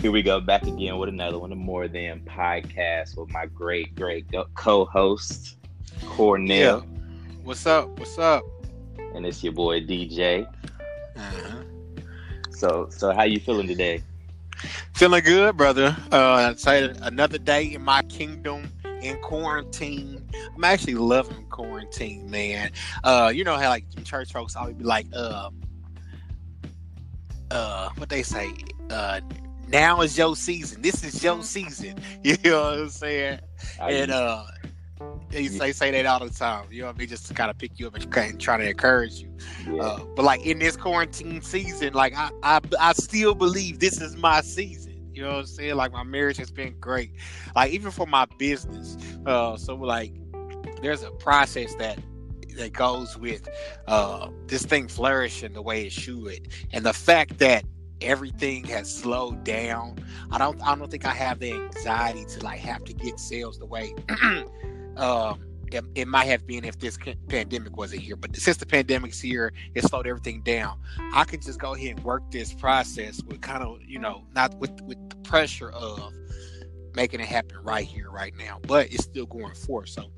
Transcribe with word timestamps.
Here 0.00 0.10
we 0.10 0.22
go 0.22 0.40
back 0.40 0.62
again 0.62 0.96
with 0.96 1.10
another 1.10 1.38
one 1.38 1.52
of 1.52 1.58
More 1.58 1.86
Than 1.86 2.20
Podcast 2.20 3.18
with 3.18 3.30
my 3.32 3.44
great, 3.44 3.94
great 3.94 4.24
co-host 4.54 5.58
Cornell. 6.06 6.78
Yeah. 6.78 7.00
What's 7.44 7.66
up? 7.66 7.98
What's 7.98 8.18
up? 8.18 8.42
And 9.14 9.26
it's 9.26 9.44
your 9.44 9.52
boy 9.52 9.82
DJ. 9.82 10.46
Uh-huh. 11.16 11.62
So, 12.48 12.88
so 12.88 13.12
how 13.12 13.24
you 13.24 13.40
feeling 13.40 13.66
today? 13.66 14.02
Feeling 14.94 15.22
good, 15.22 15.58
brother. 15.58 15.94
Uh, 16.10 16.54
say 16.54 16.94
another 17.02 17.36
day 17.36 17.74
in 17.74 17.82
my 17.82 18.00
kingdom 18.04 18.72
in 19.02 19.18
quarantine. 19.18 20.26
I'm 20.56 20.64
actually 20.64 20.94
loving 20.94 21.44
quarantine, 21.50 22.30
man. 22.30 22.70
Uh, 23.04 23.30
you 23.34 23.44
know 23.44 23.58
how 23.58 23.68
like 23.68 23.84
church 24.04 24.32
folks 24.32 24.56
always 24.56 24.76
be 24.76 24.84
like, 24.84 25.08
uh, 25.12 25.50
uh, 27.50 27.90
what 27.96 28.08
they 28.08 28.22
say, 28.22 28.54
uh, 28.88 29.20
now 29.70 30.00
is 30.02 30.16
your 30.18 30.36
season. 30.36 30.82
This 30.82 31.04
is 31.04 31.22
your 31.22 31.42
season. 31.42 31.96
You 32.22 32.36
know 32.44 32.62
what 32.62 32.78
I'm 32.80 32.88
saying? 32.90 33.40
I, 33.80 33.92
and 33.92 34.10
uh, 34.10 34.44
they 35.30 35.46
say 35.46 35.72
say 35.72 35.90
that 35.90 36.06
all 36.06 36.20
the 36.20 36.30
time. 36.30 36.66
You 36.70 36.82
know 36.82 36.88
what 36.88 36.96
I 36.96 36.98
mean? 36.98 37.08
Just 37.08 37.26
to 37.28 37.34
kind 37.34 37.50
of 37.50 37.56
pick 37.56 37.78
you 37.78 37.86
up 37.86 37.94
and 37.96 38.40
try 38.40 38.58
to 38.58 38.68
encourage 38.68 39.20
you. 39.20 39.34
yeah. 39.70 39.82
Uh, 39.82 40.04
but 40.16 40.24
like 40.24 40.44
in 40.44 40.58
this 40.58 40.76
quarantine 40.76 41.40
season, 41.40 41.94
like 41.94 42.14
I, 42.16 42.30
I 42.42 42.60
I 42.78 42.92
still 42.92 43.34
believe 43.34 43.78
this 43.78 44.00
is 44.00 44.16
my 44.16 44.40
season. 44.42 45.10
You 45.14 45.22
know 45.22 45.28
what 45.30 45.38
I'm 45.38 45.46
saying? 45.46 45.74
Like 45.76 45.92
my 45.92 46.02
marriage 46.02 46.36
has 46.38 46.50
been 46.50 46.78
great. 46.78 47.12
Like 47.54 47.72
even 47.72 47.90
for 47.90 48.06
my 48.06 48.26
business. 48.38 48.96
Uh, 49.24 49.56
so 49.56 49.76
like 49.76 50.12
there's 50.82 51.02
a 51.02 51.10
process 51.12 51.74
that 51.76 51.98
that 52.56 52.72
goes 52.72 53.16
with 53.16 53.48
uh 53.86 54.28
this 54.46 54.62
thing 54.64 54.88
flourishing 54.88 55.52
the 55.52 55.62
way 55.62 55.86
it 55.86 55.92
should, 55.92 56.48
and 56.72 56.84
the 56.84 56.92
fact 56.92 57.38
that 57.38 57.64
everything 58.00 58.64
has 58.64 58.92
slowed 58.92 59.44
down. 59.44 59.98
I 60.30 60.38
don't 60.38 60.60
I 60.62 60.74
don't 60.74 60.90
think 60.90 61.06
I 61.06 61.14
have 61.14 61.40
the 61.40 61.52
anxiety 61.52 62.24
to 62.26 62.44
like 62.44 62.60
have 62.60 62.84
to 62.84 62.92
get 62.92 63.18
sales 63.18 63.58
the 63.58 63.66
way 63.66 63.94
um 64.96 65.40
it, 65.72 65.84
it 65.94 66.08
might 66.08 66.24
have 66.26 66.46
been 66.46 66.64
if 66.64 66.78
this 66.78 66.98
pandemic 67.28 67.76
wasn't 67.76 68.02
here. 68.02 68.16
But 68.16 68.36
since 68.36 68.56
the 68.56 68.66
pandemic's 68.66 69.20
here, 69.20 69.52
it 69.74 69.84
slowed 69.84 70.06
everything 70.06 70.42
down. 70.42 70.80
I 71.12 71.24
can 71.24 71.40
just 71.40 71.60
go 71.60 71.74
ahead 71.74 71.96
and 71.96 72.04
work 72.04 72.30
this 72.30 72.52
process 72.52 73.22
with 73.22 73.40
kind 73.40 73.62
of, 73.62 73.78
you 73.82 73.98
know, 73.98 74.24
not 74.34 74.54
with 74.58 74.80
with 74.82 74.98
the 75.10 75.16
pressure 75.16 75.70
of 75.70 76.12
making 76.94 77.20
it 77.20 77.26
happen 77.26 77.58
right 77.62 77.86
here, 77.86 78.10
right 78.10 78.34
now. 78.36 78.58
But 78.66 78.92
it's 78.92 79.04
still 79.04 79.26
going 79.26 79.54
forth. 79.54 79.90
So 79.90 80.10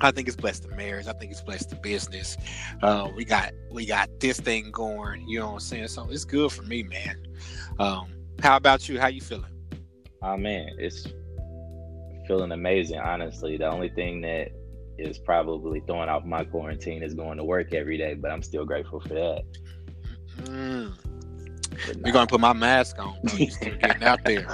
I 0.00 0.10
think 0.10 0.28
it's 0.28 0.36
blessed 0.36 0.68
the 0.68 0.76
marriage. 0.76 1.06
I 1.06 1.12
think 1.12 1.32
it's 1.32 1.40
blessed 1.40 1.70
the 1.70 1.76
business. 1.76 2.36
Uh, 2.82 3.08
we 3.16 3.24
got 3.24 3.52
we 3.70 3.86
got 3.86 4.08
this 4.20 4.38
thing 4.38 4.70
going. 4.70 5.26
You 5.28 5.40
know 5.40 5.46
what 5.46 5.52
I'm 5.54 5.60
saying? 5.60 5.88
So 5.88 6.08
it's 6.10 6.24
good 6.24 6.52
for 6.52 6.62
me, 6.62 6.82
man. 6.84 7.26
Um, 7.78 8.12
how 8.40 8.56
about 8.56 8.88
you? 8.88 9.00
How 9.00 9.08
you 9.08 9.20
feeling? 9.20 9.52
Oh 10.22 10.36
man, 10.36 10.70
it's 10.78 11.06
feeling 12.26 12.52
amazing. 12.52 12.98
Honestly, 12.98 13.56
the 13.56 13.66
only 13.66 13.88
thing 13.88 14.20
that 14.22 14.48
is 14.98 15.18
probably 15.18 15.80
throwing 15.86 16.08
off 16.08 16.24
my 16.24 16.44
quarantine 16.44 17.02
is 17.02 17.14
going 17.14 17.38
to 17.38 17.44
work 17.44 17.72
every 17.72 17.96
day, 17.96 18.14
but 18.14 18.30
I'm 18.30 18.42
still 18.42 18.64
grateful 18.64 19.00
for 19.00 19.14
that. 19.14 19.42
Mm. 20.42 20.94
You're 22.04 22.12
gonna 22.12 22.26
put 22.26 22.40
my 22.40 22.52
mask 22.52 22.98
on. 22.98 23.16
Bro. 23.22 23.34
You 23.34 23.50
still 23.50 23.76
getting 23.76 24.04
out 24.04 24.24
there? 24.24 24.46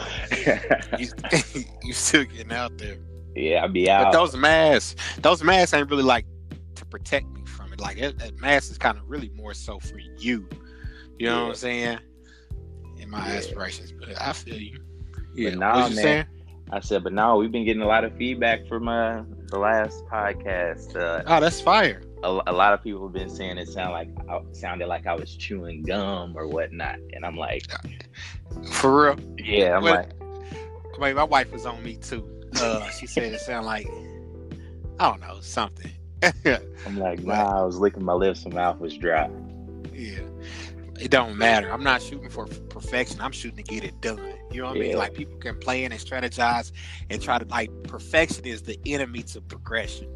You, 0.98 1.08
you 1.82 1.92
still 1.92 2.24
getting 2.24 2.52
out 2.52 2.76
there? 2.78 2.96
Yeah, 3.34 3.62
I'll 3.62 3.68
be 3.68 3.88
out. 3.90 4.04
But 4.04 4.12
those 4.12 4.36
masks, 4.36 4.94
those 5.20 5.42
masks 5.42 5.74
ain't 5.74 5.90
really 5.90 6.02
like 6.02 6.26
to 6.76 6.84
protect 6.84 7.26
me 7.30 7.44
from 7.44 7.72
it. 7.72 7.80
Like 7.80 7.98
that, 7.98 8.18
that 8.18 8.40
mask 8.40 8.70
is 8.70 8.78
kind 8.78 8.98
of 8.98 9.08
really 9.08 9.30
more 9.30 9.54
so 9.54 9.78
for 9.78 9.98
you. 10.18 10.48
You 11.18 11.26
know 11.28 11.42
what 11.44 11.48
I'm 11.50 11.54
saying? 11.54 11.98
In 12.98 13.10
my 13.10 13.26
Yeah. 13.26 13.34
aspirations, 13.34 13.92
but 13.92 14.08
I 14.20 14.32
feel 14.32 14.56
you. 14.56 14.80
Yeah, 15.34 15.54
nah, 15.54 15.74
what 15.80 15.90
you 15.90 15.96
man. 15.96 16.02
saying? 16.04 16.26
I 16.70 16.80
said, 16.80 17.04
but 17.04 17.12
no, 17.12 17.36
we've 17.36 17.52
been 17.52 17.64
getting 17.64 17.82
a 17.82 17.86
lot 17.86 18.04
of 18.04 18.16
feedback 18.16 18.66
from 18.66 18.88
uh, 18.88 19.22
the 19.48 19.58
last 19.58 20.02
podcast. 20.06 20.96
Uh, 20.96 21.22
Oh, 21.26 21.38
that's 21.40 21.60
fire. 21.60 22.02
a, 22.22 22.40
a 22.46 22.52
lot 22.52 22.72
of 22.72 22.82
people 22.82 23.02
have 23.04 23.12
been 23.12 23.28
saying 23.28 23.58
it 23.58 23.68
sound 23.68 23.92
like 23.92 24.08
I 24.30 24.40
sounded 24.52 24.86
like 24.86 25.06
I 25.06 25.14
was 25.14 25.36
chewing 25.36 25.82
gum 25.82 26.34
or 26.36 26.48
whatnot, 26.48 26.98
and 27.12 27.24
I'm 27.24 27.36
like, 27.36 27.66
For 28.72 29.14
real. 29.14 29.18
yeah, 29.38 29.76
I'm 29.76 29.82
Well, 29.84 29.94
like, 29.94 31.00
mean, 31.00 31.14
my 31.16 31.24
wife 31.24 31.52
was 31.52 31.66
on 31.66 31.82
me 31.82 31.96
too. 31.96 32.26
Uh, 32.56 32.88
she 32.90 33.06
said 33.06 33.32
it 33.32 33.40
sounded 33.40 33.66
like 33.66 33.86
I 34.98 35.10
don't 35.10 35.20
know 35.20 35.38
something. 35.40 35.90
I'm 36.22 36.98
like, 36.98 37.22
nah, 37.22 37.60
I 37.60 37.64
was 37.64 37.78
licking 37.78 38.04
my 38.04 38.12
lips, 38.12 38.44
my 38.46 38.54
mouth 38.54 38.78
was 38.78 38.96
dry. 38.96 39.28
Yeah, 39.92 40.20
it 41.00 41.10
don't 41.10 41.36
matter. 41.36 41.70
I'm 41.72 41.82
not 41.82 42.00
shooting 42.00 42.30
for 42.30 42.46
perfection. 42.46 43.20
I'm 43.20 43.32
shooting 43.32 43.62
to 43.62 43.62
get 43.62 43.84
it 43.84 44.00
done. 44.00 44.20
You 44.50 44.62
know 44.62 44.68
what 44.68 44.76
I 44.76 44.80
mean? 44.80 44.96
Like 44.96 45.14
people 45.14 45.36
can 45.38 45.58
plan 45.58 45.90
and 45.90 46.00
strategize 46.00 46.70
and 47.10 47.20
try 47.20 47.38
to 47.38 47.44
like 47.46 47.70
perfection 47.84 48.44
is 48.44 48.62
the 48.62 48.78
enemy 48.86 49.22
to 49.24 49.40
progression. 49.40 50.08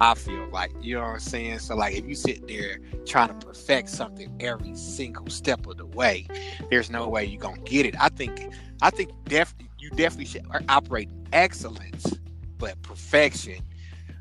I 0.00 0.14
feel 0.14 0.48
like 0.50 0.72
you 0.80 0.96
know 0.96 1.02
what 1.02 1.08
I'm 1.08 1.20
saying. 1.20 1.60
So 1.60 1.74
like 1.74 1.94
if 1.94 2.06
you 2.06 2.14
sit 2.14 2.46
there 2.46 2.78
trying 3.06 3.28
to 3.28 3.46
perfect 3.46 3.88
something 3.88 4.36
every 4.40 4.74
single 4.74 5.28
step 5.28 5.66
of 5.66 5.78
the 5.78 5.86
way, 5.86 6.26
there's 6.70 6.90
no 6.90 7.08
way 7.08 7.24
you're 7.24 7.40
gonna 7.40 7.60
get 7.62 7.86
it. 7.86 7.94
I 7.98 8.10
think 8.10 8.52
I 8.82 8.90
think 8.90 9.10
definitely 9.24 9.65
you 9.86 9.96
definitely 9.96 10.24
should 10.24 10.44
operate 10.68 11.08
in 11.08 11.26
excellence, 11.32 12.12
but 12.58 12.80
perfection. 12.82 13.62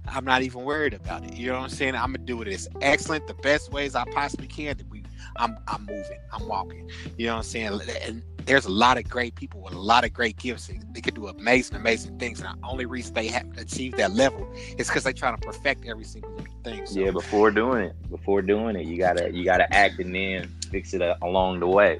I'm 0.07 0.23
not 0.23 0.43
even 0.43 0.63
worried 0.63 0.93
about 0.93 1.23
it. 1.25 1.35
You 1.35 1.47
know 1.47 1.53
what 1.53 1.63
I'm 1.63 1.69
saying? 1.69 1.95
I'm 1.95 2.13
gonna 2.13 2.19
do 2.19 2.43
it 2.43 2.47
as 2.47 2.67
excellent, 2.81 3.25
the 3.25 3.33
best 3.33 3.71
ways 3.71 3.95
I 3.95 4.05
possibly 4.11 4.45
can. 4.45 4.77
That 4.77 4.87
we, 4.89 5.03
I'm, 5.37 5.57
I'm 5.67 5.81
moving, 5.81 6.19
I'm 6.31 6.47
walking. 6.47 6.91
You 7.17 7.25
know 7.25 7.33
what 7.33 7.37
I'm 7.37 7.43
saying? 7.43 7.81
And 8.03 8.21
there's 8.45 8.65
a 8.65 8.71
lot 8.71 8.99
of 8.99 9.09
great 9.09 9.33
people 9.33 9.61
with 9.61 9.73
a 9.73 9.79
lot 9.79 10.05
of 10.05 10.13
great 10.13 10.37
gifts. 10.37 10.69
They 10.91 11.01
can 11.01 11.15
do 11.15 11.27
amazing, 11.27 11.75
amazing 11.75 12.19
things. 12.19 12.39
And 12.39 12.61
the 12.61 12.67
only 12.67 12.85
reason 12.85 13.15
they 13.15 13.25
haven't 13.25 13.59
achieved 13.59 13.97
that 13.97 14.13
level 14.13 14.47
is 14.77 14.87
because 14.87 15.03
they're 15.03 15.13
trying 15.13 15.37
to 15.37 15.41
perfect 15.41 15.87
every 15.87 16.03
single 16.03 16.37
thing. 16.63 16.85
So, 16.85 16.99
Yeah, 16.99 17.09
before 17.09 17.49
doing 17.49 17.85
it, 17.85 18.09
before 18.11 18.43
doing 18.43 18.75
it, 18.75 18.85
you 18.85 18.99
gotta 18.99 19.31
you 19.33 19.43
gotta 19.43 19.73
act 19.73 19.97
and 19.99 20.13
then 20.13 20.53
fix 20.69 20.93
it 20.93 21.01
uh, 21.01 21.15
along 21.23 21.61
the 21.61 21.67
way. 21.67 21.99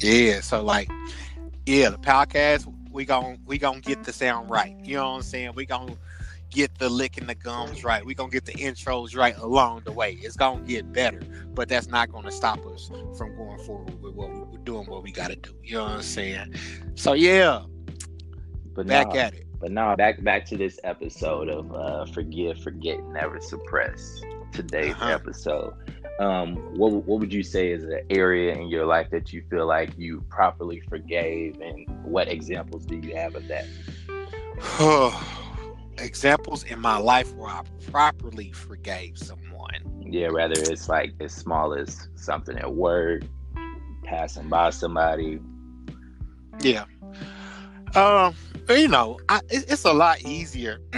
Yeah, 0.00 0.40
so 0.40 0.60
like, 0.64 0.90
yeah, 1.66 1.90
the 1.90 1.98
podcast 1.98 2.66
we 2.94 3.04
gon' 3.04 3.38
we 3.44 3.58
gonna 3.58 3.80
get 3.80 4.04
the 4.04 4.12
sound 4.12 4.48
right. 4.48 4.74
You 4.84 4.96
know 4.96 5.10
what 5.10 5.16
I'm 5.16 5.22
saying? 5.22 5.52
We 5.54 5.66
gonna 5.66 5.96
get 6.50 6.78
the 6.78 6.88
licking 6.88 7.26
the 7.26 7.34
gums 7.34 7.82
right. 7.84 8.06
We 8.06 8.14
gonna 8.14 8.30
get 8.30 8.44
the 8.46 8.52
intros 8.52 9.16
right 9.16 9.36
along 9.38 9.82
the 9.84 9.92
way. 9.92 10.12
It's 10.22 10.36
gonna 10.36 10.62
get 10.62 10.92
better, 10.92 11.20
but 11.54 11.68
that's 11.68 11.88
not 11.88 12.10
gonna 12.12 12.30
stop 12.30 12.64
us 12.66 12.90
from 13.18 13.36
going 13.36 13.58
forward 13.66 14.00
with 14.00 14.14
what 14.14 14.32
we, 14.32 14.40
we're 14.40 14.58
doing. 14.64 14.86
What 14.86 15.02
we 15.02 15.10
gotta 15.12 15.36
do. 15.36 15.50
You 15.64 15.74
know 15.78 15.84
what 15.84 15.92
I'm 15.92 16.02
saying? 16.02 16.54
So 16.94 17.12
yeah, 17.14 17.64
But 18.74 18.86
back 18.86 19.08
nah, 19.08 19.14
at 19.16 19.34
it. 19.34 19.46
but 19.60 19.72
now 19.72 19.94
back 19.96 20.22
back 20.22 20.44
to 20.46 20.56
this 20.56 20.78
episode 20.84 21.48
of 21.48 21.72
uh, 21.74 22.06
forgive, 22.06 22.60
forget, 22.60 23.02
never 23.08 23.40
suppress. 23.40 24.20
Today's 24.52 24.92
Uh-huh. 24.94 25.08
episode. 25.10 25.74
Um, 26.20 26.56
what 26.76 26.92
what 26.92 27.18
would 27.20 27.32
you 27.32 27.42
say 27.42 27.72
is 27.72 27.82
an 27.84 28.00
area 28.08 28.54
in 28.54 28.68
your 28.68 28.86
life 28.86 29.10
that 29.10 29.32
you 29.32 29.42
feel 29.50 29.66
like 29.66 29.90
you 29.98 30.24
properly 30.28 30.80
forgave, 30.88 31.60
and 31.60 31.88
what 32.04 32.28
examples 32.28 32.86
do 32.86 32.96
you 32.96 33.16
have 33.16 33.34
of 33.34 33.48
that? 33.48 33.66
Examples 35.98 36.64
in 36.64 36.80
my 36.80 36.98
life 36.98 37.34
where 37.34 37.50
I 37.50 37.62
properly 37.90 38.52
forgave 38.52 39.18
someone. 39.18 39.80
Yeah, 40.00 40.30
whether 40.30 40.54
it's 40.60 40.88
like 40.88 41.14
as 41.20 41.32
small 41.32 41.72
as 41.74 42.08
something 42.14 42.56
at 42.58 42.72
work, 42.72 43.22
passing 44.04 44.48
by 44.48 44.70
somebody. 44.70 45.40
Yeah. 46.60 46.84
Um, 47.94 48.34
you 48.68 48.88
know, 48.88 49.18
I, 49.28 49.40
it, 49.48 49.66
it's 49.68 49.84
a 49.84 49.92
lot 49.92 50.20
easier 50.22 50.78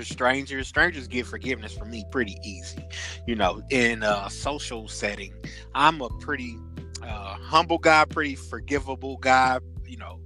with 0.00 0.08
strangers. 0.08 0.66
Strangers 0.66 1.06
get 1.06 1.26
forgiveness 1.26 1.76
from 1.76 1.90
me 1.90 2.04
pretty 2.10 2.36
easy. 2.42 2.84
You 3.26 3.36
know, 3.36 3.62
in 3.70 4.02
a 4.02 4.28
social 4.30 4.88
setting, 4.88 5.34
I'm 5.74 6.00
a 6.00 6.08
pretty 6.08 6.56
uh, 7.02 7.34
humble 7.34 7.78
guy, 7.78 8.04
pretty 8.06 8.34
forgivable 8.34 9.18
guy. 9.18 9.60
You 9.86 9.98
know, 9.98 10.20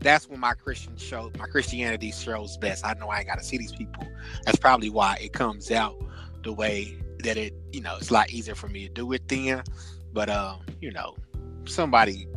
that's 0.00 0.28
when 0.28 0.40
my 0.40 0.52
Christian 0.52 0.96
show, 0.96 1.32
my 1.38 1.46
Christianity 1.46 2.12
shows 2.12 2.56
best. 2.58 2.84
I 2.84 2.94
know 2.94 3.08
I 3.08 3.20
ain't 3.20 3.26
got 3.26 3.38
to 3.38 3.44
see 3.44 3.56
these 3.56 3.72
people. 3.72 4.06
That's 4.44 4.58
probably 4.58 4.90
why 4.90 5.16
it 5.20 5.32
comes 5.32 5.70
out 5.70 5.96
the 6.42 6.52
way 6.52 6.96
that 7.20 7.36
it. 7.36 7.54
You 7.72 7.80
know, 7.80 7.96
it's 7.96 8.10
a 8.10 8.14
lot 8.14 8.30
easier 8.30 8.54
for 8.54 8.68
me 8.68 8.86
to 8.86 8.92
do 8.92 9.12
it 9.12 9.26
then. 9.28 9.62
But 10.12 10.28
um, 10.28 10.60
you 10.80 10.92
know, 10.92 11.16
somebody 11.64 12.28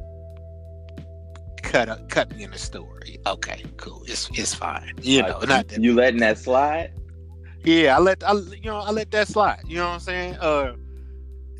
cut 1.78 1.90
up, 1.90 2.10
cut 2.10 2.36
me 2.36 2.44
in 2.44 2.52
the 2.52 2.58
story. 2.58 3.20
Okay, 3.28 3.64
cool. 3.78 4.04
It's 4.08 4.30
it's 4.34 4.54
fine. 4.54 4.94
You 5.02 5.22
know, 5.24 5.40
Like, 5.40 5.50
not 5.50 5.68
that 5.70 5.84
you 5.84 5.94
letting 5.94 6.20
that 6.22 6.38
slide? 6.38 6.92
yeah, 7.64 7.96
I 7.96 8.00
let 8.00 8.24
I 8.24 8.34
you 8.34 8.62
know 8.66 8.78
I 8.78 8.92
let 8.92 9.12
that 9.12 9.28
slide. 9.28 9.62
You 9.68 9.78
know 9.78 9.88
what 9.88 9.94
I'm 9.94 10.00
saying? 10.00 10.36
Uh, 10.36 10.74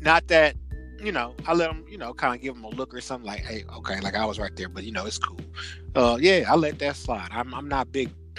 not 0.00 0.26
that 0.28 0.56
you 1.02 1.12
know 1.12 1.34
I 1.46 1.54
let 1.54 1.68
them 1.70 1.84
you 1.88 1.98
know 1.98 2.12
kind 2.14 2.34
of 2.34 2.40
give 2.40 2.54
them 2.54 2.64
a 2.64 2.70
look 2.70 2.92
or 2.94 3.00
something 3.00 3.26
like, 3.26 3.40
hey, 3.40 3.64
okay, 3.76 4.00
like 4.00 4.14
I 4.14 4.24
was 4.24 4.38
right 4.38 4.54
there, 4.56 4.68
but 4.68 4.84
you 4.84 4.92
know 4.92 5.06
it's 5.06 5.18
cool. 5.18 5.38
Uh, 5.94 6.18
yeah, 6.20 6.44
I 6.48 6.56
let 6.56 6.78
that 6.80 6.96
slide. 6.96 7.28
I'm 7.30 7.54
I'm 7.54 7.68
not 7.68 7.92
big. 7.92 8.10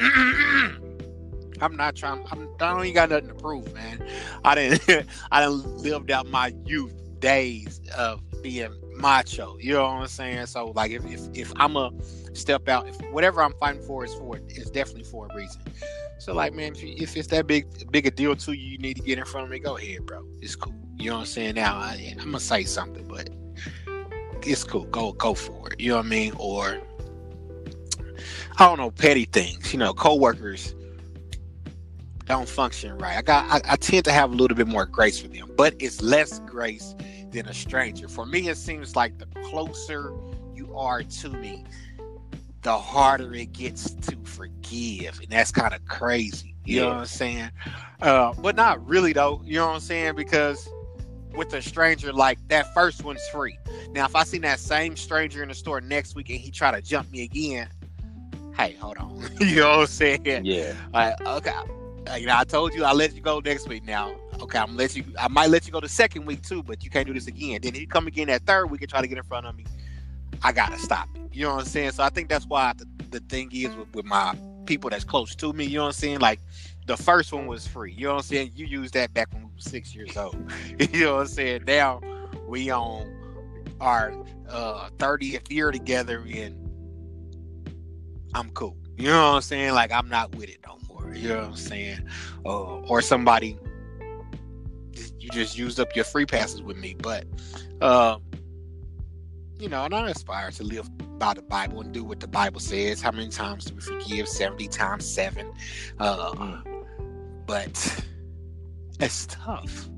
I'm 1.61 1.75
not 1.75 1.95
trying. 1.95 2.25
I'm, 2.31 2.47
I 2.61 2.73
don't 2.73 2.83
even 2.83 2.93
got 2.93 3.09
nothing 3.09 3.27
to 3.29 3.35
prove, 3.35 3.73
man. 3.73 4.05
I 4.45 4.55
didn't. 4.55 5.07
I 5.31 5.41
didn't 5.41 5.65
lived 5.77 6.11
out 6.11 6.27
my 6.27 6.53
youth 6.65 6.93
days 7.19 7.81
of 7.97 8.21
being 8.41 8.73
macho. 8.99 9.57
You 9.59 9.73
know 9.73 9.83
what 9.83 10.01
I'm 10.01 10.07
saying? 10.07 10.45
So 10.47 10.71
like 10.75 10.91
if 10.91 11.05
if, 11.05 11.21
if 11.33 11.53
I'm 11.55 11.75
a 11.75 11.91
step 12.33 12.67
out, 12.67 12.87
if 12.87 12.99
whatever 13.11 13.41
I'm 13.41 13.53
fighting 13.53 13.81
for 13.81 14.05
is 14.05 14.13
for 14.15 14.39
is 14.49 14.69
definitely 14.69 15.03
for 15.03 15.27
a 15.29 15.35
reason. 15.35 15.61
So 16.19 16.33
like 16.33 16.53
man, 16.53 16.73
if, 16.73 16.83
you, 16.83 16.95
if 16.97 17.15
it's 17.15 17.27
that 17.29 17.47
big 17.47 17.91
big 17.91 18.05
a 18.05 18.11
deal 18.11 18.35
to 18.35 18.51
you, 18.51 18.71
you 18.71 18.77
need 18.77 18.97
to 18.97 19.03
get 19.03 19.17
in 19.17 19.25
front 19.25 19.45
of 19.45 19.51
me. 19.51 19.59
Go 19.59 19.77
ahead, 19.77 20.05
bro. 20.05 20.25
It's 20.41 20.55
cool. 20.55 20.73
You 20.97 21.11
know 21.11 21.15
what 21.15 21.21
I'm 21.21 21.25
saying? 21.27 21.55
Now 21.55 21.77
I, 21.77 22.15
I'm 22.19 22.25
gonna 22.25 22.39
say 22.39 22.63
something, 22.63 23.07
but 23.07 23.29
it's 24.43 24.63
cool. 24.63 24.85
Go 24.85 25.13
go 25.13 25.33
for 25.33 25.71
it. 25.71 25.79
You 25.79 25.91
know 25.91 25.97
what 25.97 26.05
I 26.05 26.09
mean? 26.09 26.33
Or 26.37 26.81
I 28.57 28.65
don't 28.65 28.77
know, 28.77 28.91
petty 28.91 29.25
things. 29.25 29.71
You 29.71 29.79
know, 29.79 29.93
coworkers 29.93 30.75
don't 32.25 32.47
function 32.47 32.97
right. 32.97 33.17
I 33.17 33.21
got 33.21 33.45
I, 33.49 33.73
I, 33.73 33.75
tend 33.75 34.05
to 34.05 34.11
have 34.11 34.31
a 34.31 34.35
little 34.35 34.55
bit 34.55 34.67
more 34.67 34.85
grace 34.85 35.19
for 35.19 35.27
them, 35.27 35.49
but 35.57 35.73
it's 35.79 36.01
less 36.01 36.39
grace 36.41 36.95
than 37.31 37.47
a 37.47 37.53
stranger. 37.53 38.07
For 38.07 38.25
me, 38.25 38.49
it 38.49 38.57
seems 38.57 38.95
like 38.95 39.17
the 39.17 39.25
closer 39.43 40.13
you 40.53 40.75
are 40.75 41.03
to 41.03 41.29
me, 41.29 41.63
the 42.61 42.77
harder 42.77 43.33
it 43.33 43.53
gets 43.53 43.91
to 43.91 44.17
forgive, 44.23 45.19
and 45.19 45.29
that's 45.29 45.51
kind 45.51 45.73
of 45.73 45.85
crazy. 45.85 46.55
You 46.65 46.75
yeah. 46.75 46.81
know 46.81 46.87
what 46.89 46.97
I'm 46.97 47.05
saying? 47.05 47.51
Uh, 48.01 48.33
but 48.33 48.55
not 48.55 48.85
really 48.87 49.13
though. 49.13 49.41
You 49.43 49.55
know 49.55 49.67
what 49.67 49.75
I'm 49.75 49.79
saying? 49.79 50.15
Because 50.15 50.69
with 51.35 51.53
a 51.53 51.61
stranger, 51.61 52.11
like 52.11 52.37
that 52.49 52.73
first 52.73 53.03
one's 53.03 53.25
free. 53.29 53.57
Now, 53.91 54.05
if 54.05 54.15
I 54.15 54.23
see 54.23 54.37
that 54.39 54.59
same 54.59 54.95
stranger 54.95 55.41
in 55.41 55.49
the 55.49 55.55
store 55.55 55.81
next 55.81 56.15
week 56.15 56.29
and 56.29 56.39
he 56.39 56.51
try 56.51 56.71
to 56.71 56.81
jump 56.81 57.11
me 57.11 57.23
again, 57.23 57.69
hey, 58.55 58.73
hold 58.73 58.97
on. 58.97 59.29
you 59.39 59.57
know 59.57 59.69
what 59.69 59.79
I'm 59.79 59.87
saying? 59.87 60.45
Yeah. 60.45 60.73
Like, 60.93 61.19
okay, 61.25 61.53
you 62.17 62.25
know, 62.25 62.37
I 62.37 62.43
told 62.43 62.73
you 62.73 62.83
I'll 62.83 62.95
let 62.95 63.13
you 63.13 63.21
go 63.21 63.39
next 63.39 63.67
week. 63.67 63.85
Now, 63.85 64.15
okay, 64.41 64.57
I'm 64.57 64.75
let 64.75 64.95
you. 64.95 65.03
I 65.19 65.27
might 65.27 65.49
let 65.49 65.65
you 65.65 65.71
go 65.71 65.79
the 65.79 65.89
second 65.89 66.25
week 66.25 66.41
too, 66.41 66.63
but 66.63 66.83
you 66.83 66.89
can't 66.89 67.07
do 67.07 67.13
this 67.13 67.27
again. 67.27 67.61
Then 67.61 67.73
he 67.73 67.85
come 67.85 68.07
again 68.07 68.27
that 68.27 68.45
third 68.45 68.67
week 68.67 68.81
and 68.81 68.89
try 68.89 69.01
to 69.01 69.07
get 69.07 69.17
in 69.17 69.23
front 69.23 69.45
of 69.45 69.55
me. 69.55 69.65
I 70.41 70.51
gotta 70.51 70.77
stop 70.79 71.09
it. 71.15 71.21
You 71.33 71.43
know 71.43 71.55
what 71.55 71.61
I'm 71.61 71.65
saying? 71.65 71.91
So 71.91 72.03
I 72.03 72.09
think 72.09 72.29
that's 72.29 72.45
why 72.45 72.73
the, 72.77 72.87
the 73.09 73.19
thing 73.21 73.49
is 73.53 73.75
with, 73.75 73.93
with 73.93 74.05
my 74.05 74.35
people 74.65 74.89
that's 74.89 75.03
close 75.03 75.35
to 75.35 75.53
me. 75.53 75.65
You 75.65 75.77
know 75.77 75.83
what 75.83 75.87
I'm 75.87 75.93
saying? 75.93 76.19
Like 76.19 76.39
the 76.85 76.97
first 76.97 77.33
one 77.33 77.45
was 77.47 77.67
free. 77.67 77.93
You 77.93 78.05
know 78.05 78.13
what 78.13 78.19
I'm 78.19 78.23
saying? 78.23 78.51
You 78.55 78.65
used 78.65 78.93
that 78.93 79.13
back 79.13 79.31
when 79.33 79.43
we 79.43 79.49
were 79.49 79.59
six 79.59 79.93
years 79.93 80.15
old. 80.15 80.35
you 80.93 81.05
know 81.05 81.15
what 81.15 81.21
I'm 81.21 81.27
saying? 81.27 81.63
Now 81.67 82.01
we 82.47 82.69
on 82.69 83.13
our 83.81 84.13
uh, 84.49 84.89
30th 84.97 85.51
year 85.51 85.71
together 85.71 86.25
and 86.33 86.55
I'm 88.33 88.49
cool. 88.51 88.77
You 88.97 89.07
know 89.07 89.29
what 89.29 89.35
I'm 89.35 89.41
saying? 89.41 89.73
Like 89.73 89.91
I'm 89.91 90.09
not 90.09 90.35
with 90.35 90.49
it 90.49 90.59
more. 90.67 90.78
You 91.13 91.29
know 91.29 91.37
what 91.37 91.45
I'm 91.45 91.55
saying? 91.55 92.07
Uh, 92.45 92.79
or 92.81 93.01
somebody 93.01 93.57
you 95.19 95.29
just 95.29 95.57
used 95.57 95.79
up 95.79 95.95
your 95.95 96.05
free 96.05 96.25
passes 96.25 96.61
with 96.61 96.77
me, 96.77 96.95
but 96.97 97.25
uh, 97.81 98.17
you 99.59 99.69
know, 99.69 99.85
and 99.85 99.93
I 99.93 100.09
aspire 100.09 100.51
to 100.51 100.63
live 100.63 100.89
by 101.19 101.33
the 101.33 101.41
Bible 101.41 101.81
and 101.81 101.93
do 101.93 102.03
what 102.03 102.19
the 102.19 102.27
Bible 102.27 102.59
says. 102.59 103.01
How 103.01 103.11
many 103.11 103.29
times 103.29 103.65
do 103.65 103.75
we 103.75 103.81
forgive? 103.81 104.27
Seventy 104.27 104.67
times 104.67 105.05
seven. 105.05 105.51
Uh, 105.99 106.31
mm. 106.31 106.85
But 107.45 108.05
it's 108.99 109.27
tough. 109.27 109.89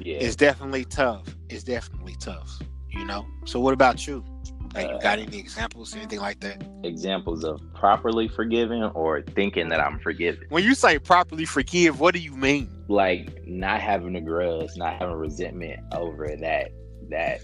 Yeah. 0.00 0.18
It's 0.18 0.36
definitely 0.36 0.84
tough. 0.84 1.36
It's 1.48 1.64
definitely 1.64 2.16
tough. 2.18 2.58
You 2.90 3.04
know. 3.04 3.26
So 3.44 3.60
what 3.60 3.74
about 3.74 4.06
you? 4.06 4.24
Like, 4.74 4.88
you 4.88 5.00
got 5.00 5.18
any 5.18 5.38
examples, 5.38 5.94
anything 5.96 6.20
like 6.20 6.40
that? 6.40 6.62
Examples 6.84 7.42
of 7.42 7.60
properly 7.74 8.28
forgiving 8.28 8.84
or 8.84 9.22
thinking 9.22 9.68
that 9.70 9.80
I'm 9.80 9.98
forgiven. 9.98 10.44
When 10.48 10.62
you 10.62 10.74
say 10.74 10.98
properly 10.98 11.44
forgive, 11.44 11.98
what 11.98 12.14
do 12.14 12.20
you 12.20 12.36
mean? 12.36 12.68
Like 12.88 13.46
not 13.46 13.80
having 13.80 14.14
a 14.16 14.20
grudge, 14.20 14.70
not 14.76 14.94
having 14.96 15.16
resentment 15.16 15.80
over 15.92 16.28
that 16.40 16.72
that 17.08 17.40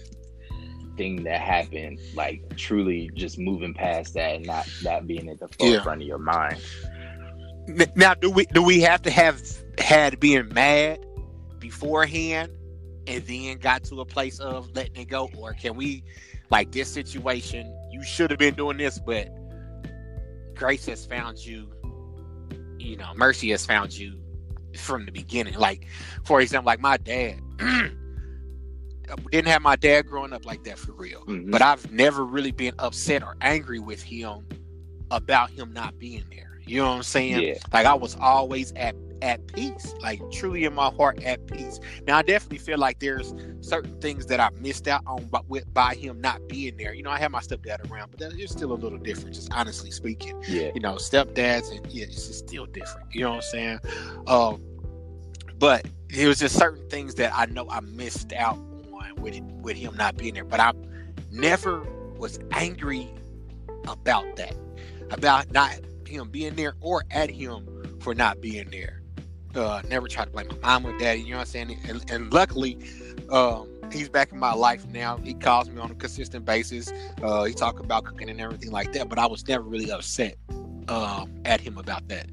thing 0.95 1.23
that 1.23 1.41
happened. 1.41 1.99
Like 2.15 2.55
truly 2.55 3.09
just 3.13 3.37
moving 3.37 3.73
past 3.73 4.13
that 4.13 4.35
and 4.35 4.45
not 4.45 4.67
that 4.83 5.05
being 5.05 5.29
at 5.29 5.39
the 5.39 5.49
forefront 5.49 6.01
yeah. 6.01 6.05
of 6.05 6.07
your 6.07 6.19
mind. 6.19 6.61
Now, 7.95 8.13
do 8.13 8.31
we 8.31 8.45
do 8.45 8.63
we 8.63 8.79
have 8.81 9.01
to 9.01 9.11
have 9.11 9.41
had 9.77 10.19
being 10.21 10.47
mad 10.53 11.05
beforehand 11.59 12.51
and 13.07 13.23
then 13.25 13.57
got 13.57 13.83
to 13.85 14.01
a 14.01 14.05
place 14.05 14.39
of 14.39 14.69
letting 14.75 14.97
it 14.97 15.07
go, 15.07 15.29
or 15.37 15.53
can 15.53 15.75
we 15.75 16.03
like 16.49 16.71
this 16.71 16.89
situation, 16.89 17.73
you 17.91 18.03
should 18.03 18.29
have 18.29 18.39
been 18.39 18.55
doing 18.55 18.77
this, 18.77 18.99
but 18.99 19.29
grace 20.55 20.85
has 20.85 21.05
found 21.05 21.45
you, 21.45 21.67
you 22.77 22.97
know, 22.97 23.11
mercy 23.15 23.49
has 23.51 23.65
found 23.65 23.97
you 23.97 24.17
from 24.75 25.05
the 25.05 25.11
beginning. 25.11 25.55
Like, 25.55 25.87
for 26.23 26.41
example, 26.41 26.67
like 26.67 26.79
my 26.79 26.97
dad 26.97 27.39
didn't 29.31 29.47
have 29.47 29.61
my 29.61 29.75
dad 29.75 30.07
growing 30.07 30.33
up 30.33 30.45
like 30.45 30.63
that 30.65 30.77
for 30.77 30.93
real. 30.93 31.21
Mm-hmm. 31.21 31.51
But 31.51 31.61
I've 31.61 31.91
never 31.91 32.25
really 32.25 32.51
been 32.51 32.73
upset 32.79 33.23
or 33.23 33.35
angry 33.41 33.79
with 33.79 34.01
him 34.01 34.45
about 35.11 35.49
him 35.49 35.73
not 35.73 35.97
being 35.99 36.23
there. 36.31 36.59
You 36.65 36.81
know 36.81 36.89
what 36.89 36.97
I'm 36.97 37.03
saying? 37.03 37.41
Yeah. 37.41 37.57
Like 37.71 37.85
I 37.85 37.93
was 37.93 38.17
always 38.19 38.73
at 38.73 38.95
at 39.21 39.45
peace, 39.47 39.93
like 40.01 40.21
truly 40.31 40.65
in 40.65 40.73
my 40.73 40.89
heart 40.91 41.21
at 41.23 41.45
peace. 41.47 41.79
Now 42.05 42.17
I 42.17 42.21
definitely 42.21 42.59
feel 42.59 42.77
like 42.77 42.99
there's 42.99 43.33
certain 43.61 43.99
things 43.99 44.25
that 44.27 44.39
I 44.39 44.49
missed 44.59 44.87
out 44.87 45.01
on, 45.05 45.25
but 45.25 45.47
with 45.49 45.71
by 45.73 45.95
him 45.95 46.21
not 46.21 46.47
being 46.47 46.77
there. 46.77 46.93
You 46.93 47.03
know, 47.03 47.09
I 47.09 47.19
had 47.19 47.31
my 47.31 47.39
stepdad 47.39 47.89
around, 47.91 48.11
but 48.11 48.33
it's 48.33 48.51
still 48.51 48.71
a 48.71 48.75
little 48.75 48.97
different, 48.97 49.35
just 49.35 49.51
honestly 49.53 49.91
speaking. 49.91 50.41
Yeah. 50.47 50.71
You 50.73 50.81
know, 50.81 50.95
stepdads 50.95 51.75
and 51.75 51.85
yeah, 51.91 52.05
it's 52.05 52.27
just 52.27 52.47
still 52.47 52.65
different. 52.65 53.13
You 53.13 53.21
know 53.21 53.29
what 53.29 53.35
I'm 53.37 53.41
saying? 53.41 53.79
Um, 54.27 54.63
but 55.57 55.85
it 56.09 56.27
was 56.27 56.39
just 56.39 56.57
certain 56.57 56.87
things 56.89 57.15
that 57.15 57.33
I 57.35 57.45
know 57.45 57.67
I 57.69 57.79
missed 57.81 58.33
out 58.33 58.57
on 58.93 59.15
with 59.21 59.35
it, 59.35 59.43
with 59.43 59.77
him 59.77 59.95
not 59.95 60.17
being 60.17 60.33
there. 60.33 60.45
But 60.45 60.59
I 60.59 60.73
never 61.31 61.81
was 62.17 62.39
angry 62.51 63.09
about 63.87 64.35
that, 64.35 64.55
about 65.11 65.51
not 65.51 65.79
him 66.07 66.29
being 66.29 66.55
there 66.55 66.75
or 66.81 67.03
at 67.11 67.29
him 67.29 67.67
for 67.99 68.15
not 68.15 68.41
being 68.41 68.69
there. 68.69 69.01
Uh, 69.57 69.81
never 69.89 70.07
tried 70.07 70.25
to 70.25 70.31
blame 70.31 70.47
my 70.47 70.79
mom 70.79 70.85
or 70.85 70.97
daddy. 70.97 71.21
You 71.21 71.31
know 71.31 71.37
what 71.37 71.41
I'm 71.41 71.67
saying? 71.67 71.79
And, 71.87 72.11
and 72.11 72.33
luckily, 72.33 72.77
um, 73.29 73.67
he's 73.91 74.09
back 74.09 74.31
in 74.31 74.39
my 74.39 74.53
life 74.53 74.85
now. 74.87 75.17
He 75.17 75.33
calls 75.33 75.69
me 75.69 75.81
on 75.81 75.91
a 75.91 75.95
consistent 75.95 76.45
basis. 76.45 76.91
Uh, 77.21 77.43
he 77.43 77.53
talk 77.53 77.79
about 77.79 78.05
cooking 78.05 78.29
and 78.29 78.39
everything 78.39 78.71
like 78.71 78.93
that. 78.93 79.09
But 79.09 79.19
I 79.19 79.25
was 79.25 79.47
never 79.47 79.63
really 79.63 79.91
upset 79.91 80.37
um, 80.87 81.33
at 81.45 81.59
him 81.59 81.77
about 81.77 82.07
that. 82.09 82.27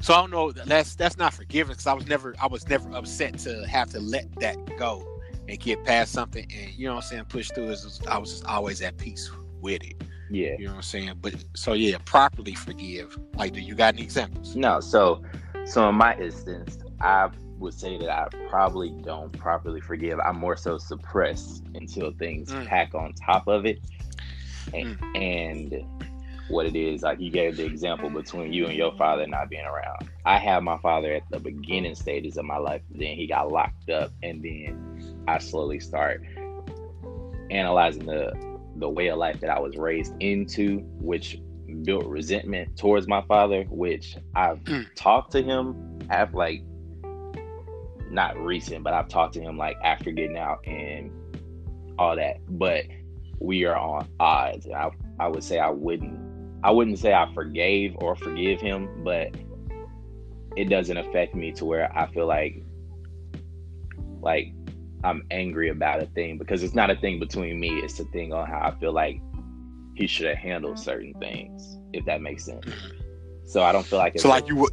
So 0.00 0.14
I 0.14 0.20
don't 0.20 0.30
know. 0.30 0.50
That's 0.50 0.94
that's 0.94 1.18
not 1.18 1.34
forgiveness 1.34 1.76
because 1.76 1.86
I 1.86 1.92
was 1.92 2.06
never 2.06 2.34
I 2.40 2.46
was 2.46 2.66
never 2.68 2.90
upset 2.96 3.38
to 3.40 3.66
have 3.68 3.90
to 3.90 4.00
let 4.00 4.34
that 4.40 4.56
go 4.78 5.06
and 5.46 5.60
get 5.60 5.84
past 5.84 6.12
something 6.12 6.50
and 6.56 6.74
you 6.74 6.86
know 6.86 6.94
what 6.94 7.04
I'm 7.04 7.10
saying 7.10 7.24
push 7.26 7.50
through. 7.50 7.68
Is 7.68 8.00
I 8.08 8.16
was 8.16 8.30
just 8.30 8.46
always 8.46 8.80
at 8.80 8.96
peace 8.96 9.30
with 9.60 9.84
it. 9.84 10.02
Yeah. 10.30 10.56
You 10.58 10.66
know 10.66 10.70
what 10.72 10.76
I'm 10.76 10.82
saying? 10.82 11.12
But 11.20 11.34
so 11.54 11.72
yeah, 11.72 11.98
properly 12.04 12.54
forgive. 12.54 13.18
Like, 13.34 13.52
do 13.52 13.60
you 13.60 13.74
got 13.74 13.94
any 13.94 14.02
examples? 14.02 14.54
No. 14.54 14.80
So, 14.80 15.22
so 15.66 15.88
in 15.88 15.94
my 15.94 16.16
instance, 16.16 16.78
I 17.00 17.30
would 17.58 17.74
say 17.74 17.98
that 17.98 18.10
I 18.10 18.26
probably 18.48 18.90
don't 19.02 19.30
properly 19.38 19.80
forgive. 19.80 20.18
I'm 20.20 20.38
more 20.38 20.56
so 20.56 20.78
suppressed 20.78 21.64
until 21.74 22.12
things 22.12 22.50
mm. 22.50 22.66
pack 22.66 22.94
on 22.94 23.12
top 23.12 23.46
of 23.48 23.66
it. 23.66 23.80
And, 24.72 24.98
mm. 24.98 25.16
and 25.16 25.84
what 26.48 26.66
it 26.66 26.74
is, 26.74 27.02
like 27.02 27.20
you 27.20 27.30
gave 27.30 27.56
the 27.56 27.64
example 27.64 28.10
between 28.10 28.52
you 28.52 28.66
and 28.66 28.74
your 28.74 28.92
father 28.96 29.26
not 29.26 29.48
being 29.50 29.64
around. 29.64 30.10
I 30.24 30.38
had 30.38 30.62
my 30.64 30.78
father 30.78 31.12
at 31.12 31.22
the 31.30 31.38
beginning 31.38 31.94
stages 31.94 32.36
of 32.36 32.44
my 32.44 32.58
life, 32.58 32.82
then 32.90 33.14
he 33.14 33.26
got 33.26 33.52
locked 33.52 33.88
up, 33.90 34.10
and 34.22 34.42
then 34.42 35.24
I 35.28 35.38
slowly 35.38 35.80
start 35.80 36.22
analyzing 37.50 38.06
the 38.06 38.32
the 38.76 38.88
way 38.88 39.08
of 39.08 39.18
life 39.18 39.40
that 39.40 39.50
I 39.50 39.58
was 39.58 39.76
raised 39.76 40.14
into, 40.20 40.78
which 41.00 41.38
built 41.70 42.06
resentment 42.06 42.76
towards 42.76 43.06
my 43.08 43.22
father, 43.22 43.64
which 43.70 44.16
I've 44.34 44.62
mm. 44.64 44.86
talked 44.94 45.32
to 45.32 45.42
him 45.42 45.98
have 46.10 46.34
like 46.34 46.62
not 48.10 48.36
recent, 48.38 48.82
but 48.82 48.92
I've 48.92 49.08
talked 49.08 49.34
to 49.34 49.40
him 49.40 49.56
like 49.56 49.76
after 49.84 50.10
getting 50.10 50.36
out 50.36 50.66
and 50.66 51.10
all 51.98 52.16
that. 52.16 52.36
But 52.48 52.84
we 53.38 53.64
are 53.64 53.76
on 53.76 54.08
odds. 54.18 54.68
I 54.68 54.90
I 55.18 55.28
would 55.28 55.44
say 55.44 55.58
I 55.58 55.70
wouldn't 55.70 56.18
I 56.62 56.70
wouldn't 56.70 56.98
say 56.98 57.14
I 57.14 57.32
forgave 57.32 57.96
or 57.96 58.14
forgive 58.16 58.60
him, 58.60 59.02
but 59.02 59.34
it 60.56 60.68
doesn't 60.68 60.96
affect 60.96 61.34
me 61.34 61.52
to 61.52 61.64
where 61.64 61.96
I 61.96 62.06
feel 62.12 62.26
like 62.26 62.62
like 64.20 64.52
I'm 65.02 65.24
angry 65.30 65.70
about 65.70 66.02
a 66.02 66.06
thing 66.06 66.36
because 66.36 66.62
it's 66.62 66.74
not 66.74 66.90
a 66.90 66.96
thing 66.96 67.18
between 67.18 67.58
me. 67.58 67.78
It's 67.78 67.98
a 68.00 68.04
thing 68.04 68.32
on 68.32 68.46
how 68.46 68.60
I 68.60 68.78
feel 68.78 68.92
like 68.92 69.20
he 70.00 70.06
should 70.06 70.26
have 70.26 70.38
handled 70.38 70.78
certain 70.78 71.12
things, 71.20 71.76
if 71.92 72.06
that 72.06 72.22
makes 72.22 72.46
sense. 72.46 72.66
So 73.44 73.62
I 73.62 73.70
don't 73.70 73.84
feel 73.84 73.98
like 73.98 74.18
so. 74.18 74.30
Like 74.30 74.48
you, 74.48 74.66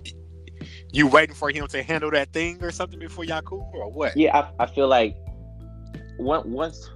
you 0.93 1.05
waiting 1.07 1.35
for 1.35 1.49
him 1.49 1.67
to 1.67 1.83
handle 1.83 2.09
that 2.11 2.31
thing 2.31 2.63
or 2.63 2.71
something 2.71 2.97
before 2.97 3.25
y'all 3.25 3.41
cool 3.41 3.69
or 3.73 3.91
what? 3.91 4.15
Yeah, 4.15 4.37
I, 4.37 4.63
I 4.63 4.65
feel 4.67 4.87
like 4.87 5.17
once 6.17 6.89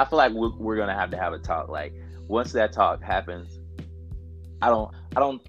I 0.00 0.04
feel 0.04 0.16
like 0.16 0.32
we're, 0.32 0.56
we're 0.56 0.76
gonna 0.76 0.94
have 0.94 1.10
to 1.10 1.16
have 1.16 1.32
a 1.32 1.38
talk. 1.38 1.68
Like 1.68 1.94
once 2.26 2.52
that 2.52 2.72
talk 2.72 3.00
happens, 3.00 3.60
I 4.60 4.68
don't, 4.70 4.92
I 5.14 5.20
don't, 5.20 5.40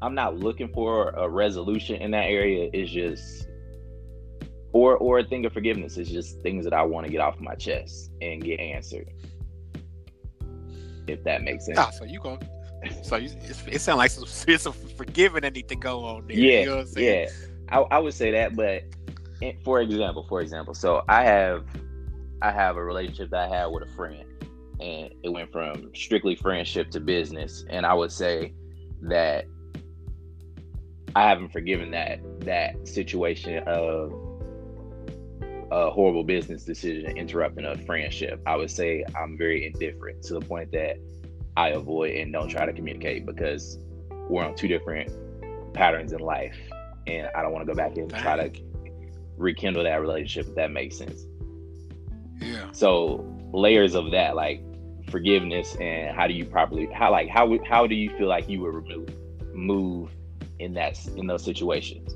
I'm 0.00 0.14
not 0.14 0.36
looking 0.36 0.68
for 0.68 1.10
a 1.10 1.28
resolution 1.28 1.96
in 1.96 2.12
that 2.12 2.26
area. 2.26 2.70
It's 2.72 2.90
just 2.90 3.48
or 4.72 4.96
or 4.98 5.18
a 5.18 5.24
thing 5.24 5.44
of 5.44 5.52
forgiveness. 5.52 5.96
It's 5.96 6.10
just 6.10 6.40
things 6.42 6.64
that 6.64 6.72
I 6.72 6.82
want 6.82 7.06
to 7.06 7.10
get 7.10 7.20
off 7.20 7.40
my 7.40 7.56
chest 7.56 8.12
and 8.20 8.44
get 8.44 8.60
answered. 8.60 9.08
If 11.06 11.22
that 11.24 11.42
makes 11.42 11.66
sense. 11.66 11.78
Ah, 11.78 11.90
so 11.90 12.04
you 12.04 12.20
go. 12.20 12.38
So 13.02 13.16
you, 13.16 13.30
it 13.66 13.80
sounds 13.80 13.98
like 13.98 14.10
some, 14.10 14.24
it's 14.52 14.66
a 14.66 14.72
forgiving 14.72 15.42
that 15.42 15.54
need 15.54 15.68
to 15.68 15.76
go 15.76 16.04
on 16.04 16.26
there. 16.26 16.36
Yeah, 16.36 16.60
you 16.60 16.66
know 16.66 16.84
yeah. 16.96 17.28
I, 17.68 17.78
I 17.78 17.98
would 17.98 18.14
say 18.14 18.30
that, 18.32 18.54
but 18.54 18.82
for 19.64 19.80
example, 19.80 20.26
for 20.28 20.40
example, 20.40 20.74
so 20.74 21.02
I 21.08 21.24
have 21.24 21.64
I 22.42 22.50
have 22.50 22.76
a 22.76 22.84
relationship 22.84 23.30
that 23.30 23.50
I 23.50 23.56
had 23.56 23.66
with 23.66 23.84
a 23.84 23.92
friend, 23.94 24.24
and 24.80 25.14
it 25.22 25.30
went 25.30 25.50
from 25.50 25.90
strictly 25.94 26.36
friendship 26.36 26.90
to 26.90 27.00
business, 27.00 27.64
and 27.70 27.86
I 27.86 27.94
would 27.94 28.12
say 28.12 28.52
that 29.02 29.46
I 31.16 31.28
haven't 31.28 31.50
forgiven 31.50 31.90
that 31.92 32.20
that 32.40 32.86
situation 32.86 33.62
of 33.66 34.12
a 35.74 35.90
horrible 35.90 36.22
business 36.22 36.62
decision 36.62 37.16
interrupting 37.16 37.64
a 37.64 37.76
friendship. 37.78 38.40
I 38.46 38.54
would 38.54 38.70
say 38.70 39.04
I'm 39.16 39.36
very 39.36 39.66
indifferent 39.66 40.22
to 40.22 40.34
the 40.34 40.40
point 40.40 40.70
that 40.70 40.98
I 41.56 41.70
avoid 41.70 42.14
and 42.14 42.32
don't 42.32 42.48
try 42.48 42.64
to 42.64 42.72
communicate 42.72 43.26
because 43.26 43.80
we're 44.28 44.44
on 44.44 44.54
two 44.54 44.68
different 44.68 45.10
patterns 45.74 46.12
in 46.12 46.20
life, 46.20 46.56
and 47.08 47.28
I 47.34 47.42
don't 47.42 47.52
want 47.52 47.66
to 47.66 47.72
go 47.72 47.76
back 47.76 47.96
and 47.96 48.08
try 48.08 48.48
to 48.48 48.60
rekindle 49.36 49.82
that 49.82 49.96
relationship. 49.96 50.50
If 50.50 50.54
that 50.54 50.70
makes 50.70 50.96
sense. 50.96 51.24
Yeah. 52.40 52.70
So 52.70 53.24
layers 53.52 53.96
of 53.96 54.12
that, 54.12 54.36
like 54.36 54.62
forgiveness, 55.10 55.74
and 55.80 56.14
how 56.14 56.28
do 56.28 56.34
you 56.34 56.44
properly 56.44 56.88
how 56.94 57.10
like 57.10 57.28
how 57.28 57.58
how 57.64 57.88
do 57.88 57.96
you 57.96 58.16
feel 58.16 58.28
like 58.28 58.48
you 58.48 58.60
would 58.60 58.74
remove 58.74 59.08
move 59.52 60.10
in 60.60 60.74
that 60.74 61.04
in 61.16 61.26
those 61.26 61.42
situations? 61.42 62.13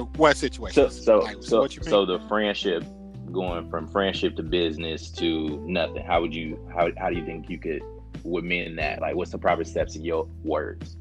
Well, 0.00 0.10
what 0.16 0.36
situation? 0.36 0.74
So 0.74 0.88
so 0.88 1.18
like, 1.20 1.36
so, 1.40 1.66
so 1.66 2.04
the 2.04 2.20
friendship 2.28 2.84
going 3.32 3.68
from 3.70 3.88
friendship 3.88 4.36
to 4.36 4.42
business 4.42 5.10
to 5.12 5.62
nothing. 5.66 6.04
How 6.04 6.20
would 6.20 6.34
you 6.34 6.58
how 6.74 6.88
how 6.98 7.10
do 7.10 7.16
you 7.16 7.24
think 7.24 7.48
you 7.48 7.58
could 7.58 7.82
would 8.22 8.44
mend 8.44 8.78
that? 8.78 9.00
Like, 9.00 9.16
what's 9.16 9.32
the 9.32 9.38
proper 9.38 9.64
steps 9.64 9.96
in 9.96 10.04
your 10.04 10.26
words? 10.42 10.96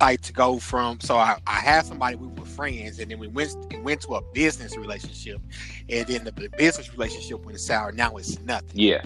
like 0.00 0.20
to 0.22 0.32
go 0.32 0.58
from 0.58 0.98
so 1.00 1.16
I, 1.16 1.36
I 1.46 1.60
had 1.60 1.84
somebody 1.84 2.16
we 2.16 2.28
were 2.28 2.46
friends 2.46 2.98
and 2.98 3.10
then 3.10 3.18
we 3.18 3.28
went 3.28 3.54
went 3.82 4.00
to 4.02 4.14
a 4.14 4.22
business 4.32 4.76
relationship 4.76 5.40
and 5.88 6.06
then 6.06 6.24
the, 6.24 6.30
the 6.30 6.48
business 6.56 6.90
relationship 6.92 7.44
went 7.44 7.60
sour 7.60 7.92
now 7.92 8.16
it's 8.16 8.40
nothing 8.40 8.70
yeah 8.72 9.04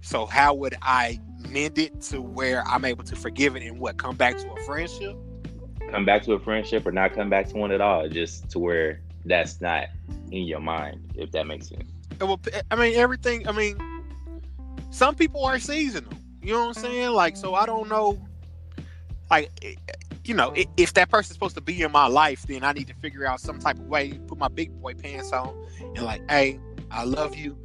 so 0.00 0.26
how 0.26 0.54
would 0.54 0.76
i 0.82 1.18
mend 1.48 1.78
it 1.78 2.00
to 2.02 2.22
where 2.22 2.62
i'm 2.68 2.84
able 2.84 3.02
to 3.02 3.16
forgive 3.16 3.56
it 3.56 3.64
and 3.64 3.80
what 3.80 3.96
come 3.96 4.16
back 4.16 4.38
to 4.38 4.48
a 4.52 4.62
friendship 4.62 5.16
come 5.94 6.04
back 6.04 6.24
to 6.24 6.32
a 6.32 6.40
friendship 6.40 6.84
or 6.84 6.90
not 6.90 7.14
come 7.14 7.30
back 7.30 7.48
to 7.48 7.56
one 7.56 7.70
at 7.70 7.80
all 7.80 8.08
just 8.08 8.50
to 8.50 8.58
where 8.58 9.00
that's 9.26 9.60
not 9.60 9.86
in 10.32 10.42
your 10.42 10.58
mind 10.58 11.00
if 11.14 11.30
that 11.30 11.46
makes 11.46 11.68
sense. 11.68 11.88
Well 12.20 12.40
i 12.70 12.74
mean 12.74 12.96
everything 12.96 13.46
i 13.46 13.52
mean 13.52 13.78
some 14.90 15.14
people 15.14 15.44
are 15.44 15.58
seasonal 15.60 16.12
you 16.42 16.52
know 16.52 16.66
what 16.66 16.76
i'm 16.76 16.82
saying? 16.82 17.10
Like 17.10 17.36
so 17.36 17.54
i 17.54 17.64
don't 17.64 17.88
know 17.88 18.20
like 19.30 19.52
eh, 19.62 19.74
you 20.24 20.34
know 20.34 20.52
if 20.76 20.94
that 20.94 21.10
person's 21.10 21.34
supposed 21.34 21.54
to 21.54 21.60
be 21.60 21.80
in 21.80 21.92
my 21.92 22.06
life 22.06 22.42
then 22.42 22.64
i 22.64 22.72
need 22.72 22.88
to 22.88 22.94
figure 22.94 23.24
out 23.26 23.40
some 23.40 23.58
type 23.58 23.78
of 23.78 23.86
way 23.86 24.12
put 24.26 24.38
my 24.38 24.48
big 24.48 24.72
boy 24.80 24.94
pants 24.94 25.32
on 25.32 25.54
and 25.94 26.04
like 26.04 26.22
hey 26.30 26.58
i 26.90 27.04
love 27.04 27.36
you 27.36 27.56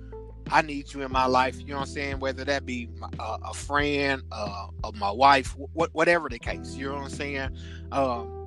i 0.51 0.61
need 0.61 0.91
you 0.93 1.01
in 1.01 1.11
my 1.11 1.25
life 1.25 1.59
you 1.59 1.67
know 1.67 1.75
what 1.75 1.87
i'm 1.87 1.93
saying 1.93 2.19
whether 2.19 2.43
that 2.43 2.65
be 2.65 2.89
uh, 3.19 3.37
a 3.43 3.53
friend 3.53 4.21
uh, 4.31 4.67
of 4.83 4.95
my 4.95 5.11
wife 5.11 5.55
wh- 5.75 5.93
whatever 5.93 6.29
the 6.29 6.39
case 6.39 6.75
you 6.75 6.87
know 6.87 6.95
what 6.95 7.03
i'm 7.03 7.09
saying 7.09 7.49
um, 7.91 8.45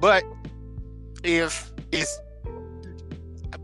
but 0.00 0.24
if 1.22 1.72
it's 1.92 2.20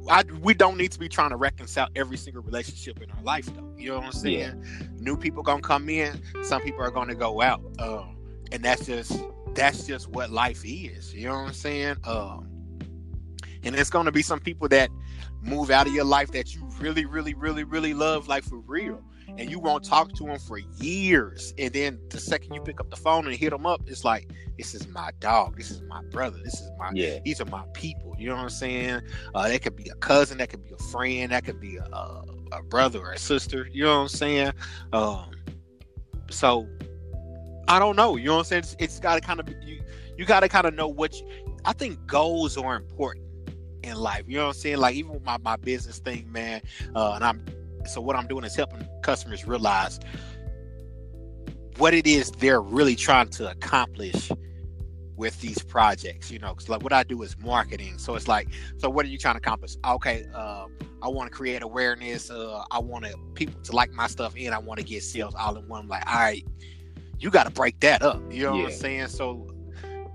I, 0.08 0.24
we 0.40 0.54
don't 0.54 0.78
need 0.78 0.92
to 0.92 0.98
be 0.98 1.08
trying 1.08 1.30
to 1.30 1.36
reconcile 1.36 1.88
every 1.94 2.16
single 2.16 2.42
relationship 2.42 3.02
in 3.02 3.10
our 3.10 3.22
life 3.22 3.46
though 3.54 3.74
you 3.76 3.90
know 3.90 3.96
what 3.96 4.06
i'm 4.06 4.12
saying 4.12 4.64
yeah. 4.64 4.86
new 4.98 5.16
people 5.16 5.42
gonna 5.42 5.60
come 5.60 5.88
in 5.88 6.20
some 6.42 6.62
people 6.62 6.82
are 6.82 6.90
gonna 6.90 7.14
go 7.14 7.42
out 7.42 7.62
um, 7.78 8.16
and 8.52 8.64
that's 8.64 8.86
just 8.86 9.12
that's 9.54 9.86
just 9.86 10.08
what 10.08 10.30
life 10.30 10.62
is. 10.64 11.14
You 11.14 11.28
know 11.28 11.34
what 11.34 11.48
I'm 11.48 11.52
saying? 11.52 11.96
Um, 12.04 12.48
and 13.62 13.74
it's 13.74 13.90
going 13.90 14.06
to 14.06 14.12
be 14.12 14.22
some 14.22 14.40
people 14.40 14.68
that 14.68 14.90
move 15.42 15.70
out 15.70 15.86
of 15.86 15.94
your 15.94 16.04
life 16.04 16.30
that 16.32 16.54
you 16.54 16.66
really, 16.80 17.04
really, 17.04 17.34
really, 17.34 17.64
really 17.64 17.94
love, 17.94 18.28
like 18.28 18.44
for 18.44 18.58
real, 18.58 19.02
and 19.38 19.50
you 19.50 19.58
won't 19.58 19.84
talk 19.84 20.12
to 20.14 20.24
them 20.24 20.38
for 20.38 20.58
years. 20.58 21.54
And 21.58 21.72
then 21.72 22.00
the 22.08 22.18
second 22.18 22.54
you 22.54 22.62
pick 22.62 22.80
up 22.80 22.90
the 22.90 22.96
phone 22.96 23.26
and 23.26 23.36
hit 23.36 23.50
them 23.50 23.66
up, 23.66 23.82
it's 23.86 24.04
like, 24.04 24.30
this 24.56 24.74
is 24.74 24.88
my 24.88 25.10
dog, 25.20 25.56
this 25.56 25.70
is 25.70 25.82
my 25.82 26.02
brother, 26.10 26.38
this 26.42 26.54
is 26.54 26.70
my, 26.78 26.90
yeah. 26.94 27.18
these 27.24 27.40
are 27.40 27.46
my 27.46 27.64
people. 27.74 28.14
You 28.18 28.28
know 28.28 28.36
what 28.36 28.42
I'm 28.42 28.50
saying? 28.50 29.00
Uh, 29.34 29.48
that 29.48 29.62
could 29.62 29.76
be 29.76 29.88
a 29.88 29.94
cousin, 29.96 30.38
that 30.38 30.48
could 30.48 30.64
be 30.64 30.72
a 30.72 30.82
friend, 30.84 31.32
that 31.32 31.44
could 31.44 31.60
be 31.60 31.76
a, 31.76 31.84
a, 31.84 32.24
a 32.52 32.62
brother 32.62 33.00
or 33.00 33.12
a 33.12 33.18
sister. 33.18 33.68
You 33.72 33.84
know 33.84 33.96
what 33.96 34.02
I'm 34.02 34.08
saying? 34.08 34.52
Um, 34.92 35.30
so 36.30 36.68
I 37.68 37.78
don't 37.78 37.96
know. 37.96 38.16
You 38.16 38.26
know 38.26 38.32
what 38.34 38.38
I'm 38.38 38.44
saying? 38.44 38.60
it's, 38.60 38.76
it's 38.78 39.00
got 39.00 39.14
to 39.14 39.20
kind 39.20 39.40
of 39.40 39.48
you. 39.62 39.82
You 40.16 40.26
got 40.26 40.40
to 40.40 40.48
kind 40.48 40.66
of 40.66 40.74
know 40.74 40.88
what. 40.88 41.18
You, 41.18 41.26
I 41.64 41.72
think 41.72 42.04
goals 42.06 42.56
are 42.56 42.76
important 42.76 43.29
in 43.82 43.96
life. 43.96 44.24
You 44.26 44.36
know 44.36 44.46
what 44.46 44.56
I'm 44.56 44.60
saying? 44.60 44.78
Like 44.78 44.94
even 44.96 45.12
with 45.12 45.24
my 45.24 45.38
my 45.38 45.56
business 45.56 45.98
thing, 45.98 46.30
man. 46.30 46.60
Uh, 46.94 47.12
and 47.12 47.24
I'm 47.24 47.44
so 47.86 48.00
what 48.00 48.16
I'm 48.16 48.26
doing 48.26 48.44
is 48.44 48.54
helping 48.54 48.86
customers 49.02 49.46
realize 49.46 50.00
what 51.78 51.94
it 51.94 52.06
is 52.06 52.30
they're 52.32 52.60
really 52.60 52.94
trying 52.94 53.28
to 53.28 53.50
accomplish 53.50 54.30
with 55.16 55.40
these 55.40 55.58
projects. 55.58 56.30
You 56.30 56.38
know, 56.38 56.54
because 56.54 56.68
like 56.68 56.82
what 56.82 56.92
I 56.92 57.02
do 57.02 57.22
is 57.22 57.36
marketing. 57.38 57.98
So 57.98 58.14
it's 58.14 58.28
like, 58.28 58.48
so 58.78 58.90
what 58.90 59.06
are 59.06 59.08
you 59.08 59.18
trying 59.18 59.34
to 59.34 59.38
accomplish? 59.38 59.76
Okay, 59.86 60.26
uh, 60.34 60.66
I 61.02 61.08
want 61.08 61.30
to 61.30 61.36
create 61.36 61.62
awareness. 61.62 62.30
Uh, 62.30 62.64
I 62.70 62.78
want 62.78 63.06
people 63.34 63.60
to 63.62 63.72
like 63.72 63.92
my 63.92 64.06
stuff, 64.06 64.34
and 64.38 64.54
I 64.54 64.58
want 64.58 64.78
to 64.78 64.84
get 64.84 65.02
sales 65.02 65.34
all 65.34 65.56
in 65.56 65.66
one. 65.68 65.82
I'm 65.82 65.88
like, 65.88 66.06
all 66.06 66.18
right 66.18 66.44
you 67.20 67.30
got 67.30 67.44
to 67.44 67.50
break 67.50 67.78
that 67.80 68.02
up. 68.02 68.20
You 68.32 68.44
know 68.44 68.54
yeah. 68.54 68.62
what 68.62 68.72
I'm 68.72 68.78
saying? 68.78 69.08
So 69.08 69.46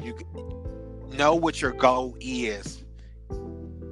you 0.03 0.17
know 1.13 1.36
what 1.36 1.62
your 1.62 1.72
goal 1.72 2.17
is 2.19 2.84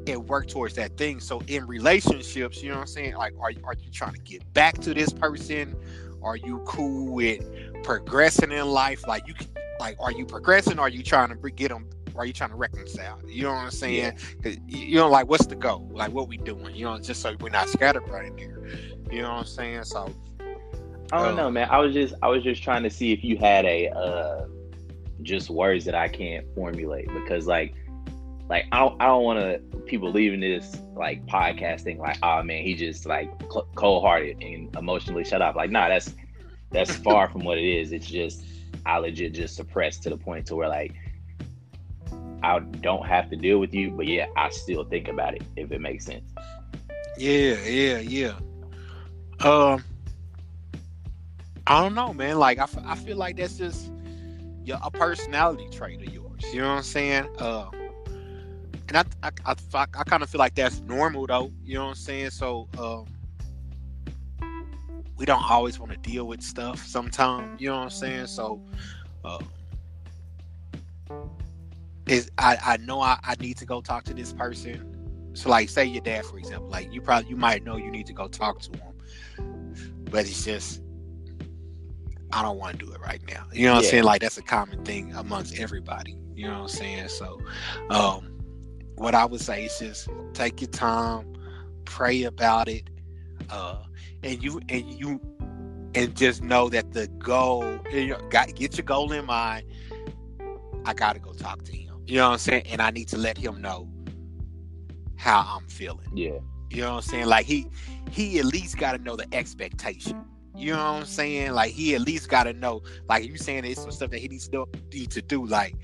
and 0.08 0.28
work 0.28 0.48
towards 0.48 0.76
that 0.76 0.98
thing. 0.98 1.20
So 1.20 1.42
in 1.48 1.66
relationships, 1.68 2.62
you 2.62 2.70
know 2.70 2.76
what 2.76 2.82
I'm 2.82 2.88
saying? 2.88 3.16
Like, 3.16 3.34
are 3.40 3.52
are 3.64 3.76
you 3.76 3.92
trying 3.92 4.14
to 4.14 4.20
get 4.20 4.52
back 4.54 4.80
to 4.80 4.94
this 4.94 5.12
person? 5.12 5.76
Are 6.22 6.38
you 6.38 6.60
cool 6.66 7.14
with 7.14 7.46
progressing 7.84 8.52
in 8.52 8.66
life? 8.68 9.06
Like, 9.08 9.28
you 9.28 9.34
like, 9.80 9.98
are 10.00 10.12
you 10.12 10.26
progressing? 10.26 10.80
Or 10.80 10.84
are 10.84 10.90
you 10.90 11.04
trying 11.04 11.30
to 11.30 11.50
get 11.52 11.70
them? 11.70 11.90
Are 12.16 12.26
you 12.26 12.34
trying 12.34 12.52
to 12.52 12.56
reconcile? 12.56 13.20
You 13.28 13.44
know 13.44 13.54
what 13.54 13.64
I'm 13.64 13.72
saying? 13.72 14.18
Yeah. 14.44 14.54
You 14.68 14.98
know, 14.98 15.10
like, 15.10 15.28
what's 15.28 15.48
the 15.48 15.56
goal? 15.56 15.90
Like, 15.92 16.12
what 16.12 16.28
we 16.28 16.38
doing? 16.38 16.76
You 16.76 16.86
know, 16.86 17.00
just 17.00 17.22
so 17.22 17.36
we're 17.40 17.50
not 17.50 17.70
scattered 17.70 18.08
right 18.08 18.28
in 18.28 18.38
here. 18.38 18.68
You 19.12 19.24
know 19.24 19.32
what 19.32 19.40
I'm 19.40 19.46
saying? 19.46 19.84
So 19.84 20.14
I 21.12 21.24
don't 21.24 21.36
know, 21.36 21.52
man. 21.52 21.68
I 21.70 21.78
was 21.80 21.94
just 21.94 22.16
I 22.22 22.28
was 22.28 22.44
just 22.44 22.64
trying 22.64 22.84
to 22.84 22.90
see 22.90 23.12
if 23.12 23.24
you 23.24 23.38
had 23.38 23.66
a 23.66 23.90
uh 23.90 24.46
just 25.22 25.50
words 25.50 25.86
that 25.86 25.96
I 25.96 26.08
can't 26.08 26.46
formulate 26.56 27.08
because 27.14 27.48
like 27.48 27.76
like 28.50 28.66
I 28.72 28.80
don't 28.80 29.02
I 29.02 29.08
don't 29.08 29.24
want 29.24 29.40
to 29.40 29.78
people 29.86 30.12
leaving 30.12 30.40
this 30.40 30.78
like 30.96 31.26
podcasting 31.26 31.98
like 31.98 32.18
oh 32.24 32.42
man 32.44 32.64
he 32.64 32.74
just 32.76 33.06
like 33.06 33.30
cold 33.76 34.04
hearted 34.04 34.42
and 34.42 34.74
emotionally 34.76 35.24
shut 35.24 35.42
up 35.42 35.56
like 35.56 35.72
nah 35.72 35.90
that's 35.90 36.14
that's 36.74 36.96
far 37.04 37.30
from 37.30 37.46
what 37.46 37.58
it 37.58 37.64
is. 37.64 37.94
It's 37.94 38.08
just 38.08 38.44
I 38.86 38.98
legit 38.98 39.34
just 39.34 39.56
suppressed 39.56 40.04
to 40.04 40.10
the 40.10 40.18
point 40.18 40.48
to 40.48 40.56
where 40.56 40.68
like 40.68 40.94
I 42.42 42.60
don't 42.60 43.06
have 43.06 43.30
to 43.30 43.38
deal 43.38 43.60
with 43.60 43.74
you, 43.74 43.92
but 43.92 44.06
yeah, 44.06 44.26
I 44.36 44.50
still 44.50 44.84
think 44.84 45.08
about 45.08 45.36
it 45.36 45.44
if 45.56 45.72
it 45.72 45.80
makes 45.80 46.06
sense. 46.06 46.26
Yeah, 47.18 47.56
yeah, 47.64 48.00
yeah. 48.00 48.34
Um, 49.40 49.84
I 51.66 51.82
don't 51.82 51.96
know, 51.96 52.14
man. 52.14 52.38
Like 52.38 52.60
I, 52.60 52.64
f- 52.64 52.84
I 52.86 52.96
feel 52.96 53.16
like 53.16 53.38
that's 53.38 53.58
just 53.58 53.92
your, 54.66 54.78
a 54.84 54.92
personality 54.92 55.70
trait 55.72 56.06
of 56.06 56.14
yours. 56.14 56.44
You 56.52 56.62
know 56.62 56.70
what 56.70 56.78
I'm 56.78 56.84
saying? 56.84 57.28
Uh, 57.40 57.70
and 58.94 59.08
I, 59.24 59.28
I, 59.28 59.52
I, 59.52 59.56
I, 59.74 59.82
I 59.82 60.04
kind 60.04 60.24
of 60.24 60.30
feel 60.30 60.40
like 60.40 60.56
that's 60.56 60.80
normal 60.82 61.26
though. 61.26 61.52
You 61.64 61.76
know 61.76 61.86
what 61.86 61.90
I'm 61.90 61.96
saying? 61.96 62.30
So 62.30 62.68
um, 62.78 63.06
we 65.18 65.26
don't 65.26 65.44
always 65.50 65.80
want 65.80 65.92
to 65.92 65.98
deal 65.98 66.28
with 66.28 66.42
stuff 66.42 66.86
sometimes. 66.86 67.60
You 67.60 67.70
know 67.70 67.78
what 67.78 67.84
I'm 67.84 67.90
saying? 67.90 68.28
So 68.28 68.62
uh, 69.26 69.40
is 72.08 72.30
I, 72.38 72.58
I 72.64 72.78
know 72.78 73.02
I, 73.02 73.18
I 73.24 73.36
need 73.40 73.58
to 73.58 73.66
go 73.66 73.82
talk 73.82 74.04
to 74.06 74.14
this 74.14 74.32
person. 74.34 74.90
So 75.34 75.50
like 75.50 75.70
say 75.70 75.86
your 75.86 76.02
dad 76.02 76.26
for 76.26 76.38
example, 76.38 76.70
like 76.70 76.94
you 76.94 77.02
probably 77.02 77.30
you 77.30 77.36
might 77.36 77.64
know 77.64 77.78
you 77.78 77.90
need 77.90 78.06
to 78.08 78.14
go 78.14 78.28
talk 78.28 78.62
to 78.62 78.72
him, 78.78 79.74
but 80.12 80.22
it's 80.22 80.46
just 80.46 80.82
I 82.32 82.42
don't 82.42 82.58
want 82.60 82.80
to 82.80 82.86
do 82.86 82.92
it 82.92 83.02
right 83.02 83.22
now. 83.28 83.46
You 83.52 83.68
know 83.68 83.76
what 83.76 83.84
yeah. 83.84 83.88
I'm 83.88 83.92
saying? 83.92 84.04
Like 84.04 84.22
that's 84.22 84.38
a 84.38 84.44
common 84.44 84.84
thing 84.86 85.14
amongst 85.16 85.58
everybody. 85.58 86.18
You 86.36 86.48
know 86.48 86.54
what 86.54 86.62
I'm 86.62 86.68
saying? 86.68 87.08
So, 87.10 87.40
um, 87.90 88.33
what 88.96 89.16
I 89.16 89.26
would 89.26 89.42
say 89.42 89.66
is 89.66 89.80
just 89.80 90.10
take 90.34 90.62
your 90.62 90.70
time, 90.70 91.34
pray 91.86 92.24
about 92.24 92.68
it, 92.68 92.90
uh, 93.50 93.84
and 94.24 94.44
you 94.44 94.62
and 94.70 94.86
you 95.00 95.20
and 95.96 96.16
just 96.16 96.44
know 96.44 96.70
that 96.70 96.94
the 96.94 97.08
goal. 97.08 97.78
Got 98.30 98.56
get 98.56 98.78
your 98.78 98.86
goal 98.86 99.12
in 99.12 99.26
mind. 99.26 99.66
I 100.86 100.94
got 100.94 101.14
to 101.14 101.20
go 101.20 101.34
talk 101.34 101.64
to 101.64 101.72
him. 101.72 102.02
You 102.06 102.18
know 102.18 102.28
what 102.28 102.34
I'm 102.34 102.40
saying? 102.40 102.64
And 102.68 102.82
I 102.82 102.90
need 102.92 103.08
to 103.10 103.18
let 103.18 103.38
him 103.38 103.62
know 103.62 103.90
how 105.16 105.46
I'm 105.48 105.68
feeling. 105.68 106.08
Yeah. 106.14 106.40
You 106.70 106.82
know 106.82 106.92
what 106.92 106.96
I'm 106.98 107.02
saying? 107.04 107.26
Like 107.28 107.46
he 107.46 107.68
he 108.12 108.40
at 108.40 108.46
least 108.46 108.78
got 108.78 108.94
to 108.94 108.98
know 108.98 109.16
the 109.16 109.28
expectation. 109.34 110.26
You 110.56 110.74
know 110.74 110.78
what 110.78 111.00
I'm 111.00 111.06
saying? 111.06 111.54
Like 111.54 111.72
he 111.72 111.96
at 111.96 112.02
least 112.02 112.30
got 112.30 112.44
to 112.44 112.54
know. 112.54 112.82
Like 113.08 113.26
you 113.26 113.38
saying 113.38 113.66
it's 113.66 113.82
some 113.82 113.92
stuff 113.92 114.12
that 114.12 114.20
he 114.20 114.28
needs 114.28 114.48
to 114.50 114.68
need 114.92 115.12
to 115.12 115.22
do. 115.22 115.46
Like 115.46 115.76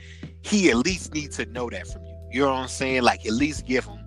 he 0.42 0.70
at 0.70 0.78
least 0.78 1.14
needs 1.14 1.38
to 1.38 1.46
know 1.46 1.70
that 1.70 1.88
from 1.88 2.04
you. 2.06 2.09
You 2.32 2.42
know 2.42 2.52
what 2.52 2.60
I'm 2.60 2.68
saying? 2.68 3.04
Like 3.04 3.26
at 3.26 3.34
least 3.34 3.66
give 3.66 3.86
him, 3.86 4.00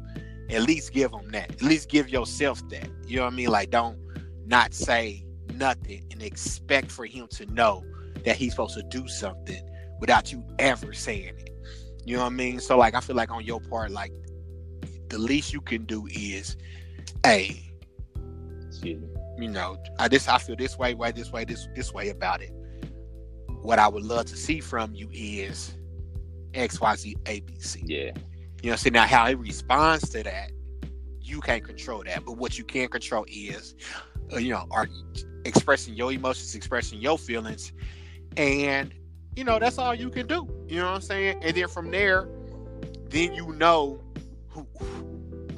at 0.50 0.62
least 0.62 0.93
give 0.93 1.12
him 1.12 1.31
that. 1.33 1.50
At 1.50 1.62
least 1.62 1.88
give 1.88 2.09
yourself 2.09 2.67
that. 2.69 2.88
You 3.07 3.17
know 3.17 3.25
what 3.25 3.33
I 3.33 3.37
mean? 3.37 3.49
Like 3.49 3.71
don't 3.71 3.99
not 4.47 4.75
say 4.75 5.25
nothing 5.55 6.05
and 6.11 6.23
expect 6.23 6.91
for 6.91 7.05
him 7.07 7.26
to 7.29 7.47
know 7.47 7.85
that 8.25 8.37
he's 8.37 8.52
supposed 8.52 8.75
to 8.75 8.83
do 8.85 9.09
something 9.09 9.62
without 10.00 10.33
you 10.33 10.45
ever 10.59 10.93
saying 10.93 11.35
it. 11.38 11.50
You 12.05 12.17
know 12.17 12.23
what 12.23 12.33
I 12.33 12.35
mean? 12.35 12.61
So 12.61 12.76
like 12.76 12.95
I 12.95 13.00
feel 13.00 13.17
like 13.17 13.31
on 13.31 13.45
your 13.45 13.61
part, 13.61 13.91
like 13.91 14.12
the 15.09 15.19
least 15.19 15.52
you 15.52 15.61
can 15.61 15.85
do 15.85 16.07
is, 16.11 16.57
hey, 17.25 17.71
me. 18.83 18.99
you 19.38 19.49
know, 19.49 19.76
I 19.99 20.09
this 20.09 20.29
I 20.29 20.38
feel 20.38 20.57
this 20.57 20.79
way, 20.79 20.95
way, 20.95 21.12
this 21.12 21.31
way, 21.31 21.45
this 21.45 21.69
this 21.76 21.93
way 21.93 22.09
about 22.09 22.43
it. 22.43 22.52
What 23.62 23.79
I 23.79 23.87
would 23.87 24.02
love 24.02 24.26
to 24.26 24.37
see 24.37 24.61
from 24.61 24.95
you 24.95 25.09
is 25.12 25.76
X, 26.55 26.81
Y, 26.81 26.97
Z, 26.97 27.17
A, 27.27 27.41
B, 27.41 27.55
C. 27.59 27.83
Yeah. 27.87 28.13
You 28.63 28.71
know, 28.71 28.77
see 28.77 28.91
now 28.91 29.07
how 29.07 29.27
he 29.27 29.35
responds 29.35 30.09
to 30.11 30.23
that, 30.23 30.53
you 31.21 31.41
can't 31.41 31.65
control 31.65 32.03
that. 32.05 32.25
But 32.25 32.37
what 32.39 32.59
you 32.59 32.65
can 32.65 32.89
control 32.89 33.25
is, 33.29 33.75
uh, 34.33 34.37
you 34.39 34.53
know, 34.53 34.67
are 34.71 34.89
expressing 35.45 35.95
your 35.95 36.13
emotions, 36.13 36.55
expressing 36.55 37.01
your 37.01 37.19
feelings, 37.19 37.73
and 38.37 38.93
you 39.35 39.45
know 39.45 39.59
that's 39.59 39.79
all 39.79 39.95
you 39.95 40.11
can 40.11 40.27
do. 40.27 40.47
You 40.69 40.77
know 40.81 40.87
what 40.87 40.95
I'm 40.97 41.01
saying? 41.01 41.43
And 41.43 41.57
then 41.57 41.69
from 41.69 41.91
there, 41.91 42.29
then 43.09 43.33
you 43.35 43.53
know, 43.55 44.01
who, 44.49 44.67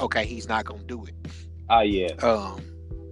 okay, 0.00 0.24
he's 0.24 0.48
not 0.48 0.64
gonna 0.64 0.82
do 0.84 1.04
it. 1.04 1.14
Oh 1.68 1.80
yeah. 1.80 2.12
Um, 2.22 2.60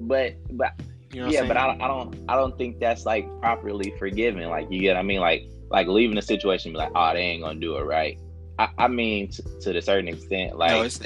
But 0.00 0.36
but 0.56 0.72
you 1.12 1.20
know, 1.22 1.28
yeah, 1.28 1.44
but 1.46 1.56
I, 1.56 1.66
don't- 1.66 1.82
I 1.82 1.88
don't 1.88 2.18
I 2.30 2.36
don't 2.36 2.56
think 2.56 2.80
that's 2.80 3.04
like 3.04 3.28
properly 3.40 3.92
forgiving. 3.98 4.48
Like 4.48 4.70
you 4.70 4.80
get 4.80 4.94
what 4.94 5.00
I 5.00 5.02
mean? 5.02 5.20
Like 5.20 5.46
like 5.72 5.88
leaving 5.88 6.14
the 6.16 6.22
situation 6.22 6.68
and 6.68 6.74
be 6.74 6.78
like, 6.78 6.92
oh, 6.94 7.12
they 7.14 7.20
ain't 7.20 7.42
gonna 7.42 7.58
do 7.58 7.76
it 7.76 7.82
right. 7.82 8.18
I, 8.58 8.68
I 8.78 8.88
mean 8.88 9.28
t- 9.30 9.42
to 9.62 9.76
a 9.76 9.82
certain 9.82 10.08
extent, 10.08 10.56
like 10.56 10.70
no, 10.70 10.82
it's 10.82 11.00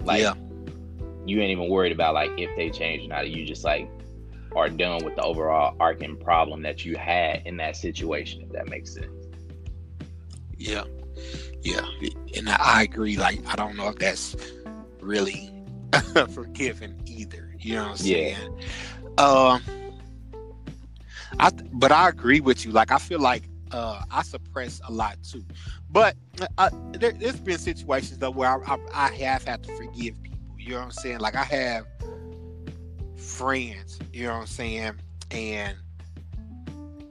like 0.00 0.22
yeah. 0.22 0.34
you 1.26 1.40
ain't 1.40 1.50
even 1.50 1.68
worried 1.68 1.92
about 1.92 2.14
like 2.14 2.30
if 2.36 2.50
they 2.56 2.70
change 2.70 3.04
or 3.04 3.08
not. 3.08 3.30
You 3.30 3.44
just 3.44 3.62
like 3.62 3.88
are 4.56 4.68
done 4.68 5.04
with 5.04 5.14
the 5.14 5.22
overall 5.22 5.76
arcing 5.78 6.16
problem 6.16 6.62
that 6.62 6.84
you 6.84 6.96
had 6.96 7.42
in 7.44 7.56
that 7.58 7.76
situation. 7.76 8.42
If 8.42 8.50
that 8.52 8.68
makes 8.68 8.94
sense. 8.94 9.12
Yeah, 10.56 10.84
yeah, 11.62 11.86
and 12.36 12.48
I, 12.48 12.82
agree. 12.82 13.16
Like, 13.16 13.40
I 13.46 13.56
don't 13.56 13.76
know 13.76 13.88
if 13.88 13.96
that's 13.96 14.36
really 15.00 15.52
forgiven 16.32 17.00
either. 17.06 17.54
You 17.58 17.76
know 17.76 17.88
what 17.90 18.00
I'm 18.00 18.06
Yeah. 18.06 18.36
saying? 18.36 18.60
Um, 19.18 19.62
I 21.38 21.50
but 21.72 21.92
I 21.92 22.08
agree 22.08 22.40
with 22.40 22.64
you. 22.64 22.72
Like, 22.72 22.90
I 22.90 22.98
feel 22.98 23.20
like 23.20 23.44
uh, 23.72 24.02
I 24.10 24.22
suppress 24.22 24.80
a 24.88 24.92
lot 24.92 25.16
too. 25.22 25.44
But 25.90 26.16
uh, 26.58 26.70
there, 26.92 27.12
there's 27.12 27.40
been 27.40 27.58
situations 27.58 28.18
though 28.18 28.30
where 28.30 28.48
I, 28.48 28.74
I, 28.74 28.78
I 28.92 29.14
have 29.14 29.44
had 29.44 29.62
to 29.64 29.76
forgive 29.76 30.22
people. 30.22 30.38
You 30.58 30.70
know 30.70 30.78
what 30.78 30.84
I'm 30.84 30.90
saying? 30.92 31.20
Like, 31.20 31.34
I 31.34 31.44
have 31.44 31.86
friends. 33.16 33.98
You 34.12 34.26
know 34.26 34.34
what 34.34 34.40
I'm 34.40 34.46
saying? 34.46 34.92
And 35.30 35.76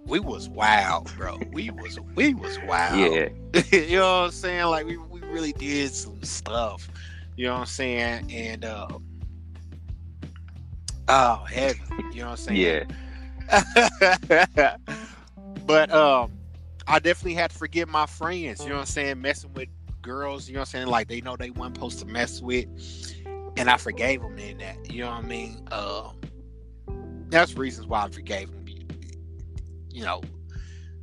we 0.06 0.20
was 0.20 0.50
wild, 0.50 1.16
bro. 1.16 1.40
We 1.52 1.70
was 1.70 2.00
we 2.16 2.34
was 2.34 2.58
wild. 2.66 3.00
Yeah. 3.00 3.30
you 3.72 3.98
know 3.98 4.22
what 4.22 4.26
I'm 4.26 4.32
saying? 4.32 4.66
Like 4.66 4.86
we, 4.86 4.98
we 4.98 5.22
really 5.22 5.54
did 5.54 5.94
some 5.94 6.22
stuff. 6.24 6.90
You 7.36 7.48
know 7.48 7.54
what 7.54 7.60
I'm 7.62 7.66
saying? 7.68 8.32
And 8.32 8.66
uh, 8.66 8.88
oh 11.08 11.46
heavy. 11.48 11.80
You 12.12 12.22
know 12.22 12.32
what 12.32 12.32
I'm 12.32 12.38
saying? 12.38 12.88
Yeah. 13.50 14.76
but 15.66 15.92
um 15.92 16.32
I 16.90 16.98
definitely 16.98 17.36
had 17.36 17.52
to 17.52 17.58
forgive 17.58 17.88
my 17.88 18.08
friends, 18.08 18.62
you 18.62 18.70
know 18.70 18.76
what 18.76 18.82
I'm 18.82 18.86
saying, 18.88 19.22
messing 19.22 19.54
with 19.54 19.70
girls, 20.02 20.48
you 20.48 20.56
know 20.56 20.62
what 20.62 20.70
I'm 20.70 20.72
saying, 20.72 20.88
like 20.88 21.08
they 21.08 21.22
know 21.22 21.36
they 21.38 21.52
weren't 21.52 21.76
supposed 21.76 22.00
to 22.00 22.06
mess 22.06 22.42
with. 22.42 22.66
And 23.58 23.70
I 23.70 23.78
forgave 23.78 24.22
them 24.22 24.40
in 24.40 24.58
that. 24.58 24.92
You 24.92 25.04
know 25.04 25.12
what 25.12 25.24
I 25.24 25.28
mean? 25.28 25.68
Um 25.72 26.20
that's 27.30 27.56
reasons 27.56 27.86
why 27.86 28.04
I 28.04 28.10
forgave 28.10 28.50
them. 28.52 28.66
You 29.92 30.04
know, 30.04 30.22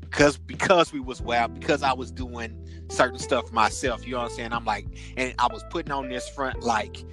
because 0.01 0.39
because 0.39 0.93
we 0.93 0.99
was 0.99 1.21
wild, 1.21 1.55
because 1.59 1.85
I 1.85 1.93
was 1.93 2.11
doing 2.11 2.67
certain 2.89 3.21
stuff 3.21 3.53
myself. 3.53 4.05
You 4.05 4.13
know 4.13 4.23
what 4.23 4.31
I'm 4.31 4.37
saying? 4.37 4.53
I'm 4.53 4.65
like, 4.65 4.87
and 5.17 5.35
I 5.39 5.47
was 5.53 5.63
putting 5.71 5.93
on 5.93 6.09
this 6.09 6.29
front 6.29 6.63
like, 6.63 7.05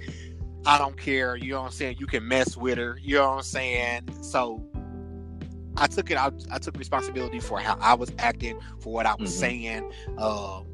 I 0.66 0.78
don't 0.78 0.96
care. 0.96 1.36
You 1.36 1.52
know 1.52 1.60
what 1.60 1.66
I'm 1.66 1.72
saying? 1.72 1.96
You 2.00 2.06
can 2.06 2.26
mess 2.26 2.56
with 2.56 2.78
her. 2.78 2.98
You 3.00 3.16
know 3.16 3.28
what 3.28 3.36
I'm 3.36 3.42
saying? 3.42 4.22
So 4.22 4.66
I 5.76 5.86
took 5.86 6.10
it. 6.10 6.16
I, 6.16 6.30
I 6.50 6.58
took 6.58 6.76
responsibility 6.78 7.40
for 7.40 7.58
how 7.58 7.76
I 7.80 7.94
was 7.94 8.10
acting, 8.18 8.58
for 8.80 8.92
what 8.92 9.06
I 9.06 9.14
was 9.16 9.30
Mhm. 9.30 9.40
saying. 9.40 9.92
Um, 10.18 10.66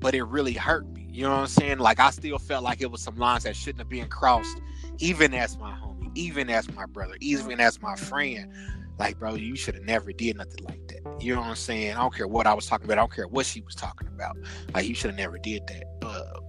but 0.00 0.14
it 0.14 0.22
really 0.24 0.52
hurt 0.52 0.86
me. 0.92 1.06
You 1.10 1.24
know 1.24 1.30
what 1.30 1.40
I'm 1.40 1.46
saying? 1.48 1.78
Like 1.78 1.98
I 1.98 2.10
still 2.10 2.38
felt 2.38 2.62
like 2.62 2.80
it 2.80 2.90
was 2.90 3.02
some 3.02 3.16
lines 3.16 3.44
that 3.44 3.56
shouldn't 3.56 3.80
have 3.80 3.88
been 3.88 4.08
crossed, 4.08 4.60
even 4.98 5.34
as 5.34 5.58
my 5.58 5.72
homie, 5.72 6.10
even 6.14 6.48
as 6.50 6.72
my 6.74 6.86
brother, 6.86 7.14
even 7.20 7.60
as 7.60 7.80
my 7.82 7.96
friend. 7.96 8.52
Like, 8.98 9.18
bro, 9.18 9.34
you 9.34 9.54
should 9.56 9.74
have 9.74 9.84
never 9.84 10.12
did 10.12 10.36
nothing 10.36 10.64
like 10.64 10.86
that. 10.88 11.00
You 11.22 11.34
know 11.34 11.40
what 11.40 11.50
I'm 11.50 11.56
saying? 11.56 11.92
I 11.92 12.00
don't 12.00 12.12
care 12.14 12.26
what 12.26 12.46
I 12.48 12.54
was 12.54 12.66
talking 12.66 12.84
about. 12.84 12.98
I 12.98 13.02
don't 13.02 13.12
care 13.12 13.28
what 13.28 13.46
she 13.46 13.60
was 13.60 13.76
talking 13.76 14.08
about. 14.08 14.36
Like, 14.74 14.88
you 14.88 14.94
should 14.94 15.10
have 15.10 15.18
never 15.18 15.38
did 15.38 15.62
that. 15.68 15.84
Uh, 16.02 16.40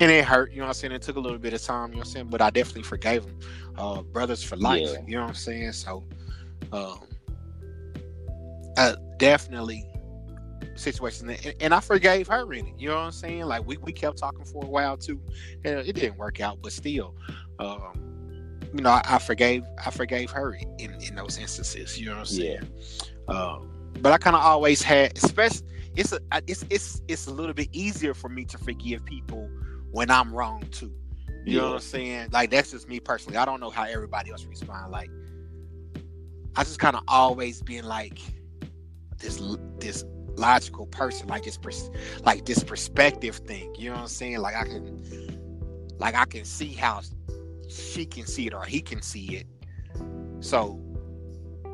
and 0.00 0.10
it 0.10 0.24
hurt. 0.24 0.50
You 0.52 0.58
know 0.58 0.64
what 0.64 0.68
I'm 0.68 0.74
saying? 0.74 0.92
It 0.92 1.02
took 1.02 1.16
a 1.16 1.20
little 1.20 1.38
bit 1.38 1.52
of 1.52 1.62
time. 1.62 1.90
You 1.90 1.94
know 1.94 1.98
what 2.00 2.08
I'm 2.08 2.12
saying? 2.12 2.26
But 2.28 2.42
I 2.42 2.50
definitely 2.50 2.82
forgave 2.82 3.24
him. 3.24 3.38
Uh, 3.76 4.02
brothers 4.02 4.42
for 4.42 4.56
life. 4.56 4.88
Yeah. 4.88 4.98
You 5.06 5.16
know 5.16 5.22
what 5.22 5.28
I'm 5.28 5.34
saying? 5.34 5.72
So, 5.72 6.04
um, 6.72 7.00
uh, 8.76 8.96
definitely 9.18 9.84
situations, 10.74 11.38
and, 11.44 11.54
and 11.60 11.74
I 11.74 11.80
forgave 11.80 12.26
her 12.28 12.52
in 12.52 12.66
it. 12.66 12.74
You 12.76 12.88
know 12.88 12.96
what 12.96 13.02
I'm 13.02 13.12
saying? 13.12 13.42
Like 13.42 13.66
we, 13.66 13.76
we 13.78 13.92
kept 13.92 14.18
talking 14.18 14.44
for 14.44 14.64
a 14.64 14.68
while 14.68 14.96
too, 14.96 15.20
and 15.64 15.78
it 15.80 15.92
didn't 15.92 16.18
work 16.18 16.40
out, 16.40 16.58
but 16.60 16.72
still, 16.72 17.14
um, 17.60 18.58
you 18.74 18.82
know, 18.82 18.90
I, 18.90 19.02
I 19.04 19.18
forgave 19.18 19.64
I 19.84 19.90
forgave 19.90 20.30
her 20.30 20.58
in 20.78 20.94
in 20.94 21.14
those 21.14 21.38
instances. 21.38 21.98
You 21.98 22.06
know 22.06 22.12
what 22.14 22.20
I'm 22.20 22.26
saying? 22.26 22.68
Um, 23.28 23.70
but 24.00 24.12
I 24.12 24.18
kind 24.18 24.36
of 24.36 24.42
always 24.42 24.82
had, 24.82 25.16
especially 25.16 25.66
it's 25.96 26.12
a 26.12 26.20
it's 26.46 26.64
it's 26.70 27.02
it's 27.08 27.26
a 27.26 27.32
little 27.32 27.54
bit 27.54 27.68
easier 27.72 28.14
for 28.14 28.28
me 28.28 28.44
to 28.46 28.58
forgive 28.58 29.04
people 29.04 29.48
when 29.90 30.10
I'm 30.10 30.32
wrong 30.34 30.62
too. 30.70 30.92
You 31.44 31.58
know 31.58 31.68
what 31.68 31.74
I'm 31.76 31.80
saying? 31.80 32.28
Like 32.32 32.50
that's 32.50 32.72
just 32.72 32.88
me 32.88 33.00
personally. 33.00 33.38
I 33.38 33.44
don't 33.44 33.60
know 33.60 33.70
how 33.70 33.84
everybody 33.84 34.30
else 34.30 34.44
respond. 34.44 34.90
Like 34.92 35.10
I 36.56 36.64
just 36.64 36.78
kind 36.78 36.96
of 36.96 37.02
always 37.08 37.62
been 37.62 37.84
like 37.84 38.18
this 39.18 39.40
this 39.78 40.04
logical 40.36 40.86
person, 40.86 41.26
like 41.28 41.44
this 41.44 41.56
pers- 41.56 41.90
like 42.24 42.44
this 42.44 42.62
perspective 42.62 43.36
thing. 43.36 43.74
You 43.76 43.90
know 43.90 43.96
what 43.96 44.02
I'm 44.02 44.08
saying? 44.08 44.38
Like 44.38 44.56
I 44.56 44.64
can 44.64 45.88
like 45.98 46.14
I 46.14 46.24
can 46.26 46.44
see 46.44 46.74
how 46.74 47.00
she 47.68 48.04
can 48.06 48.26
see 48.26 48.46
it 48.46 48.54
or 48.54 48.64
he 48.64 48.80
can 48.80 49.00
see 49.02 49.36
it. 49.36 49.46
So 50.40 50.80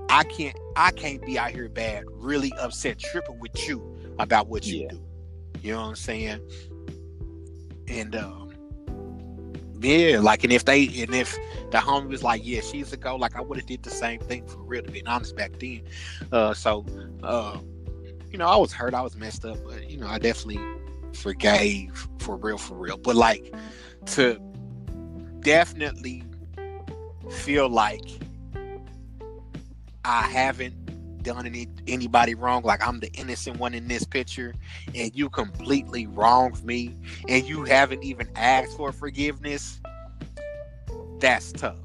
I 0.08 0.22
can't 0.24 0.56
I 0.76 0.92
can't 0.92 1.24
be 1.24 1.38
out 1.38 1.50
here 1.50 1.68
bad, 1.68 2.04
really 2.10 2.52
upset, 2.60 2.98
tripping 2.98 3.40
with 3.40 3.68
you 3.68 4.14
about 4.18 4.46
what 4.48 4.66
you 4.66 4.82
Yeah. 4.82 4.88
do. 4.90 5.00
You 5.62 5.72
know 5.72 5.80
what 5.82 5.88
I'm 5.88 5.96
saying? 5.96 6.40
And 7.88 8.16
um 8.16 8.50
yeah, 9.80 10.18
like 10.20 10.44
and 10.44 10.52
if 10.52 10.64
they 10.64 10.84
and 11.02 11.14
if 11.14 11.36
the 11.70 11.78
homie 11.78 12.08
was 12.08 12.22
like, 12.22 12.40
yeah, 12.44 12.60
she's 12.60 12.92
a 12.92 12.96
go, 12.96 13.16
like 13.16 13.36
I 13.36 13.40
would 13.40 13.58
have 13.58 13.66
did 13.66 13.82
the 13.82 13.90
same 13.90 14.20
thing 14.20 14.46
for 14.46 14.58
real 14.58 14.82
to 14.82 14.90
be 14.90 15.04
honest 15.06 15.36
back 15.36 15.58
then. 15.58 15.82
Uh 16.32 16.54
so 16.54 16.84
uh 17.22 17.58
you 18.30 18.38
know, 18.38 18.46
I 18.46 18.56
was 18.56 18.72
hurt, 18.72 18.94
I 18.94 19.02
was 19.02 19.14
messed 19.16 19.44
up, 19.44 19.58
but 19.64 19.88
you 19.88 19.96
know, 19.96 20.08
I 20.08 20.18
definitely 20.18 20.60
forgave 21.12 22.08
for 22.18 22.36
real, 22.36 22.58
for 22.58 22.74
real. 22.74 22.96
But 22.96 23.14
like 23.14 23.54
to 24.06 24.40
definitely 25.40 26.24
feel 27.30 27.68
like 27.68 28.02
I 30.04 30.22
haven't 30.22 30.83
done 31.24 31.46
any 31.46 31.66
anybody 31.88 32.34
wrong, 32.34 32.62
like 32.62 32.86
I'm 32.86 33.00
the 33.00 33.10
innocent 33.14 33.58
one 33.58 33.74
in 33.74 33.88
this 33.88 34.04
picture, 34.04 34.54
and 34.94 35.14
you 35.14 35.28
completely 35.28 36.06
wronged 36.06 36.64
me, 36.64 36.94
and 37.28 37.44
you 37.44 37.64
haven't 37.64 38.04
even 38.04 38.28
asked 38.36 38.76
for 38.76 38.92
forgiveness. 38.92 39.80
That's 41.18 41.52
tough. 41.52 41.78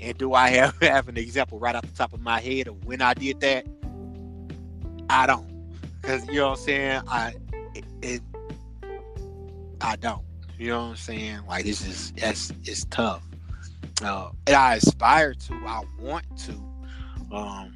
And 0.00 0.16
do 0.16 0.32
I 0.34 0.48
have, 0.50 0.76
have 0.80 1.08
an 1.08 1.16
example 1.16 1.58
right 1.58 1.74
off 1.74 1.82
the 1.82 1.96
top 1.96 2.12
of 2.12 2.20
my 2.20 2.40
head 2.40 2.68
of 2.68 2.84
when 2.84 3.02
I 3.02 3.14
did 3.14 3.40
that? 3.40 3.66
I 5.10 5.26
don't, 5.26 5.46
because 6.00 6.26
you 6.28 6.36
know 6.36 6.50
what 6.50 6.58
I'm 6.58 6.64
saying. 6.64 7.02
I 7.08 7.34
it, 7.74 7.84
it 8.02 8.22
I 9.80 9.96
don't. 9.96 10.22
You 10.58 10.68
know 10.68 10.80
what 10.80 10.90
I'm 10.90 10.96
saying? 10.96 11.40
Like 11.46 11.64
this 11.64 11.86
is 11.86 12.12
that's 12.12 12.52
it's 12.64 12.84
tough. 12.86 13.22
Uh, 14.02 14.30
and 14.46 14.56
I 14.56 14.74
aspire 14.76 15.34
to. 15.34 15.54
I 15.66 15.82
want 16.00 16.24
to. 16.38 16.52
Um, 17.34 17.75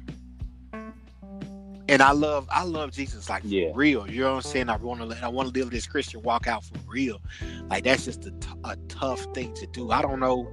and 1.91 2.01
I 2.01 2.11
love 2.11 2.47
I 2.49 2.63
love 2.63 2.91
Jesus 2.91 3.29
like 3.29 3.43
Yeah. 3.45 3.71
real. 3.75 4.09
You 4.09 4.21
know 4.21 4.29
what 4.31 4.35
I'm 4.37 4.51
saying? 4.51 4.69
I 4.69 4.77
want 4.77 5.07
to 5.11 5.17
I 5.23 5.27
want 5.27 5.53
to 5.53 5.59
live 5.59 5.69
this 5.71 5.85
Christian 5.85 6.21
walk 6.23 6.47
out 6.47 6.63
for 6.63 6.79
real. 6.87 7.21
Like 7.69 7.83
that's 7.83 8.05
just 8.05 8.25
a, 8.25 8.31
t- 8.31 8.49
a 8.63 8.77
tough 8.87 9.27
thing 9.33 9.53
to 9.55 9.67
do. 9.67 9.91
I 9.91 10.01
don't 10.01 10.19
know. 10.19 10.49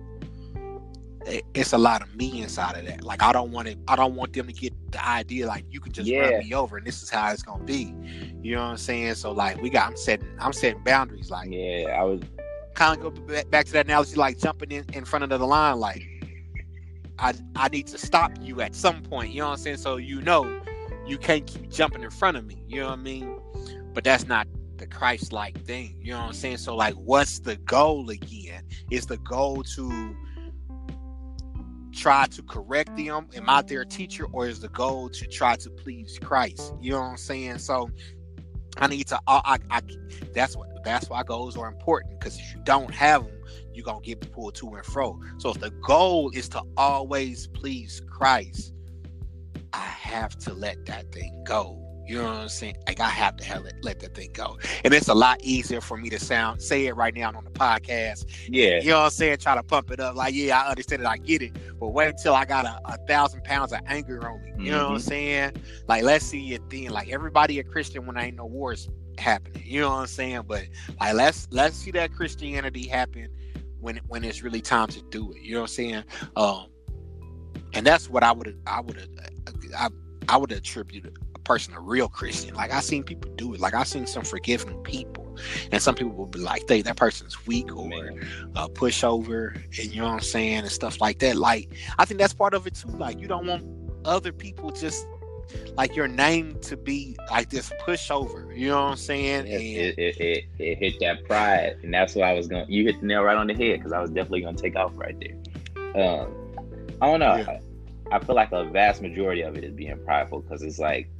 It- 1.26 1.44
It's 1.54 1.72
a 1.72 1.78
lot 1.78 2.02
of 2.02 2.14
me 2.16 2.42
inside 2.42 2.76
of 2.76 2.86
that. 2.86 3.04
Like 3.04 3.22
I 3.22 3.32
don't 3.32 3.52
want 3.52 3.68
to. 3.68 3.76
I 3.88 3.96
don't 3.96 4.16
want 4.16 4.32
them 4.32 4.48
to 4.48 4.52
get 4.52 4.74
the 4.90 5.06
idea 5.06 5.46
like 5.46 5.64
you 5.70 5.80
can 5.80 5.92
just 5.92 6.08
Yeah. 6.08 6.20
run 6.22 6.38
me 6.38 6.52
over 6.54 6.76
and 6.76 6.86
this 6.86 7.02
is 7.02 7.10
how 7.10 7.30
it's 7.32 7.42
gonna 7.42 7.64
be. 7.64 7.94
You 8.42 8.56
know 8.56 8.62
what 8.62 8.70
I'm 8.70 8.76
saying? 8.76 9.14
So 9.14 9.32
like 9.32 9.62
we 9.62 9.70
got. 9.70 9.86
I'm 9.88 9.96
setting. 9.96 10.28
I'm 10.40 10.52
setting 10.52 10.82
boundaries. 10.84 11.30
Like 11.30 11.50
Yeah, 11.52 11.96
I 11.98 12.02
was. 12.04 12.20
kind 12.74 12.96
of 12.96 13.02
go 13.02 13.10
back, 13.22 13.50
back 13.50 13.66
to 13.66 13.72
that 13.74 13.86
analogy, 13.86 14.16
like 14.16 14.38
jumping 14.38 14.70
in, 14.72 14.84
in 14.92 15.04
front 15.04 15.24
of 15.24 15.30
the 15.30 15.46
line. 15.46 15.78
Like, 15.78 16.02
I 17.18 17.34
I 17.56 17.68
need 17.68 17.86
to 17.88 17.98
stop 17.98 18.32
you 18.40 18.60
at 18.60 18.74
some 18.74 19.02
point. 19.02 19.32
You 19.32 19.40
know 19.42 19.46
what 19.48 19.52
I'm 19.52 19.58
saying? 19.58 19.76
So 19.78 19.96
you 19.96 20.20
know, 20.22 20.44
you 21.08 21.18
can't 21.18 21.46
keep 21.46 21.70
jumping 21.70 22.02
in 22.02 22.10
front 22.10 22.36
of 22.36 22.44
me. 22.44 22.62
You 22.68 22.80
know 22.80 22.90
what 22.90 22.98
I 22.98 23.02
mean? 23.02 23.40
But 23.94 24.04
that's 24.04 24.26
not 24.26 24.46
the 24.76 24.86
Christ-like 24.86 25.64
thing. 25.64 25.96
You 26.00 26.12
know 26.12 26.20
what 26.20 26.26
I'm 26.26 26.32
saying? 26.34 26.58
So 26.58 26.76
like, 26.76 26.94
what's 26.94 27.40
the 27.40 27.56
goal 27.56 28.10
again? 28.10 28.62
Is 28.90 29.06
the 29.06 29.18
goal 29.18 29.62
to 29.74 30.16
try 31.92 32.26
to 32.26 32.42
correct 32.42 32.94
them? 32.96 33.28
Am 33.34 33.48
I 33.48 33.62
their 33.62 33.84
teacher, 33.84 34.26
or 34.32 34.46
is 34.46 34.60
the 34.60 34.68
goal 34.68 35.08
to 35.10 35.26
try 35.26 35.56
to 35.56 35.70
please 35.70 36.18
Christ? 36.22 36.74
You 36.80 36.92
know 36.92 37.00
what 37.00 37.06
I'm 37.06 37.16
saying? 37.16 37.58
So 37.58 37.90
I 38.76 38.86
need 38.86 39.06
to. 39.08 39.18
I, 39.26 39.58
I, 39.70 39.78
I 39.78 39.80
that's 40.32 40.56
what. 40.56 40.68
That's 40.84 41.10
why 41.10 41.22
goals 41.24 41.56
are 41.56 41.68
important 41.68 42.18
because 42.18 42.38
if 42.38 42.54
you 42.54 42.60
don't 42.62 42.94
have 42.94 43.24
them, 43.24 43.34
you're 43.74 43.84
gonna 43.84 44.00
get 44.00 44.20
pulled 44.32 44.54
to 44.54 44.74
and 44.74 44.86
fro. 44.86 45.18
So 45.38 45.50
if 45.50 45.58
the 45.58 45.70
goal 45.70 46.30
is 46.32 46.48
to 46.50 46.62
always 46.76 47.48
please 47.48 48.00
Christ, 48.08 48.72
I 49.78 50.08
have 50.08 50.36
to 50.40 50.54
let 50.54 50.86
that 50.86 51.12
thing 51.12 51.44
go. 51.46 51.84
You 52.06 52.18
know 52.18 52.24
what 52.24 52.36
I'm 52.36 52.48
saying? 52.48 52.76
Like 52.86 53.00
I 53.00 53.08
have 53.10 53.36
to 53.38 53.44
have 53.44 53.66
it, 53.66 53.74
let 53.82 54.00
that 54.00 54.14
thing 54.14 54.32
go, 54.32 54.58
and 54.84 54.94
it's 54.94 55.08
a 55.08 55.14
lot 55.14 55.38
easier 55.42 55.80
for 55.80 55.96
me 55.96 56.10
to 56.10 56.18
sound 56.18 56.62
say 56.62 56.86
it 56.86 56.96
right 56.96 57.14
now 57.14 57.30
on 57.34 57.44
the 57.44 57.50
podcast. 57.50 58.24
Yeah, 58.48 58.80
You 58.80 58.90
know 58.90 58.98
what 58.98 59.04
I'm 59.06 59.10
saying? 59.10 59.38
Try 59.38 59.54
to 59.56 59.62
pump 59.62 59.90
it 59.90 60.00
up. 60.00 60.16
Like, 60.16 60.34
yeah, 60.34 60.60
I 60.60 60.70
understand 60.70 61.02
it, 61.02 61.06
I 61.06 61.18
get 61.18 61.42
it. 61.42 61.56
But 61.78 61.88
wait 61.88 62.08
until 62.08 62.34
I 62.34 62.44
got 62.46 62.64
a, 62.66 62.80
a 62.86 62.96
thousand 63.06 63.44
pounds 63.44 63.72
of 63.72 63.80
anger 63.86 64.28
on 64.28 64.42
me. 64.42 64.52
You 64.56 64.72
know 64.72 64.86
what 64.88 64.92
I'm 64.94 64.98
Mhm. 64.98 65.00
saying? 65.00 65.52
Like, 65.88 66.02
let's 66.02 66.24
see 66.24 66.54
it 66.54 66.68
then. 66.70 66.88
Like 66.90 67.08
everybody 67.10 67.58
a 67.58 67.64
Christian 67.64 68.06
when 68.06 68.16
ain't 68.18 68.36
no 68.36 68.46
wars 68.46 68.88
happening. 69.18 69.62
You 69.66 69.80
know 69.82 69.90
what 69.90 69.96
I'm 70.00 70.06
saying? 70.06 70.42
But 70.46 70.64
like 71.00 71.14
let's 71.14 71.48
let's 71.52 71.76
see 71.76 71.90
that 71.92 72.12
Christianity 72.12 72.86
happen 72.88 73.28
when 73.80 73.98
when 74.06 74.24
it's 74.24 74.42
really 74.42 74.60
time 74.62 74.88
to 74.88 75.02
do 75.10 75.32
it. 75.32 75.42
You 75.42 75.54
know 75.54 75.60
what 75.60 75.64
I'm 75.64 75.68
saying? 75.68 76.04
Um 76.36 76.66
and 77.74 77.86
that's 77.86 78.08
what 78.08 78.22
I 78.22 78.32
would 78.32 78.58
I 78.66 78.80
would 78.80 79.08
I, 79.76 79.88
I 80.28 80.36
would 80.36 80.52
attribute 80.52 81.06
a 81.34 81.38
person 81.40 81.74
a 81.74 81.80
real 81.80 82.08
Christian. 82.08 82.54
Like 82.54 82.72
I 82.72 82.80
seen 82.80 83.02
people 83.02 83.30
do 83.36 83.54
it. 83.54 83.60
Like 83.60 83.74
I 83.74 83.84
seen 83.84 84.06
some 84.06 84.24
forgiving 84.24 84.76
people, 84.82 85.36
and 85.72 85.82
some 85.82 85.94
people 85.94 86.12
will 86.12 86.26
be 86.26 86.38
like, 86.38 86.66
"They 86.66 86.82
that 86.82 86.96
person's 86.96 87.46
weak 87.46 87.74
or 87.74 87.90
uh, 88.56 88.68
pushover," 88.68 89.54
and 89.78 89.92
you 89.92 90.00
know 90.00 90.08
what 90.08 90.14
I'm 90.14 90.20
saying, 90.20 90.58
and 90.58 90.70
stuff 90.70 91.00
like 91.00 91.18
that. 91.20 91.36
Like 91.36 91.72
I 91.98 92.04
think 92.04 92.20
that's 92.20 92.34
part 92.34 92.54
of 92.54 92.66
it 92.66 92.74
too. 92.74 92.88
Like 92.88 93.20
you 93.20 93.26
don't 93.26 93.46
want 93.46 93.64
other 94.04 94.32
people 94.32 94.70
just 94.70 95.06
like 95.76 95.96
your 95.96 96.08
name 96.08 96.58
to 96.60 96.76
be 96.76 97.16
like 97.30 97.50
this 97.50 97.72
pushover. 97.86 98.56
You 98.56 98.68
know 98.68 98.82
what 98.82 98.90
I'm 98.90 98.96
saying? 98.96 99.46
It, 99.46 99.98
it, 99.98 100.20
it, 100.20 100.44
it 100.58 100.78
hit 100.78 101.00
that 101.00 101.24
pride, 101.24 101.76
and 101.82 101.92
that's 101.92 102.14
what 102.14 102.24
I 102.24 102.34
was 102.34 102.46
going. 102.48 102.66
to 102.66 102.72
You 102.72 102.84
hit 102.84 103.00
the 103.00 103.06
nail 103.06 103.22
right 103.22 103.36
on 103.36 103.46
the 103.46 103.54
head 103.54 103.78
because 103.78 103.92
I 103.92 104.00
was 104.00 104.10
definitely 104.10 104.42
going 104.42 104.56
to 104.56 104.62
take 104.62 104.76
off 104.76 104.92
right 104.96 105.16
there. 105.20 105.36
Um, 105.94 106.37
I 107.00 107.06
don't 107.06 107.20
know. 107.20 107.36
Yeah. 107.36 107.58
I, 108.10 108.16
I 108.16 108.18
feel 108.20 108.34
like 108.34 108.52
a 108.52 108.64
vast 108.64 109.02
majority 109.02 109.42
of 109.42 109.56
it 109.56 109.64
is 109.64 109.72
being 109.72 109.98
prideful 110.04 110.40
because 110.40 110.62
it's 110.62 110.78
like 110.78 111.10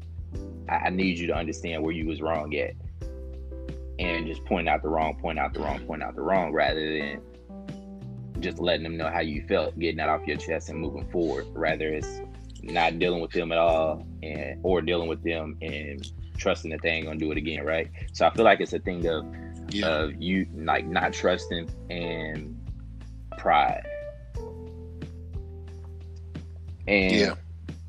I, 0.68 0.76
I 0.76 0.90
need 0.90 1.18
you 1.18 1.26
to 1.28 1.34
understand 1.34 1.82
where 1.82 1.92
you 1.92 2.06
was 2.06 2.20
wrong 2.20 2.54
at, 2.54 2.74
and 3.98 4.26
just 4.26 4.44
point 4.44 4.68
out 4.68 4.82
the 4.82 4.88
wrong, 4.88 5.16
point 5.16 5.38
out 5.38 5.52
the 5.52 5.60
wrong, 5.60 5.80
point 5.80 6.02
out 6.02 6.14
the 6.14 6.22
wrong, 6.22 6.52
rather 6.52 6.98
than 6.98 7.20
just 8.40 8.58
letting 8.58 8.84
them 8.84 8.96
know 8.96 9.10
how 9.10 9.20
you 9.20 9.44
felt, 9.48 9.78
getting 9.78 9.96
that 9.96 10.08
off 10.08 10.26
your 10.26 10.36
chest 10.36 10.68
and 10.68 10.78
moving 10.78 11.08
forward. 11.10 11.46
Rather, 11.52 11.88
it's 11.88 12.20
not 12.62 12.98
dealing 12.98 13.20
with 13.20 13.32
them 13.32 13.52
at 13.52 13.58
all, 13.58 14.06
and 14.22 14.60
or 14.62 14.80
dealing 14.80 15.08
with 15.08 15.22
them 15.22 15.56
and 15.60 16.10
trusting 16.38 16.70
that 16.70 16.80
they 16.82 16.90
ain't 16.90 17.06
gonna 17.06 17.18
do 17.18 17.30
it 17.32 17.38
again, 17.38 17.64
right? 17.64 17.90
So 18.12 18.26
I 18.26 18.30
feel 18.30 18.44
like 18.44 18.60
it's 18.60 18.72
a 18.72 18.78
thing 18.78 19.06
of 19.06 19.26
yeah, 19.70 19.86
of 19.86 20.22
you 20.22 20.46
like 20.54 20.86
not 20.86 21.12
trusting 21.12 21.68
and 21.90 22.56
pride. 23.36 23.86
And 26.88 27.12
Yeah. 27.14 27.34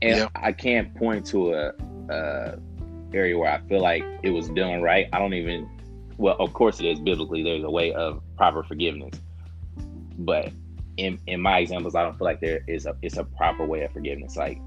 and 0.02 0.18
Yeah. 0.18 0.28
I 0.36 0.52
can't 0.52 0.94
point 0.96 1.26
to 1.28 1.54
a, 1.54 1.72
a 2.10 2.60
area 3.14 3.38
where 3.38 3.52
I 3.52 3.60
feel 3.68 3.82
like 3.82 4.04
it 4.24 4.30
was 4.30 4.50
done 4.50 4.82
right. 4.82 5.08
I 5.14 5.20
don't 5.20 5.34
even 5.34 5.68
well, 6.18 6.36
of 6.40 6.52
course 6.54 6.80
it 6.82 6.86
is 6.86 7.00
biblically 7.00 7.44
there's 7.44 7.64
a 7.64 7.70
way 7.72 7.94
of 7.94 8.22
proper 8.38 8.62
forgiveness. 8.64 9.20
But 10.18 10.52
in 10.98 11.18
in 11.28 11.40
my 11.42 11.60
examples, 11.60 11.96
I 11.96 12.04
don't 12.04 12.18
feel 12.18 12.26
like 12.26 12.42
there 12.42 12.62
is 12.68 12.86
a 12.86 12.96
it's 13.02 13.18
a 13.18 13.24
proper 13.24 13.66
way 13.66 13.84
of 13.84 13.92
forgiveness. 13.94 14.36
Like 14.36 14.60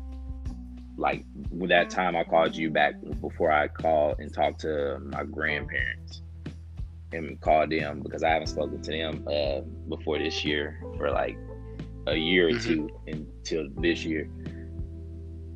like 0.96 1.24
with 1.50 1.68
that 1.70 1.90
time 1.90 2.16
I 2.16 2.24
called 2.24 2.54
you 2.56 2.70
back 2.70 2.94
before 3.20 3.50
I 3.50 3.68
called 3.68 4.18
and 4.18 4.32
talked 4.32 4.60
to 4.60 4.98
my 5.00 5.24
grandparents 5.24 6.22
and 7.12 7.38
called 7.40 7.70
them 7.70 8.00
because 8.02 8.22
I 8.22 8.30
haven't 8.30 8.48
spoken 8.48 8.80
to 8.80 8.90
them 8.90 9.28
uh, 9.30 9.60
before 9.94 10.18
this 10.18 10.44
year 10.44 10.82
for 10.96 11.10
like 11.10 11.36
a 12.06 12.14
year 12.16 12.48
or 12.48 12.52
Mhm. 12.52 12.62
two 12.62 12.90
until 13.42 13.68
this 13.78 14.04
year, 14.04 14.28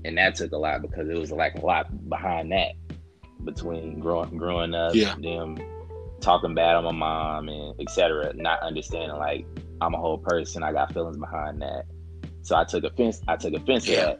and 0.05 0.19
that 0.19 0.35
took 0.35 0.53
a 0.53 0.57
lot 0.57 0.83
because 0.83 1.09
it 1.09 1.19
was 1.19 1.31
like 1.31 1.55
a 1.57 1.65
lot 1.65 2.09
behind 2.09 2.53
that 2.53 2.73
between 3.45 4.01
growing 4.01 4.37
growing 4.37 4.75
up, 4.75 4.95
Yeah. 4.95 5.15
them 5.21 5.57
talking 6.21 6.55
bad 6.55 6.77
on 6.77 6.85
my 6.85 6.93
mom 6.93 7.49
and 7.49 7.81
etc. 7.81 8.33
Not 8.35 8.61
understanding 8.63 9.17
like 9.17 9.47
I'm 9.81 9.95
a 9.95 9.99
whole 9.99 10.19
person, 10.19 10.63
I 10.63 10.73
got 10.73 10.93
feelings 10.93 11.19
behind 11.19 11.61
that, 11.63 11.85
so 12.43 12.57
I 12.57 12.65
took 12.65 12.85
offense. 12.85 13.21
I 13.29 13.37
took 13.37 13.55
offense 13.55 13.87
Yeah. 13.87 14.15
to 14.15 14.19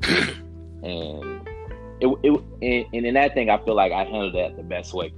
that, 0.00 0.36
and 0.82 1.48
it, 2.00 2.08
it 2.22 2.40
and, 2.62 2.86
and 2.94 3.06
in 3.06 3.14
that 3.14 3.34
thing, 3.34 3.50
I 3.50 3.62
feel 3.64 3.74
like 3.74 3.92
I 3.92 4.04
handled 4.04 4.34
that 4.34 4.56
the 4.56 4.62
best 4.62 4.94
way 4.94 5.12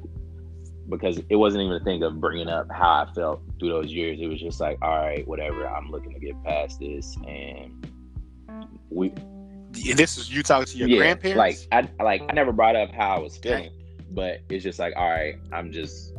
because 0.89 1.21
it 1.29 1.37
wasn't 1.37 1.63
even 1.65 1.77
a 1.77 1.85
thing 1.85 2.03
of 2.03 2.21
bringing 2.21 2.49
up 2.49 2.67
how 2.71 3.05
I 3.07 3.13
felt 3.15 3.43
through 3.59 3.71
those 3.71 3.93
years. 3.93 4.19
It 4.21 4.27
was 4.29 4.41
just 4.41 4.61
like, 4.61 4.79
all 4.83 4.97
right, 4.97 5.27
whatever. 5.27 5.67
I'm 5.69 5.91
looking 5.91 6.13
to 6.15 6.21
get 6.21 6.35
past 6.45 6.79
this, 6.81 7.17
and 7.27 7.87
we, 8.91 9.09
And 9.09 9.99
this 9.99 10.17
is 10.17 10.31
you 10.33 10.43
talking 10.43 10.67
to 10.67 10.79
your 10.79 10.89
yeah, 10.89 10.99
grandparents. 10.99 11.69
like 11.73 11.89
I 11.99 12.03
like 12.03 12.23
I 12.29 12.33
never 12.33 12.53
brought 12.53 12.77
up 12.77 12.91
how 12.93 13.17
I 13.17 13.19
was 13.19 13.37
feeling, 13.37 13.71
but 14.11 14.41
it's 14.49 14.63
just 14.65 14.79
like, 14.79 14.95
all 14.97 15.09
right, 15.11 15.35
I'm 15.53 15.73
just 15.73 16.13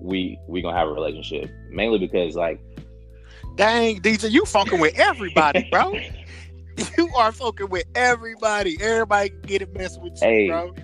we 0.00 0.38
we 0.48 0.62
gonna 0.62 0.76
have 0.76 0.88
a 0.88 0.92
relationship 0.92 1.50
mainly 1.70 1.98
because 1.98 2.34
like 2.36 2.60
dang, 3.56 4.00
DJ, 4.00 4.30
you 4.30 4.44
fucking 4.44 4.80
with 4.80 4.98
everybody, 4.98 5.66
bro. 5.70 5.98
you 6.98 7.10
are 7.16 7.32
fucking 7.32 7.68
with 7.68 7.84
everybody. 7.94 8.76
Everybody 8.80 9.30
get 9.46 9.62
it 9.62 9.74
messing 9.76 10.02
with 10.02 10.14
you, 10.22 10.28
Hey. 10.28 10.46
bro. 10.48 10.74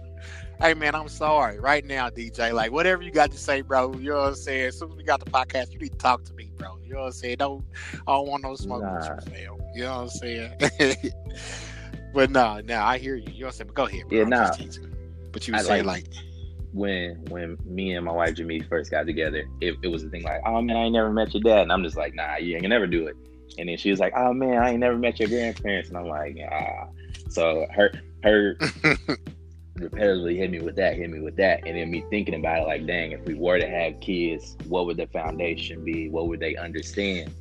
Hey 0.61 0.73
man, 0.73 0.95
I'm 0.95 1.09
sorry. 1.09 1.61
Right 1.61 1.85
now, 1.85 2.09
DJ, 2.09 2.53
like 2.53 2.73
whatever 2.73 3.03
you 3.03 3.11
got 3.11 3.31
to 3.31 3.39
say, 3.39 3.61
bro. 3.61 3.93
You 3.95 4.11
know 4.11 4.17
what 4.17 4.29
I'm 4.29 4.35
saying? 4.35 4.67
As 4.67 4.79
soon 4.79 4.91
as 4.91 4.97
we 4.97 5.05
got 5.05 5.23
the 5.23 5.31
podcast, 5.31 5.73
you 5.73 5.79
need 5.79 5.93
to 5.93 5.99
talk 5.99 6.25
to 6.25 6.33
me, 6.33 6.51
bro. 6.57 6.79
You 6.83 6.95
know 6.95 7.01
what 7.01 7.07
I'm 7.07 7.13
saying? 7.13 7.37
Don't 7.39 7.65
I 8.07 8.13
don't 8.13 8.29
want 8.29 8.43
no 8.43 8.57
smoke 8.57 8.83
Nah. 8.83 8.95
with 8.95 9.27
you, 9.27 9.33
fam. 9.33 9.59
You 9.75 9.83
know 9.85 9.97
what 9.97 10.03
I'm 10.03 10.09
saying? 10.09 10.53
but 12.15 12.31
no, 12.31 12.61
no, 12.65 12.81
I 12.81 12.97
hear 12.97 13.17
you. 13.17 13.25
You 13.33 13.41
know 13.41 13.47
what 13.47 13.47
I'm 13.47 13.53
saying? 13.53 13.67
But 13.69 13.75
go 13.75 13.85
ahead, 13.85 14.09
bro. 14.09 14.19
Yeah, 14.19 14.25
nah. 14.25 14.51
But 15.33 15.47
you 15.47 15.53
were 15.53 15.59
I 15.59 15.63
saying 15.63 15.85
like, 15.85 16.07
when 16.73 17.23
when 17.29 17.59
me 17.67 17.95
and 17.95 18.07
my 18.07 18.13
wife 18.13 18.35
Jamie 18.35 18.61
first 18.61 18.91
got 18.91 19.05
together, 19.05 19.45
it, 19.61 19.77
it 19.83 19.89
was 19.89 20.05
a 20.05 20.09
thing 20.09 20.23
like, 20.23 20.41
oh 20.47 20.63
man, 20.63 20.77
I 20.77 20.85
ain't 20.85 20.93
never 20.95 21.11
met 21.11 21.35
your 21.35 21.43
dad, 21.43 21.63
and 21.63 21.73
I'm 21.73 21.83
just 21.83 21.97
like, 21.99 22.15
nah, 22.15 22.37
you 22.37 22.55
ain't 22.55 22.63
gonna 22.63 22.75
never 22.75 22.87
do 22.87 23.07
it. 23.07 23.17
And 23.59 23.69
then 23.69 23.77
she 23.77 23.91
was 23.91 24.01
like, 24.01 24.15
oh 24.17 24.33
man, 24.33 24.57
I 24.63 24.71
ain't 24.71 24.81
never 24.81 24.97
met 24.97 25.21
your 25.21 25.29
grandparents, 25.29 25.91
and 25.91 25.99
I'm 25.99 26.07
like, 26.07 26.39
ah. 26.51 26.87
So 27.29 27.67
her 27.75 27.91
her 28.23 28.57
repetitively 29.77 30.37
hit 30.37 30.51
me 30.51 30.61
with 30.61 30.77
that, 30.77 30.97
hit 30.97 31.11
me 31.11 31.21
with 31.21 31.37
that, 31.37 31.67
and 31.67 31.77
then 31.77 31.91
me 31.91 32.05
thinking 32.11 32.35
about 32.35 32.63
it 32.63 32.67
like, 32.67 32.87
dang, 32.87 33.13
if 33.13 33.25
we 33.25 33.35
were 33.35 33.59
to 33.59 33.69
have 33.69 34.01
kids, 34.01 34.57
what 34.69 34.87
would 34.87 34.97
the 34.97 35.07
foundation 35.09 35.85
be? 35.85 36.09
What 36.09 36.29
would 36.29 36.41
they 36.41 36.57
understand? 36.57 37.33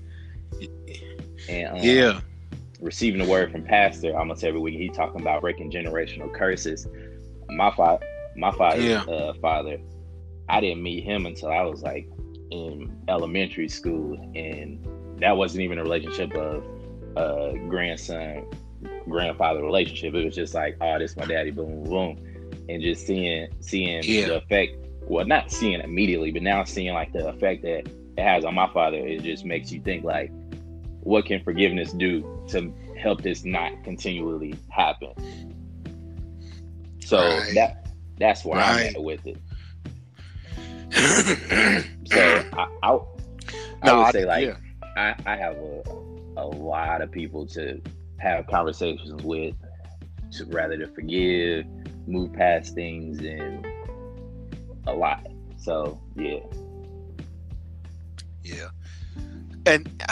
And 1.49 1.69
um, 1.69 1.77
yeah, 1.77 2.21
receiving 2.81 3.21
the 3.21 3.29
word 3.29 3.51
from 3.51 3.63
pastor 3.63 4.17
almost 4.17 4.43
every 4.43 4.59
week. 4.59 4.77
He 4.77 4.89
talking 4.89 5.21
about 5.21 5.41
breaking 5.41 5.71
generational 5.71 6.33
curses. 6.33 6.87
My 7.49 7.73
father, 7.75 8.05
my 8.35 8.51
father, 8.51 8.81
Yeah. 8.81 9.01
uh, 9.03 9.33
father, 9.35 9.77
I 10.49 10.59
didn't 10.61 10.83
meet 10.83 11.03
him 11.03 11.25
until 11.25 11.49
I 11.49 11.61
was 11.61 11.81
like 11.83 12.07
in 12.51 12.95
elementary 13.07 13.69
school, 13.69 14.13
and 14.35 14.85
that 15.19 15.37
wasn't 15.37 15.61
even 15.61 15.77
a 15.77 15.83
relationship 15.83 16.33
of 16.33 16.63
uh, 17.15 17.53
grandson 17.69 18.45
grandfather 19.09 19.63
relationship. 19.63 20.13
It 20.13 20.25
was 20.25 20.35
just 20.35 20.53
like, 20.53 20.77
oh, 20.81 20.99
this 20.99 21.15
my 21.17 21.25
daddy, 21.25 21.51
boom, 21.51 21.83
boom, 21.83 22.17
and 22.69 22.81
just 22.81 23.05
seeing 23.05 23.47
seeing 23.59 24.03
Yeah. 24.03 24.27
the 24.27 24.37
effect. 24.37 24.77
Well, 25.07 25.25
not 25.25 25.51
seeing 25.51 25.81
immediately, 25.81 26.31
but 26.31 26.41
now 26.41 26.63
seeing 26.63 26.93
like 26.93 27.13
the 27.13 27.27
effect 27.27 27.61
that 27.61 27.87
it 27.87 28.19
has 28.19 28.43
on 28.43 28.55
my 28.55 28.67
father. 28.73 28.97
It 28.97 29.21
just 29.21 29.45
makes 29.45 29.71
you 29.71 29.79
think 29.81 30.03
like, 30.03 30.31
what 31.01 31.25
can 31.25 31.43
forgiveness 31.43 31.91
do 31.93 32.23
to 32.49 32.73
help 32.97 33.21
this 33.21 33.45
not 33.45 33.83
continually 33.83 34.55
happen? 34.69 35.13
So 37.01 37.19
right. 37.19 37.53
that 37.53 37.87
that's 38.17 38.43
where 38.43 38.57
right. 38.57 38.89
I'm 38.89 38.95
at 38.95 39.03
with 39.03 39.27
it. 39.27 39.37
so 42.07 42.43
I, 42.53 42.67
I, 42.81 42.97
I 43.81 43.85
no, 43.85 43.97
would 44.03 44.11
say 44.11 44.25
like 44.25 44.45
yeah. 44.45 44.57
I, 44.97 45.15
I 45.25 45.35
have 45.35 45.55
a, 45.57 45.83
a 46.37 46.45
lot 46.45 47.01
of 47.01 47.11
people 47.11 47.45
to 47.47 47.81
have 48.17 48.47
conversations 48.47 49.23
with, 49.23 49.55
to, 50.31 50.45
rather 50.45 50.77
to 50.77 50.87
forgive, 50.87 51.65
move 52.07 52.33
past 52.33 52.73
things, 52.73 53.19
and 53.19 53.65
a 54.87 54.93
lot. 54.93 55.25
So 55.57 56.01
yeah, 56.15 56.39
yeah, 58.43 58.69
and 59.65 60.03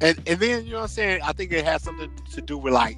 and 0.00 0.20
and 0.26 0.40
then 0.40 0.64
you 0.64 0.72
know 0.72 0.78
what 0.78 0.82
I'm 0.82 0.88
saying. 0.88 1.20
I 1.22 1.32
think 1.32 1.52
it 1.52 1.64
has 1.64 1.82
something 1.82 2.10
to 2.32 2.40
do 2.40 2.56
with 2.58 2.72
like 2.72 2.96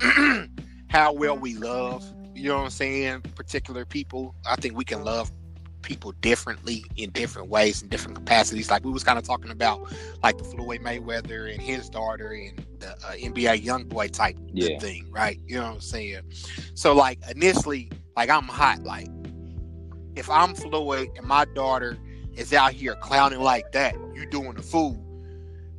how 0.88 1.12
well 1.12 1.36
we 1.36 1.54
love. 1.54 2.04
You 2.34 2.48
know 2.48 2.56
what 2.56 2.64
I'm 2.64 2.70
saying? 2.70 3.20
Particular 3.36 3.84
people. 3.84 4.34
I 4.44 4.56
think 4.56 4.76
we 4.76 4.84
can 4.84 5.04
love 5.04 5.30
people 5.84 6.12
differently 6.20 6.84
in 6.96 7.10
different 7.10 7.48
ways 7.48 7.82
in 7.82 7.88
different 7.88 8.16
capacities. 8.16 8.70
Like 8.70 8.84
we 8.84 8.90
was 8.90 9.04
kind 9.04 9.18
of 9.18 9.24
talking 9.24 9.50
about, 9.50 9.92
like 10.22 10.38
the 10.38 10.44
Floyd 10.44 10.80
Mayweather 10.80 11.52
and 11.52 11.60
his 11.60 11.88
daughter 11.88 12.30
and 12.30 12.64
the 12.80 12.90
uh, 12.90 13.12
NBA 13.12 13.64
YoungBoy 13.64 14.10
type 14.10 14.36
yeah. 14.52 14.78
thing, 14.78 15.06
right? 15.10 15.38
You 15.46 15.56
know 15.56 15.64
what 15.64 15.74
I'm 15.74 15.80
saying? 15.80 16.22
So 16.74 16.94
like 16.94 17.18
initially, 17.30 17.90
like 18.16 18.30
I'm 18.30 18.44
hot. 18.44 18.82
Like 18.82 19.08
if 20.16 20.28
I'm 20.30 20.54
Floyd 20.54 21.10
and 21.16 21.26
my 21.26 21.44
daughter 21.44 21.98
is 22.34 22.52
out 22.52 22.72
here 22.72 22.94
clowning 22.96 23.40
like 23.40 23.72
that, 23.72 23.94
you 24.14 24.26
doing 24.26 24.54
the 24.54 24.62
fool. 24.62 25.00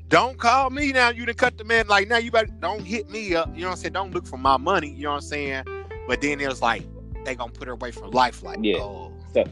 Don't 0.07 0.37
call 0.37 0.69
me 0.69 0.91
now. 0.91 1.09
You 1.09 1.25
done 1.25 1.35
cut 1.35 1.57
the 1.57 1.63
man. 1.63 1.87
Like 1.87 2.07
now 2.07 2.17
you 2.17 2.31
better 2.31 2.47
don't 2.59 2.83
hit 2.83 3.09
me 3.09 3.35
up. 3.35 3.49
You 3.55 3.61
know 3.61 3.67
what 3.67 3.71
I'm 3.71 3.77
saying? 3.77 3.93
Don't 3.93 4.13
look 4.13 4.27
for 4.27 4.37
my 4.37 4.57
money. 4.57 4.89
You 4.89 5.03
know 5.03 5.11
what 5.11 5.15
I'm 5.15 5.21
saying? 5.21 5.63
But 6.07 6.21
then 6.21 6.39
it 6.39 6.47
was 6.47 6.61
like 6.61 6.83
they 7.25 7.35
gonna 7.35 7.51
put 7.51 7.67
her 7.67 7.73
away 7.73 7.91
from 7.91 8.11
life. 8.11 8.43
Like 8.43 8.59
yeah. 8.61 8.77
oh. 8.77 9.11
So 9.33 9.43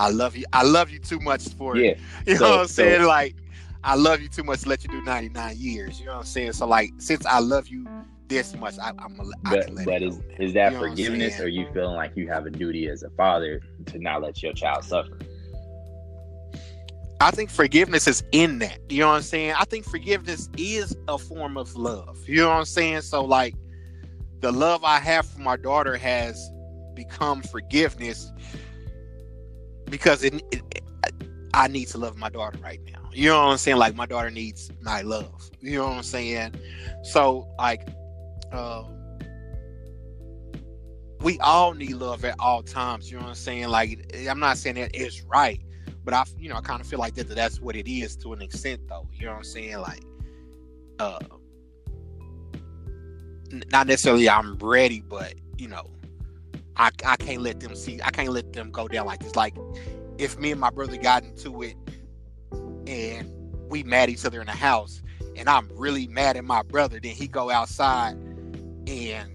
I 0.00 0.08
love 0.08 0.34
you. 0.34 0.46
I 0.54 0.62
love 0.62 0.88
you 0.88 0.98
too 0.98 1.20
much 1.20 1.48
for 1.50 1.76
yeah. 1.76 1.94
You 2.26 2.36
so, 2.36 2.44
know 2.44 2.50
what 2.52 2.60
I'm 2.60 2.66
saying? 2.68 3.02
So, 3.02 3.08
like, 3.08 3.36
I 3.84 3.94
love 3.96 4.22
you 4.22 4.28
too 4.28 4.44
much 4.44 4.62
to 4.62 4.68
let 4.68 4.82
you 4.82 4.88
do 4.90 5.02
99 5.02 5.56
years. 5.58 6.00
You 6.00 6.06
know 6.06 6.12
what 6.12 6.18
I'm 6.20 6.24
saying? 6.24 6.52
So 6.52 6.66
like, 6.66 6.90
since 6.98 7.24
I 7.26 7.38
love 7.38 7.68
you 7.68 7.86
this 8.28 8.54
much, 8.56 8.78
I, 8.78 8.90
am 8.90 9.14
gonna. 9.16 9.30
But, 9.42 9.70
but 9.84 10.02
is 10.02 10.20
is 10.38 10.54
that 10.54 10.72
you 10.72 10.78
know 10.78 10.88
forgiveness, 10.88 11.38
or 11.38 11.48
you 11.48 11.66
feeling 11.74 11.96
like 11.96 12.16
you 12.16 12.28
have 12.28 12.46
a 12.46 12.50
duty 12.50 12.88
as 12.88 13.02
a 13.02 13.10
father 13.10 13.60
to 13.86 13.98
not 13.98 14.22
let 14.22 14.42
your 14.42 14.54
child 14.54 14.84
suffer? 14.84 15.18
I 17.20 17.30
think 17.30 17.50
forgiveness 17.50 18.08
is 18.08 18.24
in 18.32 18.58
that. 18.60 18.78
You 18.88 19.00
know 19.00 19.08
what 19.08 19.16
I'm 19.16 19.22
saying? 19.22 19.54
I 19.58 19.64
think 19.64 19.84
forgiveness 19.84 20.48
is 20.56 20.96
a 21.08 21.18
form 21.18 21.58
of 21.58 21.76
love. 21.76 22.26
You 22.26 22.38
know 22.38 22.48
what 22.48 22.56
I'm 22.56 22.64
saying? 22.64 23.02
So 23.02 23.22
like, 23.22 23.54
the 24.40 24.50
love 24.50 24.82
I 24.82 24.98
have 25.00 25.26
for 25.26 25.40
my 25.40 25.56
daughter 25.56 25.98
has 25.98 26.50
become 26.94 27.42
forgiveness 27.42 28.32
because 29.90 30.24
it, 30.24 30.42
it, 30.52 30.62
I 31.52 31.68
need 31.68 31.86
to 31.88 31.98
love 31.98 32.16
my 32.16 32.30
daughter 32.30 32.58
right 32.62 32.80
now. 32.92 33.10
You 33.12 33.30
know 33.30 33.44
what 33.44 33.52
I'm 33.52 33.58
saying? 33.58 33.76
Like 33.76 33.96
my 33.96 34.06
daughter 34.06 34.30
needs 34.30 34.70
my 34.80 35.02
love. 35.02 35.50
You 35.60 35.78
know 35.78 35.88
what 35.88 35.96
I'm 35.96 36.02
saying? 36.02 36.54
So 37.02 37.48
like, 37.58 37.88
uh, 38.52 38.84
we 41.20 41.38
all 41.40 41.74
need 41.74 41.92
love 41.94 42.24
at 42.24 42.36
all 42.38 42.62
times. 42.62 43.10
You 43.10 43.18
know 43.18 43.24
what 43.24 43.30
I'm 43.30 43.34
saying? 43.34 43.68
Like 43.68 44.14
I'm 44.28 44.38
not 44.38 44.58
saying 44.58 44.76
that 44.76 44.92
it's 44.94 45.22
right, 45.22 45.60
but 46.04 46.14
I, 46.14 46.24
you 46.38 46.48
know, 46.48 46.56
I 46.56 46.60
kind 46.60 46.80
of 46.80 46.86
feel 46.86 46.98
like 46.98 47.14
that 47.14 47.28
that's 47.28 47.60
what 47.60 47.76
it 47.76 47.90
is 47.90 48.16
to 48.18 48.32
an 48.32 48.42
extent, 48.42 48.82
though. 48.88 49.08
You 49.12 49.26
know 49.26 49.32
what 49.32 49.38
I'm 49.38 49.44
saying? 49.44 49.78
Like, 49.78 50.04
uh, 50.98 51.18
not 53.72 53.86
necessarily 53.86 54.28
I'm 54.28 54.56
ready, 54.58 55.00
but 55.00 55.34
you 55.58 55.68
know, 55.68 55.90
I, 56.80 56.90
I 57.04 57.16
can't 57.16 57.42
let 57.42 57.60
them 57.60 57.76
see. 57.76 58.00
I 58.02 58.10
can't 58.10 58.30
let 58.30 58.54
them 58.54 58.70
go 58.70 58.88
down 58.88 59.04
like 59.04 59.20
this. 59.20 59.36
Like 59.36 59.54
if 60.16 60.38
me 60.38 60.50
and 60.50 60.60
my 60.60 60.70
brother 60.70 60.96
got 60.96 61.24
into 61.24 61.62
it 61.62 61.76
and 62.86 63.30
we 63.68 63.82
mad 63.82 64.08
each 64.08 64.24
other 64.24 64.40
in 64.40 64.46
the 64.46 64.52
house, 64.52 65.02
and 65.36 65.46
I'm 65.46 65.68
really 65.74 66.06
mad 66.06 66.38
at 66.38 66.44
my 66.44 66.62
brother, 66.62 66.98
then 66.98 67.12
he 67.12 67.28
go 67.28 67.50
outside 67.50 68.14
and 68.86 69.30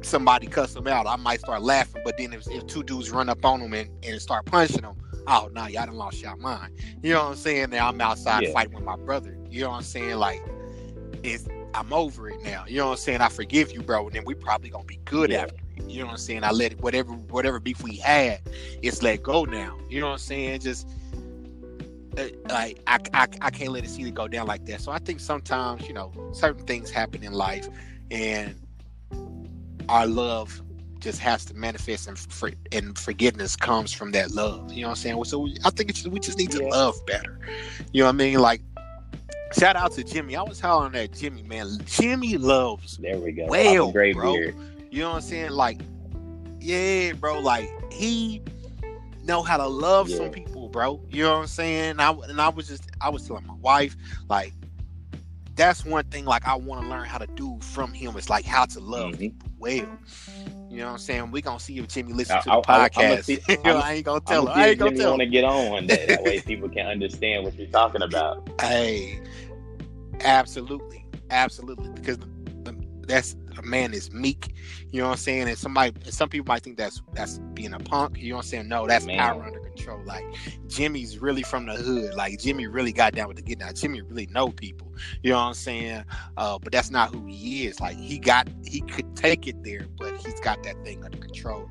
somebody 0.00 0.46
cuss 0.46 0.76
him 0.76 0.86
out. 0.86 1.08
I 1.08 1.16
might 1.16 1.40
start 1.40 1.62
laughing, 1.62 2.02
but 2.04 2.16
then 2.16 2.32
if, 2.32 2.46
if 2.48 2.64
two 2.68 2.84
dudes 2.84 3.10
run 3.10 3.28
up 3.28 3.44
on 3.44 3.60
him 3.60 3.74
and, 3.74 3.90
and 4.04 4.22
start 4.22 4.46
punching 4.46 4.84
him, 4.84 4.94
oh 5.26 5.50
no, 5.52 5.62
nah, 5.62 5.66
y'all 5.66 5.86
done 5.86 5.96
lost 5.96 6.22
your 6.22 6.36
mind. 6.36 6.72
You 7.02 7.14
know 7.14 7.24
what 7.24 7.30
I'm 7.30 7.36
saying? 7.36 7.70
Now 7.70 7.88
I'm 7.88 8.00
outside 8.00 8.44
yeah. 8.44 8.52
fighting 8.52 8.74
with 8.74 8.84
my 8.84 8.96
brother. 8.96 9.36
You 9.50 9.62
know 9.62 9.70
what 9.70 9.78
I'm 9.78 9.82
saying? 9.82 10.14
Like 10.14 10.40
it's 11.24 11.48
I'm 11.74 11.92
over 11.92 12.30
it 12.30 12.42
now. 12.44 12.64
You 12.68 12.78
know 12.78 12.86
what 12.86 12.92
I'm 12.92 12.98
saying? 12.98 13.20
I 13.22 13.28
forgive 13.28 13.72
you, 13.72 13.82
bro, 13.82 14.06
and 14.06 14.14
then 14.14 14.24
we 14.24 14.34
probably 14.34 14.70
gonna 14.70 14.84
be 14.84 15.00
good 15.04 15.30
yeah. 15.30 15.42
after 15.42 15.56
you 15.86 16.00
know 16.00 16.06
what 16.06 16.12
I'm 16.12 16.18
saying? 16.18 16.44
I 16.44 16.50
let 16.50 16.72
it, 16.72 16.80
whatever 16.80 17.12
whatever 17.12 17.60
beef 17.60 17.82
we 17.82 17.96
had, 17.96 18.40
it's 18.82 19.02
let 19.02 19.22
go 19.22 19.44
now. 19.44 19.78
You 19.88 20.00
know 20.00 20.06
what 20.06 20.12
I'm 20.14 20.18
saying? 20.18 20.60
Just 20.60 20.88
uh, 22.16 22.24
like 22.48 22.80
I, 22.86 22.98
I, 23.14 23.26
I 23.40 23.50
can't 23.50 23.72
let 23.72 23.84
it 23.84 23.90
see 23.90 24.02
it 24.02 24.14
go 24.14 24.28
down 24.28 24.46
like 24.46 24.64
that. 24.66 24.80
So 24.80 24.92
I 24.92 24.98
think 24.98 25.20
sometimes 25.20 25.86
you 25.86 25.94
know 25.94 26.12
certain 26.32 26.64
things 26.66 26.90
happen 26.90 27.22
in 27.22 27.32
life, 27.32 27.68
and 28.10 28.54
our 29.88 30.06
love 30.06 30.62
just 30.98 31.20
has 31.20 31.44
to 31.44 31.54
manifest, 31.54 32.08
and 32.08 32.18
for, 32.18 32.50
and 32.72 32.98
forgiveness 32.98 33.54
comes 33.54 33.92
from 33.92 34.12
that 34.12 34.32
love. 34.32 34.72
You 34.72 34.82
know 34.82 34.88
what 34.88 34.92
I'm 34.92 34.96
saying? 34.96 35.24
So 35.24 35.40
we, 35.40 35.56
I 35.64 35.70
think 35.70 35.92
just, 35.92 36.08
we 36.08 36.18
just 36.18 36.38
need 36.38 36.50
to 36.52 36.62
yeah. 36.62 36.68
love 36.68 36.94
better. 37.06 37.38
You 37.92 38.02
know 38.02 38.06
what 38.06 38.14
I 38.14 38.18
mean? 38.18 38.38
Like 38.38 38.62
shout 39.52 39.76
out 39.76 39.92
to 39.92 40.04
Jimmy. 40.04 40.36
I 40.36 40.42
was 40.42 40.60
hollering 40.60 40.94
at 40.94 41.12
Jimmy, 41.12 41.42
man. 41.42 41.78
Jimmy 41.86 42.36
loves. 42.36 42.96
There 42.98 43.18
we 43.18 43.32
go. 43.32 43.46
Well, 43.46 43.92
great 43.92 44.14
bro. 44.14 44.34
beard. 44.34 44.56
You 44.96 45.02
know 45.02 45.10
what 45.10 45.16
I'm 45.16 45.20
saying? 45.20 45.50
Like, 45.50 45.78
yeah, 46.58 47.12
bro. 47.12 47.38
Like 47.38 47.70
he 47.92 48.40
know 49.24 49.42
how 49.42 49.58
to 49.58 49.66
love 49.66 50.08
yeah. 50.08 50.16
some 50.16 50.30
people, 50.30 50.70
bro. 50.70 51.02
You 51.10 51.24
know 51.24 51.34
what 51.34 51.40
I'm 51.40 51.46
saying? 51.48 52.00
I, 52.00 52.12
and 52.12 52.40
I 52.40 52.48
was 52.48 52.66
just, 52.66 52.88
I 53.02 53.10
was 53.10 53.26
telling 53.26 53.46
my 53.46 53.56
wife, 53.56 53.94
like, 54.30 54.54
that's 55.54 55.84
one 55.84 56.04
thing. 56.04 56.24
Like, 56.24 56.48
I 56.48 56.54
want 56.54 56.80
to 56.80 56.88
learn 56.88 57.04
how 57.04 57.18
to 57.18 57.26
do 57.26 57.58
from 57.60 57.92
him. 57.92 58.16
It's 58.16 58.30
like 58.30 58.46
how 58.46 58.64
to 58.64 58.80
love 58.80 59.10
mm-hmm. 59.10 59.20
people 59.20 59.50
well. 59.58 59.98
You 60.70 60.78
know 60.78 60.86
what 60.86 60.92
I'm 60.92 60.98
saying? 60.98 61.30
We 61.30 61.42
gonna 61.42 61.60
see 61.60 61.76
if 61.76 61.88
Jimmy 61.88 62.14
listens 62.14 62.44
to 62.44 62.48
the 62.48 62.56
I, 62.66 62.88
podcast. 62.88 63.64
I, 63.64 63.70
I, 63.70 63.72
I 63.74 63.92
ain't 63.96 64.06
gonna 64.06 64.20
tell 64.20 64.46
him. 64.46 64.52
I 64.54 64.68
ain't 64.68 64.78
gonna 64.78 64.96
tell 64.96 65.12
him. 65.12 65.18
Want 65.18 65.20
to 65.20 65.26
get 65.26 65.44
on 65.44 65.72
one 65.72 65.86
day? 65.88 66.06
That 66.06 66.22
way, 66.22 66.40
people 66.46 66.70
can 66.70 66.86
understand 66.86 67.44
what 67.44 67.54
you're 67.58 67.66
talking 67.66 68.00
about. 68.00 68.48
Hey, 68.62 69.20
absolutely, 70.20 71.04
absolutely. 71.28 71.90
Because 71.90 72.16
that's 73.06 73.36
a 73.58 73.62
man 73.62 73.94
is 73.94 74.12
meek. 74.12 74.54
You 74.90 75.00
know 75.00 75.06
what 75.06 75.12
I'm 75.12 75.18
saying? 75.18 75.48
And 75.48 75.58
somebody, 75.58 75.92
some 76.10 76.28
people 76.28 76.46
might 76.46 76.62
think 76.62 76.76
that's 76.76 77.02
that's 77.12 77.38
being 77.54 77.72
a 77.72 77.78
punk. 77.78 78.18
You 78.18 78.30
know 78.30 78.36
what 78.36 78.44
I'm 78.44 78.48
saying? 78.48 78.68
No, 78.68 78.86
that's 78.86 79.06
man. 79.06 79.18
power 79.18 79.44
under 79.44 79.60
control. 79.60 80.02
Like 80.04 80.24
Jimmy's 80.68 81.18
really 81.18 81.42
from 81.42 81.66
the 81.66 81.74
hood. 81.74 82.14
Like 82.14 82.38
Jimmy 82.38 82.66
really 82.66 82.92
got 82.92 83.14
down 83.14 83.28
with 83.28 83.36
the 83.36 83.42
get 83.42 83.58
down. 83.58 83.74
Jimmy 83.74 84.02
really 84.02 84.26
know 84.26 84.48
people. 84.48 84.92
You 85.22 85.30
know 85.30 85.36
what 85.36 85.44
I'm 85.44 85.54
saying? 85.54 86.04
Uh, 86.36 86.58
but 86.58 86.72
that's 86.72 86.90
not 86.90 87.14
who 87.14 87.24
he 87.26 87.66
is. 87.66 87.80
Like 87.80 87.96
he 87.96 88.18
got, 88.18 88.48
he 88.64 88.80
could 88.80 89.16
take 89.16 89.46
it 89.46 89.62
there, 89.62 89.86
but 89.98 90.16
he's 90.16 90.40
got 90.40 90.62
that 90.64 90.82
thing 90.84 91.04
under 91.04 91.18
control, 91.18 91.68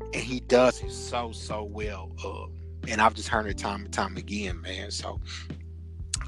and 0.00 0.22
he 0.22 0.40
does 0.40 0.82
it 0.82 0.92
so 0.92 1.32
so 1.32 1.62
well. 1.62 2.12
Uh, 2.24 2.46
and 2.88 3.00
I've 3.00 3.14
just 3.14 3.28
heard 3.28 3.46
it 3.46 3.58
time 3.58 3.84
and 3.84 3.92
time 3.92 4.16
again, 4.16 4.60
man. 4.60 4.90
So 4.90 5.20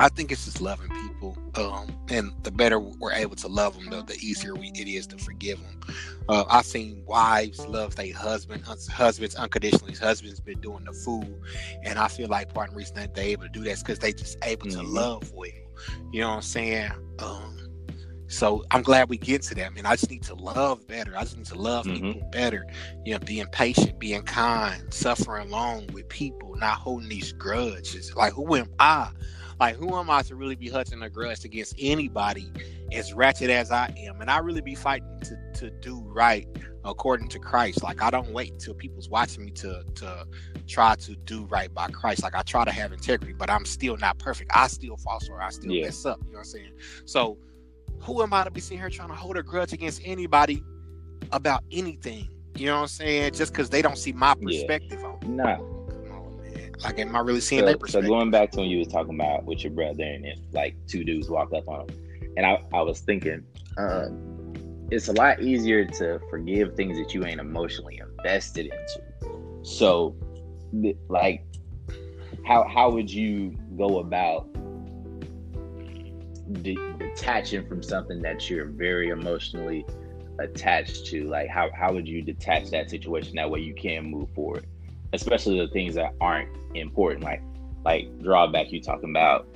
I 0.00 0.08
think 0.08 0.30
it's 0.30 0.44
just 0.44 0.60
loving 0.60 0.88
people, 0.90 1.36
um, 1.56 1.88
and 2.08 2.32
the 2.42 2.50
better 2.50 2.78
we're 2.78 3.12
able 3.12 3.36
to 3.36 3.48
love 3.48 3.74
them, 3.74 3.90
the, 3.90 4.02
the 4.02 4.16
easier 4.20 4.54
we, 4.54 4.68
it 4.68 4.88
is 4.88 5.06
to 5.08 5.18
forgive 5.18 5.60
them. 5.60 5.94
Uh, 6.28 6.44
I've 6.48 6.66
seen 6.66 7.02
wives 7.06 7.66
love 7.66 7.96
their 7.96 8.14
husband, 8.14 8.64
husbands 8.64 9.34
unconditionally. 9.34 9.94
Husbands 9.94 10.40
been 10.40 10.60
doing 10.60 10.84
the 10.84 10.92
fool, 10.92 11.28
and 11.82 11.98
I 11.98 12.08
feel 12.08 12.28
like 12.28 12.54
part 12.54 12.68
of 12.68 12.74
the 12.74 12.78
reason 12.78 12.96
that 12.96 13.14
they're 13.14 13.24
able 13.24 13.44
to 13.44 13.48
do 13.48 13.64
that 13.64 13.70
is 13.70 13.82
because 13.82 13.98
they 13.98 14.12
just 14.12 14.36
able 14.44 14.66
mm-hmm. 14.66 14.80
to 14.80 14.86
love 14.86 15.32
well. 15.32 15.50
You 16.12 16.20
know 16.20 16.28
what 16.28 16.34
I'm 16.36 16.42
saying? 16.42 16.90
Um, 17.18 17.58
so 18.28 18.64
I'm 18.70 18.82
glad 18.82 19.08
we 19.08 19.16
get 19.16 19.42
to 19.44 19.54
that, 19.54 19.74
man. 19.74 19.86
I 19.86 19.96
just 19.96 20.10
need 20.10 20.22
to 20.24 20.34
love 20.34 20.86
better. 20.86 21.16
I 21.16 21.22
just 21.22 21.38
need 21.38 21.46
to 21.46 21.58
love 21.58 21.86
mm-hmm. 21.86 22.12
people 22.12 22.28
better. 22.30 22.66
You 23.04 23.14
know, 23.14 23.20
being 23.20 23.46
patient, 23.46 23.98
being 23.98 24.22
kind, 24.22 24.92
suffering 24.92 25.48
along 25.48 25.88
with 25.92 26.08
people, 26.08 26.54
not 26.56 26.76
holding 26.76 27.08
these 27.08 27.32
grudges. 27.32 28.14
Like, 28.14 28.34
who 28.34 28.54
am 28.54 28.68
I? 28.78 29.10
Like, 29.60 29.76
who 29.76 29.96
am 29.96 30.08
I 30.08 30.22
to 30.22 30.36
really 30.36 30.54
be 30.54 30.68
hutching 30.68 31.02
a 31.02 31.10
grudge 31.10 31.44
against 31.44 31.74
anybody 31.78 32.52
as 32.92 33.12
ratchet 33.12 33.50
as 33.50 33.72
I 33.72 33.92
am? 33.98 34.20
And 34.20 34.30
I 34.30 34.38
really 34.38 34.60
be 34.60 34.74
fighting 34.74 35.20
to, 35.24 35.36
to 35.54 35.70
do 35.70 36.00
right 36.06 36.46
according 36.84 37.28
to 37.28 37.38
Christ. 37.38 37.82
Like, 37.82 38.00
I 38.00 38.10
don't 38.10 38.32
wait 38.32 38.52
until 38.52 38.74
people's 38.74 39.08
watching 39.08 39.44
me 39.44 39.50
to 39.52 39.84
to 39.96 40.26
try 40.66 40.94
to 40.96 41.16
do 41.16 41.44
right 41.46 41.72
by 41.72 41.88
Christ. 41.88 42.22
Like, 42.22 42.36
I 42.36 42.42
try 42.42 42.64
to 42.64 42.70
have 42.70 42.92
integrity, 42.92 43.32
but 43.32 43.50
I'm 43.50 43.64
still 43.64 43.96
not 43.96 44.18
perfect. 44.18 44.50
I 44.54 44.68
still 44.68 44.96
fall 44.96 45.18
short. 45.20 45.42
I 45.42 45.50
still 45.50 45.72
yeah. 45.72 45.86
mess 45.86 46.04
up. 46.06 46.20
You 46.20 46.32
know 46.32 46.38
what 46.38 46.38
I'm 46.40 46.44
saying? 46.44 46.72
So, 47.04 47.38
who 48.00 48.22
am 48.22 48.32
I 48.32 48.44
to 48.44 48.50
be 48.50 48.60
sitting 48.60 48.78
here 48.78 48.90
trying 48.90 49.08
to 49.08 49.14
hold 49.14 49.36
a 49.36 49.42
grudge 49.42 49.72
against 49.72 50.02
anybody 50.04 50.62
about 51.32 51.64
anything? 51.72 52.28
You 52.56 52.66
know 52.66 52.76
what 52.76 52.82
I'm 52.82 52.88
saying? 52.88 53.34
Just 53.34 53.52
because 53.52 53.70
they 53.70 53.82
don't 53.82 53.98
see 53.98 54.12
my 54.12 54.34
perspective 54.34 55.00
yeah. 55.00 55.06
on 55.06 55.18
it. 55.22 55.28
No. 55.28 55.77
Like, 56.84 56.98
am 56.98 57.14
I 57.14 57.20
really 57.20 57.40
seeing 57.40 57.60
so, 57.60 57.66
their 57.66 57.76
perspective? 57.76 58.06
So 58.06 58.14
going 58.14 58.30
back 58.30 58.52
to 58.52 58.60
when 58.60 58.68
you 58.68 58.78
was 58.78 58.88
talking 58.88 59.14
about 59.14 59.44
with 59.44 59.64
your 59.64 59.72
brother 59.72 60.04
and 60.04 60.24
if 60.24 60.38
like 60.52 60.76
two 60.86 61.04
dudes 61.04 61.28
walk 61.28 61.52
up 61.52 61.68
on 61.68 61.88
him, 61.88 62.32
and 62.36 62.46
I, 62.46 62.62
I 62.72 62.82
was 62.82 63.00
thinking, 63.00 63.44
uh, 63.76 64.06
it's 64.90 65.08
a 65.08 65.12
lot 65.12 65.42
easier 65.42 65.84
to 65.84 66.20
forgive 66.30 66.74
things 66.76 66.96
that 66.98 67.12
you 67.14 67.24
ain't 67.24 67.40
emotionally 67.40 68.00
invested 68.00 68.66
into. 68.66 69.64
So, 69.64 70.16
like, 71.08 71.44
how 72.46 72.66
how 72.66 72.90
would 72.90 73.10
you 73.10 73.56
go 73.76 73.98
about 73.98 74.48
de- 76.62 76.78
detaching 76.98 77.66
from 77.66 77.82
something 77.82 78.22
that 78.22 78.48
you're 78.48 78.66
very 78.66 79.08
emotionally 79.08 79.84
attached 80.38 81.06
to? 81.06 81.24
Like, 81.24 81.48
how 81.48 81.70
how 81.74 81.92
would 81.92 82.08
you 82.08 82.22
detach 82.22 82.70
that 82.70 82.88
situation 82.88 83.34
that 83.36 83.50
way 83.50 83.60
you 83.60 83.74
can 83.74 84.04
move 84.04 84.30
forward, 84.30 84.66
especially 85.12 85.58
the 85.58 85.68
things 85.68 85.94
that 85.94 86.14
aren't 86.20 86.50
important, 86.74 87.24
like 87.24 87.42
like 87.84 88.06
drawback 88.22 88.70
you 88.72 88.80
talking 88.82 89.10
about 89.10 89.46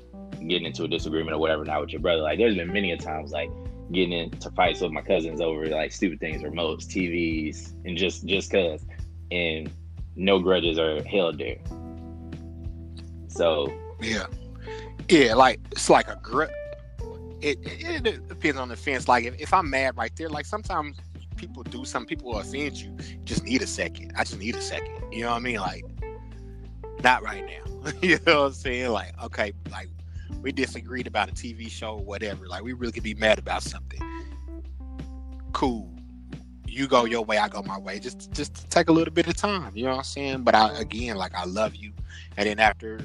getting 0.48 0.66
into 0.66 0.84
a 0.84 0.88
disagreement 0.88 1.34
or 1.34 1.38
whatever 1.38 1.64
now 1.64 1.80
with 1.80 1.90
your 1.90 2.00
brother. 2.00 2.22
Like, 2.22 2.38
there's 2.38 2.56
been 2.56 2.72
many 2.72 2.92
a 2.92 2.96
times 2.96 3.30
like 3.32 3.50
getting 3.90 4.12
into 4.12 4.50
fights 4.52 4.80
with 4.80 4.92
my 4.92 5.02
cousins 5.02 5.40
over 5.40 5.66
like 5.66 5.92
stupid 5.92 6.20
things, 6.20 6.42
remotes, 6.42 6.86
TVs, 6.86 7.72
and 7.84 7.96
just 7.96 8.26
just 8.26 8.50
cause, 8.50 8.84
and 9.30 9.70
no 10.16 10.38
grudges 10.38 10.78
are 10.78 11.02
held 11.04 11.38
there. 11.38 11.58
So 13.28 13.72
yeah, 14.00 14.26
yeah, 15.08 15.34
like 15.34 15.60
it's 15.70 15.90
like 15.90 16.08
a 16.08 16.18
grudge. 16.22 16.50
It, 17.40 17.58
it, 17.64 18.06
it, 18.06 18.28
depends 18.28 18.56
on 18.56 18.68
the 18.68 18.76
fence. 18.76 19.08
Like 19.08 19.24
if, 19.24 19.40
if 19.40 19.52
I'm 19.52 19.68
mad 19.68 19.96
right 19.96 20.12
there, 20.16 20.28
like 20.28 20.46
sometimes 20.46 20.96
people 21.42 21.64
do 21.64 21.84
some 21.84 22.06
people 22.06 22.30
will 22.30 22.38
offend 22.38 22.76
you. 22.76 22.96
Just 23.24 23.42
need 23.42 23.62
a 23.62 23.66
second. 23.66 24.12
I 24.16 24.22
just 24.22 24.38
need 24.38 24.54
a 24.54 24.60
second. 24.62 25.12
You 25.12 25.22
know 25.22 25.30
what 25.30 25.38
I 25.38 25.40
mean? 25.40 25.56
Like 25.56 25.84
not 27.02 27.22
right 27.22 27.44
now. 27.44 27.90
you 28.00 28.18
know 28.24 28.42
what 28.42 28.46
I'm 28.46 28.52
saying? 28.52 28.90
Like 28.90 29.12
okay, 29.24 29.52
like 29.72 29.88
we 30.40 30.52
disagreed 30.52 31.08
about 31.08 31.28
a 31.28 31.32
TV 31.32 31.68
show 31.68 31.94
or 31.94 32.04
whatever. 32.04 32.46
Like 32.46 32.62
we 32.62 32.74
really 32.74 32.92
could 32.92 33.02
be 33.02 33.14
mad 33.14 33.40
about 33.40 33.64
something. 33.64 34.00
Cool. 35.52 35.92
You 36.68 36.86
go 36.86 37.04
your 37.06 37.24
way, 37.24 37.38
I 37.38 37.48
go 37.48 37.60
my 37.62 37.78
way. 37.78 37.98
Just 37.98 38.30
just 38.30 38.70
take 38.70 38.88
a 38.88 38.92
little 38.92 39.12
bit 39.12 39.26
of 39.26 39.36
time. 39.36 39.72
You 39.74 39.84
know 39.84 39.90
what 39.90 39.98
I'm 39.98 40.04
saying? 40.04 40.42
But 40.44 40.54
I 40.54 40.78
again, 40.78 41.16
like 41.16 41.34
I 41.34 41.44
love 41.44 41.74
you, 41.74 41.92
and 42.36 42.48
then 42.48 42.60
after 42.60 43.00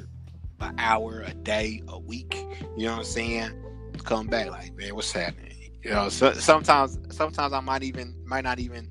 an 0.59 0.75
hour, 0.77 1.21
a 1.21 1.33
day, 1.33 1.81
a 1.87 1.97
week, 1.97 2.45
you 2.77 2.85
know 2.85 2.91
what 2.91 2.99
I'm 2.99 3.03
saying? 3.03 3.63
Come 4.03 4.27
back 4.27 4.51
like, 4.51 4.75
man, 4.75 4.93
what's 4.93 5.11
happening? 5.11 5.56
You 5.87 5.93
know, 5.93 6.09
so, 6.09 6.33
sometimes 6.33 6.99
sometimes 7.15 7.53
I 7.53 7.61
might 7.61 7.81
even 7.81 8.13
might 8.25 8.43
not 8.43 8.59
even 8.59 8.89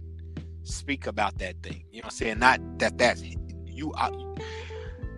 speak 0.62 1.06
about 1.06 1.36
that 1.38 1.62
thing. 1.62 1.84
You 1.92 2.00
know 2.00 2.06
what 2.06 2.12
I'm 2.14 2.16
saying? 2.16 2.38
Not 2.38 2.78
that 2.78 2.96
that's 2.96 3.22
you. 3.66 3.92
I, 3.94 4.10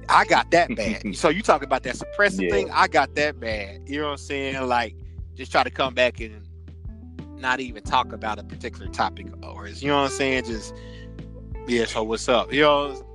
I 0.08 0.24
got 0.24 0.50
that 0.50 0.74
bad. 0.76 1.14
so 1.14 1.28
you 1.28 1.40
talk 1.40 1.62
about 1.62 1.84
that 1.84 1.96
suppressing 1.96 2.46
yeah. 2.46 2.50
thing, 2.50 2.70
I 2.72 2.88
got 2.88 3.14
that 3.14 3.38
bad. 3.38 3.82
You 3.86 4.00
know 4.00 4.06
what 4.06 4.10
I'm 4.10 4.16
saying? 4.16 4.60
Like 4.66 4.96
just 5.34 5.52
try 5.52 5.62
to 5.62 5.70
come 5.70 5.94
back 5.94 6.18
and 6.18 6.44
not 7.36 7.60
even 7.60 7.84
talk 7.84 8.12
about 8.12 8.40
a 8.40 8.42
particular 8.42 8.88
topic 8.88 9.28
or 9.44 9.68
is 9.68 9.80
you 9.80 9.88
know 9.88 10.02
what 10.02 10.10
I'm 10.10 10.16
saying? 10.16 10.46
Just 10.46 10.74
yeah, 11.68 11.84
so 11.84 12.02
what's 12.02 12.28
up? 12.28 12.52
You 12.52 12.62
know, 12.62 13.06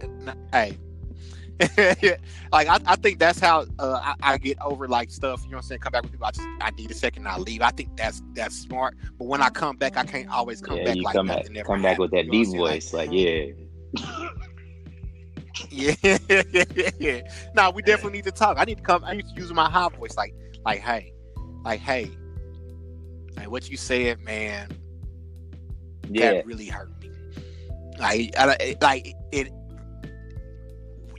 hey. 0.54 0.78
like 2.52 2.68
I, 2.68 2.80
I 2.86 2.96
think 2.96 3.20
that's 3.20 3.39
how 3.39 3.66
uh, 3.78 4.00
I, 4.04 4.16
I, 4.34 4.38
get 4.38 4.60
over 4.62 4.88
like 4.88 5.12
stuff. 5.12 5.44
You 5.44 5.52
know 5.52 5.58
what 5.58 5.63
I'm 5.63 5.68
saying? 5.68 5.82
Come 5.82 5.92
back 5.92 6.04
with 6.04 6.12
people. 6.12 6.26
I 6.26 6.32
just 6.32 6.48
I 6.62 6.72
need 6.72 6.89
a 6.89 6.96
second. 6.96 7.28
I 7.28 7.38
leave. 7.38 7.62
I 7.62 7.70
think 7.70 7.96
that's 7.96 8.22
that's 8.34 8.56
smart. 8.56 8.98
But 9.20 9.26
when 9.26 9.42
I 9.42 9.50
come 9.50 9.78
back, 9.78 9.96
I 9.96 10.04
can't 10.04 10.30
always 10.30 10.62
come 10.62 10.78
yeah, 10.78 10.86
back 10.86 10.98
like 10.98 11.16
come 11.16 11.28
back, 11.28 11.46
come 11.66 11.82
back 11.82 12.00
with 12.00 12.12
that 12.12 12.30
deep 12.30 12.48
voice. 12.48 12.92
Like, 12.92 13.10
like 13.10 13.20
yeah. 13.20 13.46
Yeah, 15.70 15.96
yeah. 17.00 17.22
Now 17.54 17.72
we 17.72 17.82
definitely 17.84 18.13
need 18.13 18.26
to 18.26 18.32
talk. 18.32 18.58
I 18.58 18.66
need 18.66 18.78
to 18.78 18.84
come. 18.84 19.04
I 19.04 19.13
need 19.13 19.28
to 19.28 19.36
use 19.36 19.52
my 19.54 19.70
high 19.70 19.89
voice, 19.89 20.18
like, 20.18 20.34
like, 20.66 20.80
hey, 20.80 21.13
like, 21.63 21.80
hey, 21.80 22.12
like 23.36 23.50
what 23.50 23.70
you 23.70 23.78
said, 23.78 24.20
man. 24.22 24.70
Yeah, 26.10 26.34
that 26.34 26.46
really 26.46 26.68
hurt 26.68 26.89
me. 27.02 27.12
Like, 28.00 28.34
I, 28.38 28.76
like 28.82 29.13
it. 29.32 29.52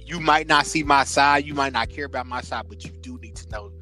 You 0.04 0.20
might 0.20 0.46
not 0.46 0.66
see 0.66 0.82
my 0.82 1.04
side. 1.04 1.46
You 1.46 1.54
might 1.54 1.72
not 1.72 1.88
care 1.88 2.06
about 2.06 2.26
my 2.26 2.40
side, 2.40 2.66
but 2.68 2.84
you 2.84 2.90
do 2.90 3.18
need 3.18 3.36
to 3.36 3.48
know 3.50 3.72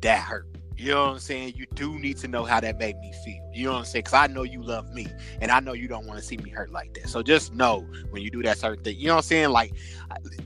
that 0.00 0.20
hurt. 0.20 0.46
You 0.76 0.92
know 0.92 1.06
what 1.06 1.12
I'm 1.14 1.18
saying? 1.18 1.54
You 1.56 1.66
do 1.74 1.98
need 1.98 2.18
to 2.18 2.28
know 2.28 2.44
how 2.44 2.60
that 2.60 2.78
made 2.78 2.96
me 3.00 3.12
feel. 3.24 3.42
You 3.52 3.64
know 3.64 3.72
what 3.72 3.78
I'm 3.80 3.84
saying? 3.84 4.04
Because 4.04 4.14
I 4.14 4.26
know 4.28 4.44
you 4.44 4.62
love 4.62 4.88
me, 4.92 5.08
and 5.40 5.50
I 5.50 5.58
know 5.58 5.72
you 5.72 5.88
don't 5.88 6.06
want 6.06 6.20
to 6.20 6.24
see 6.24 6.36
me 6.36 6.50
hurt 6.50 6.70
like 6.70 6.94
that. 6.94 7.08
So 7.08 7.20
just 7.20 7.52
know 7.52 7.84
when 8.10 8.22
you 8.22 8.30
do 8.30 8.44
that 8.44 8.58
certain 8.58 8.84
thing. 8.84 8.96
You 8.96 9.08
know 9.08 9.14
what 9.14 9.24
I'm 9.24 9.28
saying? 9.28 9.48
Like, 9.48 9.72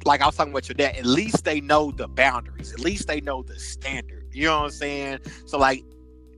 like 0.06 0.22
I 0.22 0.26
was 0.26 0.34
talking 0.34 0.54
about 0.54 0.66
your 0.70 0.74
dad. 0.74 0.96
At 0.96 1.04
least 1.04 1.44
they 1.44 1.60
know 1.60 1.90
the 1.90 2.08
boundaries. 2.08 2.72
At 2.72 2.80
least 2.80 3.08
they 3.08 3.20
know 3.20 3.42
the 3.42 3.58
standard. 3.58 4.26
You 4.32 4.46
know 4.46 4.60
what 4.60 4.64
I'm 4.64 4.70
saying? 4.70 5.18
So 5.44 5.58
like, 5.58 5.84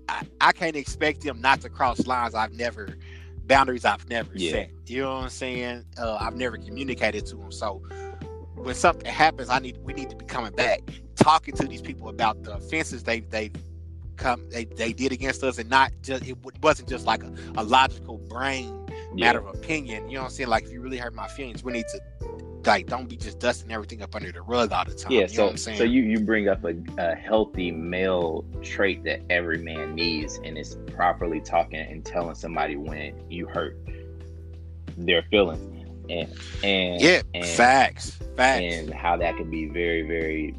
I, 0.09 0.23
I 0.41 0.51
can't 0.51 0.75
expect 0.75 1.21
them 1.21 1.41
not 1.41 1.61
to 1.61 1.69
cross 1.69 2.05
lines 2.05 2.35
I've 2.35 2.53
never 2.53 2.99
boundaries 3.47 3.85
I've 3.85 4.09
never 4.09 4.31
yeah. 4.35 4.51
set. 4.51 4.71
You 4.87 5.03
know 5.03 5.15
what 5.15 5.25
I'm 5.25 5.29
saying? 5.31 5.85
Uh, 5.99 6.17
I've 6.21 6.35
never 6.35 6.57
communicated 6.57 7.27
to 7.27 7.37
them. 7.37 7.53
So 7.53 7.83
when 8.65 8.75
something 8.75 9.11
happens, 9.11 9.51
I 9.51 9.59
need 9.59 9.79
we 9.85 9.93
need 9.93 10.11
to 10.11 10.17
be 10.17 10.25
coming 10.25 10.53
back, 10.53 10.81
talking 11.17 11.55
to 11.57 11.67
these 11.67 11.83
people 11.83 12.09
about 12.09 12.43
the 12.43 12.55
offenses 12.55 13.03
they 13.03 13.21
they 13.21 13.51
come 14.17 14.49
they, 14.51 14.65
they 14.65 14.93
did 14.93 15.13
against 15.13 15.43
us 15.43 15.59
and 15.59 15.69
not 15.69 15.93
just 16.03 16.27
it 16.27 16.37
wasn't 16.63 16.89
just 16.89 17.05
like 17.05 17.25
a, 17.25 17.33
a 17.57 17.65
logical 17.65 18.19
brain 18.19 18.87
yeah. 19.17 19.27
matter 19.27 19.41
of 19.41 19.53
opinion 19.53 20.09
you 20.09 20.15
know 20.15 20.21
what 20.21 20.27
i'm 20.27 20.31
saying? 20.31 20.49
Like 20.49 20.63
if 20.63 20.71
you 20.71 20.81
really 20.81 20.99
hurt 20.99 21.15
my 21.15 21.27
feelings 21.27 21.65
we 21.65 21.73
need 21.73 21.87
to 21.89 22.01
like 22.65 22.87
don't 22.87 23.09
be 23.09 23.17
just 23.17 23.41
dusting 23.41 23.73
everything 23.73 24.03
up 24.03 24.15
under 24.15 24.31
the 24.31 24.41
rug 24.41 24.71
all 24.71 24.85
the 24.85 24.95
time 24.95 25.11
yeah 25.11 25.27
so 25.27 25.57
so 25.57 25.83
you 25.83 26.03
you 26.03 26.21
bring 26.21 26.49
up 26.49 26.65
a, 26.65 26.77
a 26.99 27.17
healthy 27.17 27.73
male 27.73 28.45
trait 28.63 29.03
that 29.03 29.21
every 29.31 29.59
man 29.59 29.97
needs 29.97 30.39
and 30.45 30.57
it's 30.57 30.77
properly 30.93 31.41
talking 31.41 31.81
and 31.81 32.05
telling 32.05 32.37
somebody 32.37 32.77
when 32.77 33.13
you 33.29 33.49
hurt 33.49 33.77
their 34.97 35.23
feelings 35.25 35.74
and 36.11 36.33
and 36.63 37.01
yeah 37.01 37.23
and, 37.35 37.47
facts 37.47 38.19
facts 38.37 38.63
and 38.63 38.93
how 38.93 39.17
that 39.17 39.37
could 39.37 39.51
be 39.51 39.67
very 39.69 40.03
very 40.03 40.55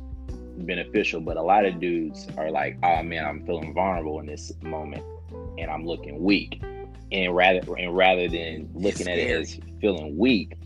beneficial. 0.58 1.22
But 1.22 1.38
a 1.38 1.42
lot 1.42 1.66
of 1.66 1.80
dudes 1.80 2.28
are 2.38 2.52
like, 2.52 2.78
oh 2.84 3.04
man, 3.04 3.26
I'm 3.26 3.46
feeling 3.46 3.74
vulnerable 3.74 4.20
in 4.20 4.26
this 4.26 4.52
moment 4.62 5.04
and 5.58 5.70
I'm 5.70 5.86
looking 5.86 6.24
weak. 6.24 6.62
And 7.12 7.36
rather 7.36 7.62
and 7.78 7.96
rather 7.96 8.28
than 8.28 8.70
looking 8.74 9.08
at 9.08 9.18
it 9.18 9.30
as 9.30 9.60
feeling 9.80 10.18
weak, 10.18 10.58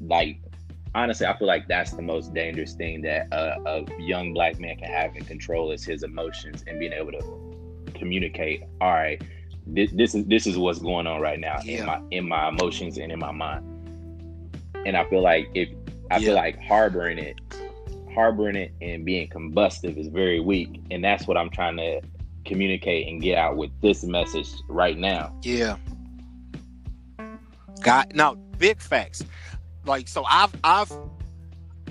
like 0.00 0.40
honestly, 0.94 1.26
I 1.26 1.38
feel 1.38 1.46
like 1.46 1.68
that's 1.68 1.92
the 1.92 2.02
most 2.02 2.34
dangerous 2.34 2.74
thing 2.74 3.02
that 3.02 3.28
a, 3.32 3.60
a 3.66 4.02
young 4.02 4.34
black 4.34 4.58
man 4.58 4.76
can 4.76 4.90
have 4.90 5.14
in 5.16 5.24
control 5.24 5.70
is 5.70 5.84
his 5.84 6.02
emotions 6.02 6.64
and 6.66 6.80
being 6.80 6.92
able 6.92 7.12
to 7.12 7.92
communicate. 7.94 8.64
All 8.80 8.90
right, 8.90 9.22
this, 9.74 9.90
this 9.92 10.14
is 10.14 10.24
this 10.26 10.46
is 10.46 10.58
what's 10.58 10.78
going 10.78 11.06
on 11.06 11.20
right 11.20 11.38
now 11.38 11.58
yeah. 11.64 11.80
in 11.80 11.86
my 11.86 12.02
in 12.10 12.28
my 12.28 12.48
emotions 12.48 12.98
and 12.98 13.10
in 13.12 13.18
my 13.18 13.32
mind. 13.32 13.66
And 14.86 14.96
I 14.96 15.08
feel 15.08 15.22
like 15.22 15.48
if 15.54 15.68
I 16.10 16.18
yeah. 16.18 16.26
feel 16.26 16.34
like 16.34 16.60
harboring 16.60 17.18
it 17.18 17.36
harboring 18.14 18.56
it 18.56 18.72
and 18.80 19.04
being 19.04 19.28
combustive 19.28 19.96
is 19.96 20.08
very 20.08 20.40
weak. 20.40 20.80
And 20.90 21.02
that's 21.02 21.26
what 21.26 21.36
I'm 21.36 21.50
trying 21.50 21.76
to 21.76 22.00
communicate 22.44 23.08
and 23.08 23.22
get 23.22 23.38
out 23.38 23.56
with 23.56 23.70
this 23.80 24.04
message 24.04 24.48
right 24.68 24.98
now. 24.98 25.34
Yeah. 25.42 25.76
Got 27.82 28.14
now 28.14 28.34
big 28.58 28.80
facts. 28.80 29.24
Like 29.84 30.08
so 30.08 30.24
I've 30.24 30.54
I've 30.62 30.92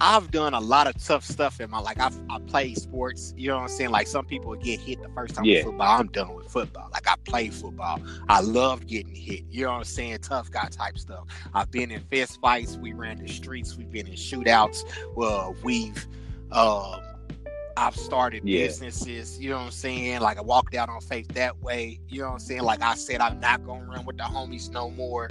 I've 0.02 0.32
done 0.32 0.54
a 0.54 0.60
lot 0.60 0.88
of 0.88 1.02
tough 1.04 1.24
stuff 1.24 1.60
in 1.60 1.70
my 1.70 1.80
like 1.80 2.00
I've 2.00 2.18
I 2.30 2.40
played 2.40 2.78
sports, 2.78 3.34
you 3.38 3.50
know 3.50 3.56
what 3.56 3.64
I'm 3.64 3.68
saying? 3.70 3.92
Like 3.92 4.08
some 4.08 4.26
people 4.26 4.56
get 4.56 4.80
hit 4.80 5.02
the 5.02 5.10
first 5.10 5.36
time 5.36 5.46
yeah. 5.46 5.58
with 5.58 5.66
football. 5.66 6.00
I'm 6.00 6.08
done 6.08 6.34
with 6.34 6.48
football. 6.48 6.90
Like 6.94 7.08
I 7.08 7.16
played 7.26 7.54
football. 7.54 8.02
I 8.28 8.42
love 8.42 8.88
getting 8.88 9.14
hit. 9.14 9.44
You 9.50 9.66
know 9.66 9.72
what 9.72 9.78
I'm 9.78 9.84
saying? 9.84 10.20
Tough 10.20 10.52
guy 10.52 10.68
type 10.70 10.98
stuff. 10.98 11.26
I've 11.54 11.72
been 11.72 11.92
in 11.92 12.02
fist 12.04 12.40
fights, 12.42 12.78
we 12.78 12.94
ran 12.94 13.18
the 13.18 13.28
streets, 13.28 13.76
we've 13.76 13.92
been 13.92 14.08
in 14.08 14.14
shootouts. 14.14 14.84
Well, 15.16 15.56
we've 15.64 16.08
uh, 16.52 17.00
I've 17.76 17.96
started 17.96 18.44
yeah. 18.46 18.66
businesses, 18.68 19.40
you 19.40 19.50
know 19.50 19.58
what 19.58 19.66
I'm 19.66 19.72
saying? 19.72 20.22
Like 20.22 20.38
I 20.38 20.42
walked 20.42 20.76
out 20.76 20.90
on 20.90 21.02
faith 21.02 21.28
that 21.30 21.62
way, 21.62 22.00
you 22.08 22.22
know 22.22 22.28
what 22.28 22.34
I'm 22.34 22.40
saying? 22.40 22.62
Like 22.62 22.82
I 22.82 22.96
said, 22.96 23.22
I'm 23.22 23.40
not 23.40 23.66
gonna 23.66 23.86
run 23.86 24.06
with 24.06 24.18
the 24.18 24.24
homies 24.24 24.70
no 24.70 24.90
more. 24.92 25.30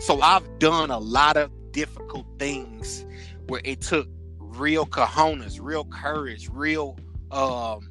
So 0.00 0.20
I've 0.20 0.58
done 0.58 0.90
a 0.90 0.98
lot 0.98 1.36
of 1.36 1.50
difficult 1.72 2.26
things 2.38 3.04
where 3.48 3.60
it 3.64 3.80
took 3.80 4.08
real 4.38 4.86
cojones, 4.86 5.58
real 5.60 5.84
courage, 5.84 6.48
real 6.52 6.96
um 7.30 7.90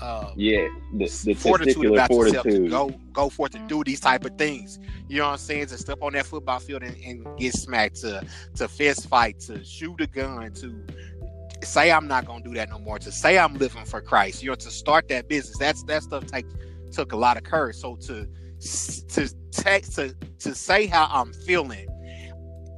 uh, 0.00 0.30
yeah, 0.36 0.68
the, 0.94 1.06
the 1.24 1.34
fortitude 1.34 1.86
about 1.86 2.08
fortitude. 2.08 2.44
yourself 2.44 2.64
to 2.64 2.68
go 2.68 3.00
go 3.12 3.28
forth 3.28 3.52
to 3.52 3.58
do 3.66 3.82
these 3.82 3.98
type 3.98 4.24
of 4.24 4.36
things. 4.38 4.78
You 5.08 5.18
know 5.18 5.24
what 5.24 5.32
I'm 5.32 5.38
saying? 5.38 5.66
To 5.66 5.78
step 5.78 5.98
on 6.02 6.12
that 6.12 6.26
football 6.26 6.60
field 6.60 6.84
and, 6.84 6.96
and 7.04 7.26
get 7.36 7.52
smacked, 7.54 7.96
to 8.02 8.24
to 8.56 8.68
fist 8.68 9.08
fight, 9.08 9.40
to 9.40 9.64
shoot 9.64 10.00
a 10.00 10.06
gun, 10.06 10.52
to 10.54 10.84
say 11.64 11.90
I'm 11.90 12.06
not 12.06 12.26
gonna 12.26 12.44
do 12.44 12.54
that 12.54 12.70
no 12.70 12.78
more, 12.78 12.98
to 13.00 13.10
say 13.10 13.38
I'm 13.38 13.54
living 13.58 13.84
for 13.84 14.00
Christ, 14.00 14.42
you 14.42 14.50
know, 14.50 14.54
to 14.56 14.70
start 14.70 15.08
that 15.08 15.28
business. 15.28 15.58
That's 15.58 15.82
that 15.84 16.04
stuff 16.04 16.26
take 16.26 16.46
took 16.92 17.12
a 17.12 17.16
lot 17.16 17.36
of 17.36 17.42
courage. 17.42 17.76
So 17.76 17.96
to 17.96 18.28
to 18.60 19.34
take 19.50 19.90
to 19.94 20.14
to 20.38 20.54
say 20.54 20.86
how 20.86 21.08
I'm 21.10 21.32
feeling 21.32 21.88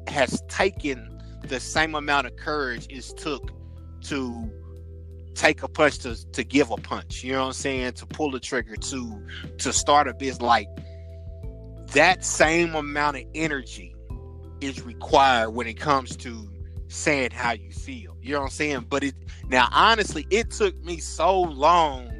has 0.08 0.42
taken 0.48 1.19
the 1.43 1.61
same 1.61 1.95
amount 1.95 2.26
of 2.26 2.36
courage 2.36 2.86
is 2.91 3.12
took 3.12 3.51
to 4.03 4.51
take 5.34 5.62
a 5.62 5.68
punch 5.68 5.99
to 5.99 6.30
to 6.32 6.45
give 6.45 6.70
a 6.70 6.76
punch. 6.76 7.22
You 7.24 7.32
know 7.32 7.41
what 7.41 7.47
I'm 7.47 7.53
saying? 7.55 7.93
To 7.95 8.07
pull 8.07 8.30
the 8.30 8.41
trigger 8.41 8.76
to 8.76 9.26
to 9.59 9.72
start 9.72 10.09
a 10.09 10.14
business 10.14 10.43
like 10.43 10.68
that 11.93 12.24
same 12.24 12.74
amount 12.74 13.16
of 13.16 13.24
energy 13.34 13.95
is 14.61 14.82
required 14.82 15.51
when 15.51 15.66
it 15.66 15.74
comes 15.74 16.16
to 16.18 16.49
saying 16.88 17.30
how 17.32 17.53
you 17.53 17.70
feel. 17.70 18.16
You 18.20 18.32
know 18.32 18.41
what 18.41 18.45
I'm 18.47 18.51
saying? 18.51 18.86
But 18.88 19.05
it 19.05 19.14
now 19.49 19.68
honestly, 19.72 20.26
it 20.30 20.51
took 20.51 20.76
me 20.84 20.99
so 20.99 21.41
long 21.41 22.11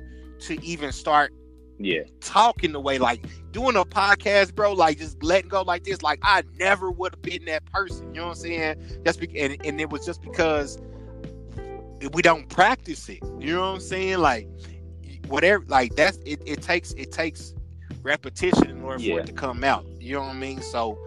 to 0.41 0.63
even 0.65 0.93
start 0.93 1.33
yeah. 1.81 2.03
talking 2.21 2.73
the 2.73 2.81
way 2.81 2.99
like 2.99 3.25
doing 3.53 3.75
a 3.75 3.85
podcast 3.85 4.55
bro 4.55 4.73
like 4.73 4.99
just 4.99 5.23
letting 5.23 5.49
go 5.49 5.63
like 5.63 5.83
this 5.85 6.03
like 6.03 6.19
i 6.23 6.43
never 6.59 6.91
would 6.91 7.15
have 7.15 7.23
been 7.23 7.45
that 7.47 7.65
person 7.67 8.07
you 8.15 8.21
know 8.21 8.29
what 8.29 8.37
i'm 8.37 8.43
saying? 8.43 9.03
Just 9.05 9.21
be- 9.21 9.41
and, 9.41 9.57
and 9.65 9.81
it 9.81 9.89
was 9.89 10.05
just 10.05 10.21
because 10.21 10.79
we 12.13 12.23
don't 12.23 12.49
practice 12.49 13.09
it 13.09 13.19
you 13.39 13.55
know 13.55 13.61
what 13.61 13.75
i'm 13.77 13.81
saying? 13.81 14.19
Like 14.19 14.49
whatever 15.27 15.65
like 15.69 15.95
that's 15.97 16.19
it, 16.27 16.43
it 16.45 16.63
takes 16.63 16.93
it 16.93 17.13
takes 17.13 17.55
repetition 18.03 18.71
in 18.71 18.83
order 18.83 19.03
yeah. 19.03 19.15
for 19.15 19.21
it 19.21 19.27
to 19.27 19.33
come 19.33 19.65
out 19.65 19.85
you 20.01 20.15
know 20.15 20.21
what 20.21 20.31
i 20.31 20.35
mean? 20.35 20.61
So 20.61 20.99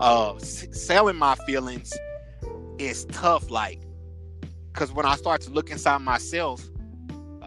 uh 0.00 0.34
s- 0.36 0.66
selling 0.72 1.16
my 1.16 1.34
feelings 1.46 1.92
is 2.78 3.04
tough 3.06 3.50
like 3.50 3.80
because 4.72 4.92
when 4.92 5.04
i 5.04 5.14
start 5.14 5.40
to 5.42 5.50
look 5.50 5.70
inside 5.70 5.98
myself 5.98 6.66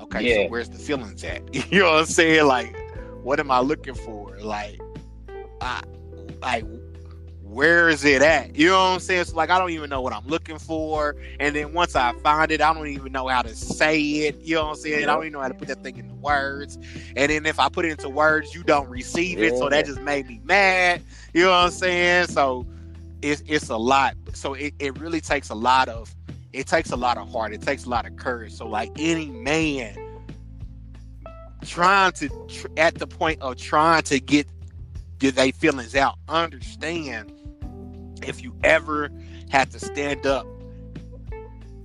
Okay, 0.03 0.21
yeah. 0.21 0.45
so 0.45 0.49
where's 0.49 0.69
the 0.69 0.77
feelings 0.77 1.23
at? 1.23 1.41
you 1.71 1.79
know 1.79 1.91
what 1.91 1.99
I'm 1.99 2.05
saying? 2.05 2.45
Like, 2.45 2.75
what 3.23 3.39
am 3.39 3.51
I 3.51 3.59
looking 3.59 3.95
for? 3.95 4.37
Like, 4.39 4.79
I, 5.61 5.81
like, 6.41 6.65
where 7.55 7.87
is 7.87 8.03
it 8.03 8.21
at? 8.21 8.53
You 8.53 8.67
know 8.67 8.73
what 8.73 8.93
I'm 8.95 8.99
saying? 8.99 9.23
So 9.23 9.35
like, 9.37 9.49
I 9.49 9.57
don't 9.57 9.69
even 9.69 9.89
know 9.89 10.01
what 10.01 10.11
I'm 10.11 10.27
looking 10.27 10.59
for. 10.59 11.15
And 11.39 11.55
then 11.55 11.71
once 11.71 11.95
I 11.95 12.11
find 12.19 12.51
it, 12.51 12.59
I 12.61 12.73
don't 12.73 12.87
even 12.87 13.13
know 13.13 13.29
how 13.29 13.41
to 13.43 13.55
say 13.55 13.97
it. 13.97 14.41
You 14.41 14.55
know 14.55 14.65
what 14.65 14.69
I'm 14.71 14.75
saying? 14.75 14.99
Yeah. 14.99 15.11
I 15.11 15.15
don't 15.15 15.23
even 15.23 15.33
know 15.33 15.39
how 15.39 15.47
to 15.47 15.53
put 15.53 15.69
that 15.69 15.81
thing 15.81 15.95
into 15.95 16.15
words. 16.15 16.77
And 17.15 17.31
then 17.31 17.45
if 17.45 17.57
I 17.57 17.69
put 17.69 17.85
it 17.85 17.91
into 17.91 18.09
words, 18.09 18.53
you 18.53 18.61
don't 18.61 18.89
receive 18.89 19.41
it. 19.41 19.53
Yeah. 19.53 19.59
So 19.59 19.69
that 19.69 19.85
just 19.85 20.01
made 20.01 20.27
me 20.27 20.41
mad. 20.43 21.01
You 21.33 21.45
know 21.45 21.51
what 21.51 21.55
I'm 21.55 21.71
saying? 21.71 22.27
So 22.27 22.67
it's 23.21 23.41
it's 23.47 23.69
a 23.69 23.77
lot. 23.77 24.15
So 24.33 24.53
it, 24.53 24.73
it 24.79 24.99
really 24.99 25.21
takes 25.21 25.47
a 25.47 25.55
lot 25.55 25.87
of 25.87 26.13
it 26.55 26.67
takes 26.67 26.91
a 26.91 26.95
lot 26.95 27.17
of 27.17 27.29
heart. 27.29 27.53
It 27.53 27.61
takes 27.61 27.85
a 27.85 27.89
lot 27.89 28.05
of 28.05 28.15
courage. 28.15 28.53
So 28.53 28.65
like 28.65 28.91
any 28.97 29.29
man 29.29 29.97
trying 31.65 32.13
to 32.13 32.29
tr- 32.47 32.67
at 32.77 32.95
the 32.95 33.07
point 33.07 33.41
of 33.41 33.57
trying 33.57 34.03
to 34.03 34.19
get 34.19 34.47
their 35.19 35.51
feelings 35.51 35.95
out, 35.95 36.15
understand 36.29 37.31
if 38.23 38.41
you 38.41 38.55
ever 38.63 39.11
had 39.49 39.69
to 39.71 39.79
stand 39.79 40.25
up 40.25 40.47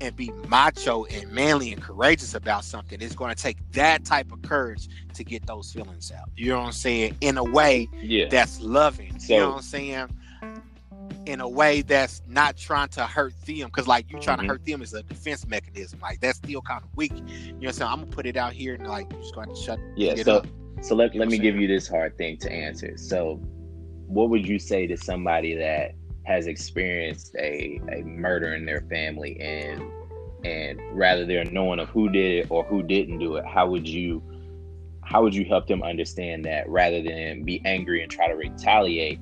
and 0.00 0.14
be 0.16 0.30
macho 0.48 1.04
and 1.06 1.30
manly 1.30 1.72
and 1.72 1.82
courageous 1.82 2.34
about 2.34 2.64
something, 2.64 3.02
it's 3.02 3.14
going 3.14 3.34
to 3.34 3.42
take 3.42 3.58
that 3.72 4.04
type 4.04 4.30
of 4.32 4.40
courage 4.42 4.88
to 5.14 5.24
get 5.24 5.46
those 5.46 5.72
feelings 5.72 6.12
out. 6.12 6.28
You 6.36 6.50
know 6.50 6.60
what 6.60 6.66
I'm 6.66 6.72
saying? 6.72 7.16
In 7.20 7.36
a 7.36 7.44
way 7.44 7.88
yeah. 8.00 8.28
that's 8.28 8.60
loving. 8.60 9.18
So, 9.18 9.34
you 9.34 9.40
know 9.40 9.48
what 9.50 9.56
I'm 9.56 9.62
saying? 9.62 10.08
In 11.26 11.40
a 11.40 11.48
way 11.48 11.82
that's 11.82 12.22
not 12.26 12.56
trying 12.56 12.88
to 12.88 13.02
hurt 13.02 13.34
them 13.46 13.66
because 13.66 13.86
like 13.86 14.10
you 14.10 14.18
trying 14.20 14.38
mm-hmm. 14.38 14.46
to 14.46 14.52
hurt 14.52 14.64
them 14.64 14.82
is 14.82 14.94
a 14.94 15.02
defense 15.04 15.46
mechanism 15.46 15.98
like 16.00 16.20
that's 16.20 16.38
still 16.38 16.62
kind 16.62 16.82
of 16.82 16.88
weak 16.96 17.12
you 17.14 17.22
know 17.22 17.52
what 17.52 17.66
i'm 17.66 17.72
saying 17.72 17.90
i'm 17.90 18.00
gonna 18.00 18.10
put 18.10 18.26
it 18.26 18.36
out 18.36 18.52
here 18.52 18.74
and 18.74 18.86
like 18.86 19.10
you're 19.12 19.20
just 19.20 19.34
going 19.34 19.48
to 19.48 19.54
shut 19.54 19.78
yeah 19.96 20.14
so 20.16 20.38
up. 20.38 20.46
so 20.80 20.94
let, 20.94 21.14
let 21.14 21.28
me 21.28 21.38
give 21.38 21.56
you 21.56 21.68
this 21.68 21.88
hard 21.88 22.16
thing 22.16 22.36
to 22.36 22.50
answer 22.50 22.96
so 22.96 23.36
what 24.06 24.28
would 24.30 24.46
you 24.46 24.58
say 24.58 24.86
to 24.86 24.96
somebody 24.96 25.54
that 25.54 25.92
has 26.24 26.46
experienced 26.46 27.34
a, 27.38 27.80
a 27.92 28.02
murder 28.02 28.54
in 28.54 28.64
their 28.64 28.82
family 28.82 29.38
and 29.40 29.82
and 30.44 30.80
rather 30.92 31.26
they're 31.26 31.44
knowing 31.46 31.78
of 31.78 31.88
who 31.90 32.08
did 32.08 32.44
it 32.44 32.46
or 32.50 32.64
who 32.64 32.82
didn't 32.82 33.18
do 33.18 33.36
it 33.36 33.44
how 33.44 33.68
would 33.68 33.86
you 33.86 34.22
how 35.02 35.22
would 35.22 35.34
you 35.34 35.44
help 35.44 35.66
them 35.66 35.82
understand 35.82 36.44
that 36.44 36.68
rather 36.68 37.02
than 37.02 37.42
be 37.42 37.60
angry 37.64 38.02
and 38.02 38.10
try 38.10 38.28
to 38.28 38.34
retaliate 38.34 39.18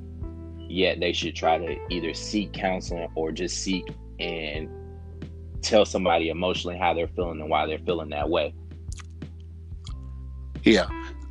yet 0.69 1.01
they 1.01 1.13
should 1.13 1.35
try 1.35 1.59
to 1.59 1.77
either 1.91 2.15
seek 2.15 2.53
counseling 2.53 3.09
or 3.15 3.33
just 3.33 3.59
seek 3.59 3.85
and 4.21 4.69
tell 5.63 5.85
somebody 5.85 6.29
emotionally 6.29 6.77
how 6.77 6.95
they're 6.95 7.09
feeling 7.09 7.41
and 7.41 7.51
why 7.51 7.67
they're 7.67 7.79
feeling 7.79 8.11
that 8.11 8.29
way. 8.29 8.55
Yeah. 10.63 10.89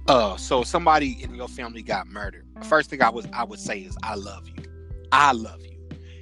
Uh 0.08 0.38
so 0.38 0.64
somebody 0.64 1.22
in 1.22 1.36
your 1.36 1.48
family 1.48 1.82
got 1.82 2.08
murdered. 2.08 2.46
First 2.64 2.90
thing 2.90 3.02
I 3.02 3.10
was 3.10 3.28
I 3.34 3.44
would 3.44 3.60
say 3.60 3.80
is 3.80 3.98
I 4.04 4.16
love 4.16 4.48
you. 4.48 4.64
I 5.12 5.32
love 5.32 5.62
you. 5.66 5.78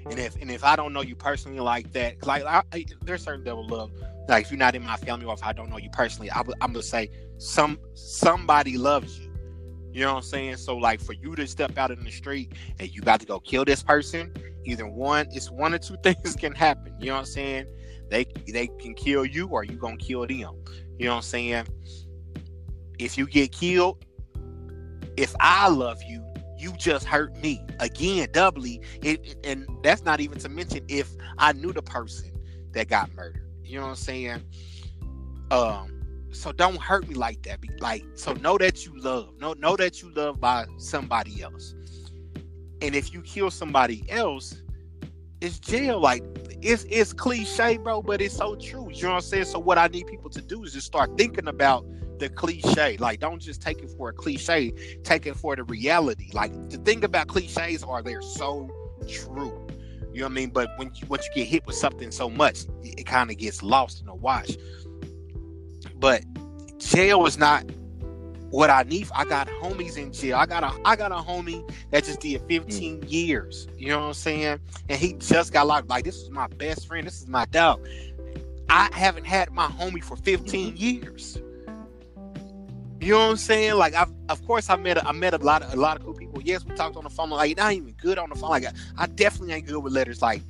And 0.09 0.19
if 0.19 0.35
and 0.41 0.51
if 0.51 0.63
I 0.63 0.75
don't 0.75 0.93
know 0.93 1.01
you 1.01 1.15
personally 1.15 1.59
like 1.59 1.91
that, 1.93 2.25
like 2.25 2.43
I, 2.43 2.61
I, 2.71 2.85
there's 3.01 3.23
certain 3.23 3.43
devil 3.43 3.65
love. 3.67 3.91
Like 4.27 4.45
if 4.45 4.51
you're 4.51 4.59
not 4.59 4.75
in 4.75 4.83
my 4.83 4.97
family 4.97 5.25
or 5.25 5.33
if 5.33 5.43
I 5.43 5.53
don't 5.53 5.69
know 5.69 5.77
you 5.77 5.89
personally, 5.89 6.31
I, 6.31 6.41
I'm 6.61 6.73
gonna 6.73 6.83
say 6.83 7.09
some 7.37 7.79
somebody 7.93 8.77
loves 8.77 9.19
you. 9.19 9.24
You 9.95 10.01
know 10.01 10.15
what 10.15 10.17
I'm 10.17 10.23
saying? 10.23 10.57
So 10.57 10.75
like 10.75 10.99
for 10.99 11.13
you 11.13 11.35
to 11.37 11.47
step 11.47 11.77
out 11.77 11.89
in 11.89 12.03
the 12.03 12.11
street 12.11 12.51
and 12.79 12.93
you 12.93 12.99
got 12.99 13.21
to 13.21 13.25
go 13.25 13.39
kill 13.39 13.63
this 13.63 13.81
person, 13.81 14.33
either 14.65 14.85
one, 14.85 15.27
it's 15.31 15.49
one 15.49 15.73
or 15.73 15.77
two 15.77 15.95
things 16.03 16.35
can 16.35 16.53
happen. 16.53 16.93
You 16.99 17.07
know 17.07 17.13
what 17.13 17.19
I'm 17.19 17.25
saying? 17.27 17.67
They 18.09 18.25
they 18.45 18.67
can 18.77 18.93
kill 18.93 19.23
you 19.23 19.47
or 19.47 19.63
you 19.63 19.77
gonna 19.77 19.95
kill 19.95 20.27
them. 20.27 20.53
You 20.99 21.05
know 21.05 21.11
what 21.11 21.15
I'm 21.15 21.21
saying? 21.21 21.67
If 22.99 23.17
you 23.17 23.25
get 23.25 23.53
killed, 23.53 24.03
if 25.15 25.33
I 25.39 25.69
love 25.69 26.03
you, 26.03 26.25
you 26.57 26.73
just 26.73 27.05
hurt 27.05 27.33
me 27.37 27.65
again 27.79 28.27
doubly. 28.33 28.81
It, 29.01 29.37
and 29.45 29.65
that's 29.81 30.03
not 30.03 30.19
even 30.19 30.39
to 30.39 30.49
mention 30.49 30.83
if 30.89 31.09
I 31.37 31.53
knew 31.53 31.71
the 31.71 31.81
person 31.81 32.33
that 32.73 32.89
got 32.89 33.13
murdered. 33.13 33.49
You 33.63 33.77
know 33.77 33.83
what 33.83 33.89
I'm 33.91 33.95
saying? 33.95 34.43
Um, 35.51 35.94
so 36.35 36.51
don't 36.51 36.77
hurt 36.77 37.07
me 37.07 37.15
like 37.15 37.43
that. 37.43 37.59
Like 37.79 38.05
so 38.15 38.33
know 38.33 38.57
that 38.57 38.85
you 38.85 38.97
love. 38.99 39.29
Know 39.39 39.53
know 39.53 39.75
that 39.75 40.01
you 40.01 40.11
love 40.13 40.39
by 40.39 40.65
somebody 40.77 41.41
else. 41.41 41.75
And 42.81 42.95
if 42.95 43.13
you 43.13 43.21
kill 43.21 43.51
somebody 43.51 44.05
else, 44.09 44.61
it's 45.41 45.59
jail. 45.59 45.99
Like 45.99 46.23
it's 46.61 46.85
it's 46.89 47.13
cliche, 47.13 47.77
bro, 47.77 48.01
but 48.01 48.21
it's 48.21 48.35
so 48.35 48.55
true. 48.55 48.89
You 48.91 49.03
know 49.03 49.09
what 49.09 49.15
I'm 49.15 49.21
saying? 49.21 49.45
So 49.45 49.59
what 49.59 49.77
I 49.77 49.87
need 49.87 50.07
people 50.07 50.29
to 50.31 50.41
do 50.41 50.63
is 50.63 50.73
just 50.73 50.87
start 50.87 51.17
thinking 51.17 51.47
about 51.47 51.85
the 52.19 52.29
cliche. 52.29 52.97
Like 52.97 53.19
don't 53.19 53.39
just 53.39 53.61
take 53.61 53.81
it 53.81 53.91
for 53.97 54.09
a 54.09 54.13
cliche, 54.13 54.73
take 55.03 55.25
it 55.25 55.35
for 55.35 55.55
the 55.55 55.63
reality. 55.63 56.29
Like 56.33 56.51
the 56.69 56.77
thing 56.77 57.03
about 57.03 57.27
cliches 57.27 57.83
are 57.83 58.01
they're 58.01 58.21
so 58.21 58.69
true. 59.07 59.67
You 60.13 60.21
know 60.21 60.27
what 60.27 60.31
I 60.31 60.35
mean? 60.35 60.49
But 60.49 60.69
when 60.77 60.91
you, 60.95 61.07
once 61.07 61.27
you 61.27 61.43
get 61.43 61.49
hit 61.49 61.65
with 61.65 61.75
something 61.75 62.09
so 62.09 62.29
much, 62.29 62.63
it, 62.83 62.99
it 62.99 63.05
kind 63.05 63.29
of 63.29 63.37
gets 63.37 63.61
lost 63.61 63.99
in 63.99 64.05
the 64.05 64.15
wash. 64.15 64.49
But 66.05 66.23
jail 66.77 67.19
was 67.19 67.39
not 67.39 67.63
what 68.51 68.69
I 68.69 68.83
need. 68.83 69.09
I 69.15 69.25
got 69.25 69.47
homies 69.47 69.97
in 69.97 70.13
jail. 70.13 70.37
I 70.37 70.45
got 70.45 70.63
a 70.63 70.71
I 70.85 70.95
got 70.95 71.11
a 71.11 71.15
homie 71.15 71.67
that 71.89 72.03
just 72.03 72.19
did 72.19 72.43
15 72.47 73.01
mm. 73.01 73.11
years. 73.11 73.67
You 73.75 73.87
know 73.87 74.01
what 74.01 74.07
I'm 74.09 74.13
saying? 74.13 74.59
And 74.87 74.99
he 74.99 75.13
just 75.13 75.51
got 75.51 75.65
locked. 75.65 75.89
Like 75.89 76.03
this 76.03 76.17
is 76.17 76.29
my 76.29 76.45
best 76.45 76.85
friend. 76.85 77.07
This 77.07 77.23
is 77.23 77.27
my 77.27 77.45
dog. 77.45 77.83
I 78.69 78.87
haven't 78.93 79.25
had 79.25 79.49
my 79.49 79.65
homie 79.65 80.03
for 80.03 80.15
15 80.15 80.73
mm-hmm. 80.73 80.77
years. 80.77 81.39
You 83.01 83.13
know 83.13 83.17
what 83.21 83.31
I'm 83.31 83.37
saying? 83.37 83.73
Like 83.73 83.95
I've 83.95 84.13
of 84.29 84.45
course 84.45 84.69
I 84.69 84.75
met 84.75 84.97
a, 84.97 85.07
I 85.07 85.11
met 85.11 85.33
a 85.33 85.37
lot 85.37 85.63
of 85.63 85.73
a 85.73 85.75
lot 85.75 85.97
of 85.97 86.03
cool 86.03 86.13
people. 86.13 86.39
Yes, 86.43 86.63
we 86.63 86.75
talked 86.75 86.97
on 86.97 87.03
the 87.03 87.09
phone. 87.09 87.31
Like 87.31 87.57
not 87.57 87.73
even 87.73 87.93
good 87.93 88.19
on 88.19 88.29
the 88.29 88.35
phone. 88.35 88.51
Like 88.51 88.65
I, 88.65 88.73
I 88.95 89.07
definitely 89.07 89.55
ain't 89.55 89.65
good 89.65 89.79
with 89.79 89.91
letters. 89.91 90.21
Like 90.21 90.43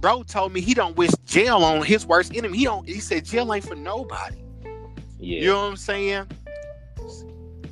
bro 0.00 0.22
told 0.22 0.52
me 0.52 0.60
he 0.60 0.74
don't 0.74 0.96
wish 0.96 1.10
jail 1.24 1.58
on 1.58 1.82
his 1.82 2.06
worst 2.06 2.34
enemy. 2.34 2.58
He 2.58 2.64
don't. 2.64 2.88
He 2.88 3.00
said 3.00 3.24
jail 3.24 3.52
ain't 3.52 3.66
for 3.66 3.74
nobody. 3.74 4.38
Yeah. 5.18 5.40
You 5.40 5.46
know 5.48 5.60
what 5.60 5.70
I'm 5.70 5.76
saying? 5.76 6.26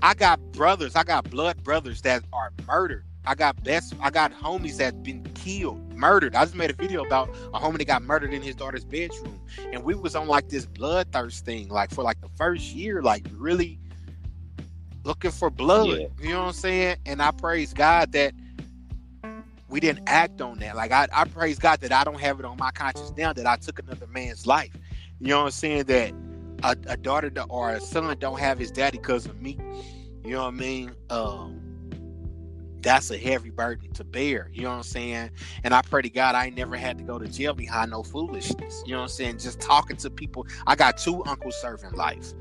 I 0.03 0.15
got 0.15 0.41
brothers. 0.53 0.95
I 0.95 1.03
got 1.03 1.29
blood 1.29 1.63
brothers 1.65 2.03
that 2.03 2.23
are 2.33 2.53
murdered. 2.67 3.05
I 3.27 3.35
got 3.35 3.63
best. 3.63 3.95
I 4.01 4.11
got 4.11 4.33
homies 4.33 4.77
that 4.77 5.03
been 5.03 5.23
killed, 5.35 5.93
murdered. 5.93 6.35
I 6.35 6.45
just 6.45 6.55
made 6.55 6.71
a 6.71 6.75
video 6.75 7.05
about 7.05 7.29
a 7.53 7.59
homie 7.59 7.79
that 7.79 7.87
got 7.87 8.03
murdered 8.03 8.33
in 8.33 8.41
his 8.41 8.55
daughter's 8.55 8.85
bedroom, 8.85 9.39
and 9.71 9.83
we 9.83 9.95
was 9.95 10.15
on 10.15 10.29
like 10.29 10.49
this 10.49 10.67
bloodthirst 10.67 11.41
thing, 11.41 11.69
like 11.69 11.91
for 11.91 12.03
like 12.03 12.21
the 12.21 12.29
first 12.37 12.75
year, 12.75 13.03
like 13.03 13.27
really 13.35 13.79
looking 15.05 15.31
for 15.31 15.51
blood. 15.51 15.89
Yeah. 15.89 16.07
You 16.21 16.31
know 16.31 16.41
what 16.41 16.47
I'm 16.47 16.53
saying? 16.53 16.97
And 17.05 17.21
I 17.21 17.33
praise 17.33 17.75
God 17.75 18.13
that 18.13 18.33
we 19.69 19.81
didn't 19.81 20.09
act 20.09 20.41
on 20.41 20.59
that. 20.59 20.77
Like 20.77 20.93
I, 20.93 21.09
I 21.13 21.25
praise 21.25 21.59
God 21.59 21.81
that 21.81 21.93
I 21.93 22.05
don't 22.05 22.21
have 22.21 22.39
it 22.39 22.45
on 22.45 22.57
my 22.57 22.71
conscience 22.71 23.13
now 23.17 23.33
that 23.33 23.47
I 23.47 23.57
took 23.57 23.79
another 23.79 24.07
man's 24.07 24.47
life. 24.47 24.73
You 25.21 25.29
know 25.29 25.41
what 25.41 25.47
I'm 25.47 25.51
saying? 25.53 25.85
That 25.85 26.13
a, 26.63 26.77
a 26.93 26.97
daughter 26.97 27.31
or 27.49 27.73
a 27.73 27.81
son 27.81 28.17
don't 28.19 28.39
have 28.39 28.59
his 28.59 28.71
daddy 28.71 28.99
because 28.99 29.27
of 29.27 29.41
me. 29.41 29.59
You 30.25 30.33
know 30.33 30.45
what 30.45 30.55
I 30.55 30.57
mean? 30.57 30.93
Um, 31.11 31.61
that's 32.81 33.11
a 33.11 33.19
heavy 33.19 33.51
burden 33.51 33.93
to 33.93 34.05
bear. 34.05 34.51
You 34.53 34.63
know 34.63 34.71
what 34.71 34.77
I'm 34.77 34.83
saying? 34.83 35.31
And 35.65 35.75
I 35.75 35.83
pray 35.83 36.03
to 36.03 36.11
God 36.11 36.35
I 36.35 36.51
never 36.51 36.77
had 36.77 36.99
to 36.99 37.05
go 37.05 37.19
to 37.19 37.27
jail 37.27 37.55
behind 37.55 37.91
no 37.91 38.03
foolishness. 38.03 38.83
You 38.87 38.93
know 38.93 38.99
what 38.99 39.05
I'm 39.05 39.09
saying? 39.11 39.39
Just 39.39 39.61
talking 39.61 39.97
to 39.99 40.11
people. 40.11 40.47
I 40.67 40.77
got 40.77 40.97
two 40.97 41.25
uncles 41.25 41.61
serving 41.61 41.93
life. 41.93 42.33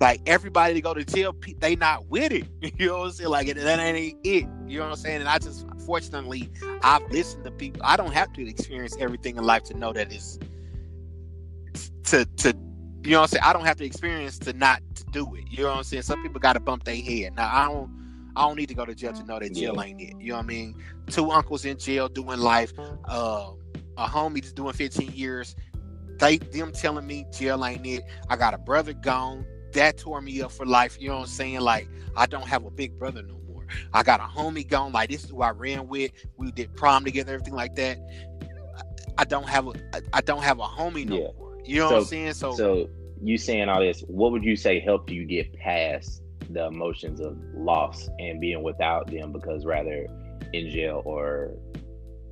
Like 0.00 0.20
everybody 0.26 0.74
to 0.74 0.80
go 0.80 0.94
to 0.94 1.04
jail, 1.04 1.34
they 1.58 1.76
not 1.76 2.08
with 2.08 2.32
it. 2.32 2.46
You 2.78 2.86
know 2.88 2.98
what 2.98 3.06
I'm 3.06 3.12
saying? 3.12 3.30
Like 3.30 3.54
that 3.54 3.78
ain't 3.78 4.18
it. 4.24 4.46
You 4.66 4.78
know 4.78 4.84
what 4.84 4.90
I'm 4.90 4.96
saying? 4.96 5.20
And 5.20 5.28
I 5.28 5.38
just 5.38 5.66
fortunately 5.86 6.50
I've 6.82 7.02
listened 7.10 7.44
to 7.44 7.50
people. 7.50 7.82
I 7.84 7.96
don't 7.96 8.12
have 8.12 8.32
to 8.34 8.48
experience 8.48 8.96
everything 8.98 9.36
in 9.36 9.44
life 9.44 9.62
to 9.64 9.74
know 9.74 9.92
that 9.92 10.12
it's 10.12 10.38
to 12.04 12.24
to 12.24 12.54
you 13.04 13.10
know 13.10 13.20
what 13.20 13.24
I'm 13.24 13.28
saying? 13.28 13.44
I 13.44 13.52
don't 13.52 13.66
have 13.66 13.76
to 13.76 13.84
experience 13.84 14.38
to 14.40 14.52
not 14.54 14.80
to 14.96 15.04
do 15.04 15.34
it. 15.34 15.44
You 15.50 15.64
know 15.64 15.70
what 15.70 15.78
I'm 15.78 15.84
saying? 15.84 16.02
Some 16.02 16.22
people 16.22 16.40
got 16.40 16.54
to 16.54 16.60
bump 16.60 16.84
their 16.84 16.96
head. 16.96 17.36
Now 17.36 17.50
I 17.52 17.68
don't 17.68 17.90
I 18.36 18.46
don't 18.46 18.56
need 18.56 18.68
to 18.68 18.74
go 18.74 18.84
to 18.84 18.94
jail 18.94 19.12
to 19.12 19.24
know 19.24 19.38
that 19.38 19.52
jail 19.54 19.74
yeah. 19.76 19.82
ain't 19.82 20.00
it. 20.00 20.14
You 20.18 20.30
know 20.30 20.36
what 20.36 20.44
I 20.44 20.46
mean? 20.46 20.82
Two 21.06 21.30
uncles 21.30 21.64
in 21.64 21.78
jail 21.78 22.08
doing 22.08 22.40
life. 22.40 22.72
Uh, 22.78 23.50
a 23.96 24.06
homie 24.06 24.40
that's 24.40 24.52
doing 24.52 24.72
15 24.72 25.12
years. 25.12 25.54
They 26.18 26.38
them 26.38 26.72
telling 26.72 27.06
me 27.06 27.26
jail 27.32 27.64
ain't 27.64 27.86
it. 27.86 28.02
I 28.28 28.36
got 28.36 28.54
a 28.54 28.58
brother 28.58 28.92
gone. 28.92 29.44
That 29.74 29.98
tore 29.98 30.20
me 30.20 30.40
up 30.40 30.52
for 30.52 30.64
life. 30.64 30.96
You 31.00 31.08
know 31.08 31.16
what 31.16 31.22
I'm 31.22 31.26
saying? 31.28 31.60
Like 31.60 31.88
I 32.16 32.26
don't 32.26 32.46
have 32.46 32.64
a 32.64 32.70
big 32.70 32.98
brother 32.98 33.22
no 33.22 33.38
more. 33.48 33.66
I 33.92 34.02
got 34.02 34.20
a 34.20 34.24
homie 34.24 34.66
gone. 34.66 34.92
Like 34.92 35.10
this 35.10 35.24
is 35.24 35.30
who 35.30 35.42
I 35.42 35.50
ran 35.50 35.88
with. 35.88 36.12
We 36.36 36.50
did 36.52 36.74
prom 36.76 37.04
together, 37.04 37.34
everything 37.34 37.54
like 37.54 37.74
that. 37.76 37.98
I 39.18 39.24
don't 39.24 39.48
have 39.48 39.68
a 39.68 39.72
I 40.12 40.20
don't 40.20 40.42
have 40.42 40.58
a 40.58 40.64
homie 40.64 41.06
no 41.06 41.16
yeah. 41.16 41.28
more. 41.38 41.58
You 41.64 41.80
know 41.80 41.88
so, 41.88 41.94
what 41.94 42.00
I'm 42.00 42.06
saying? 42.06 42.32
So 42.34 42.54
so 42.54 42.90
you 43.22 43.38
saying 43.38 43.68
all 43.68 43.80
this, 43.80 44.00
what 44.02 44.32
would 44.32 44.44
you 44.44 44.56
say 44.56 44.80
helped 44.80 45.10
you 45.10 45.24
get 45.24 45.52
past 45.54 46.22
the 46.50 46.66
emotions 46.66 47.20
of 47.20 47.38
loss 47.54 48.08
and 48.18 48.40
being 48.40 48.62
without 48.62 49.10
them 49.10 49.32
because 49.32 49.64
rather 49.64 50.06
in 50.52 50.70
jail 50.70 51.02
or 51.04 51.52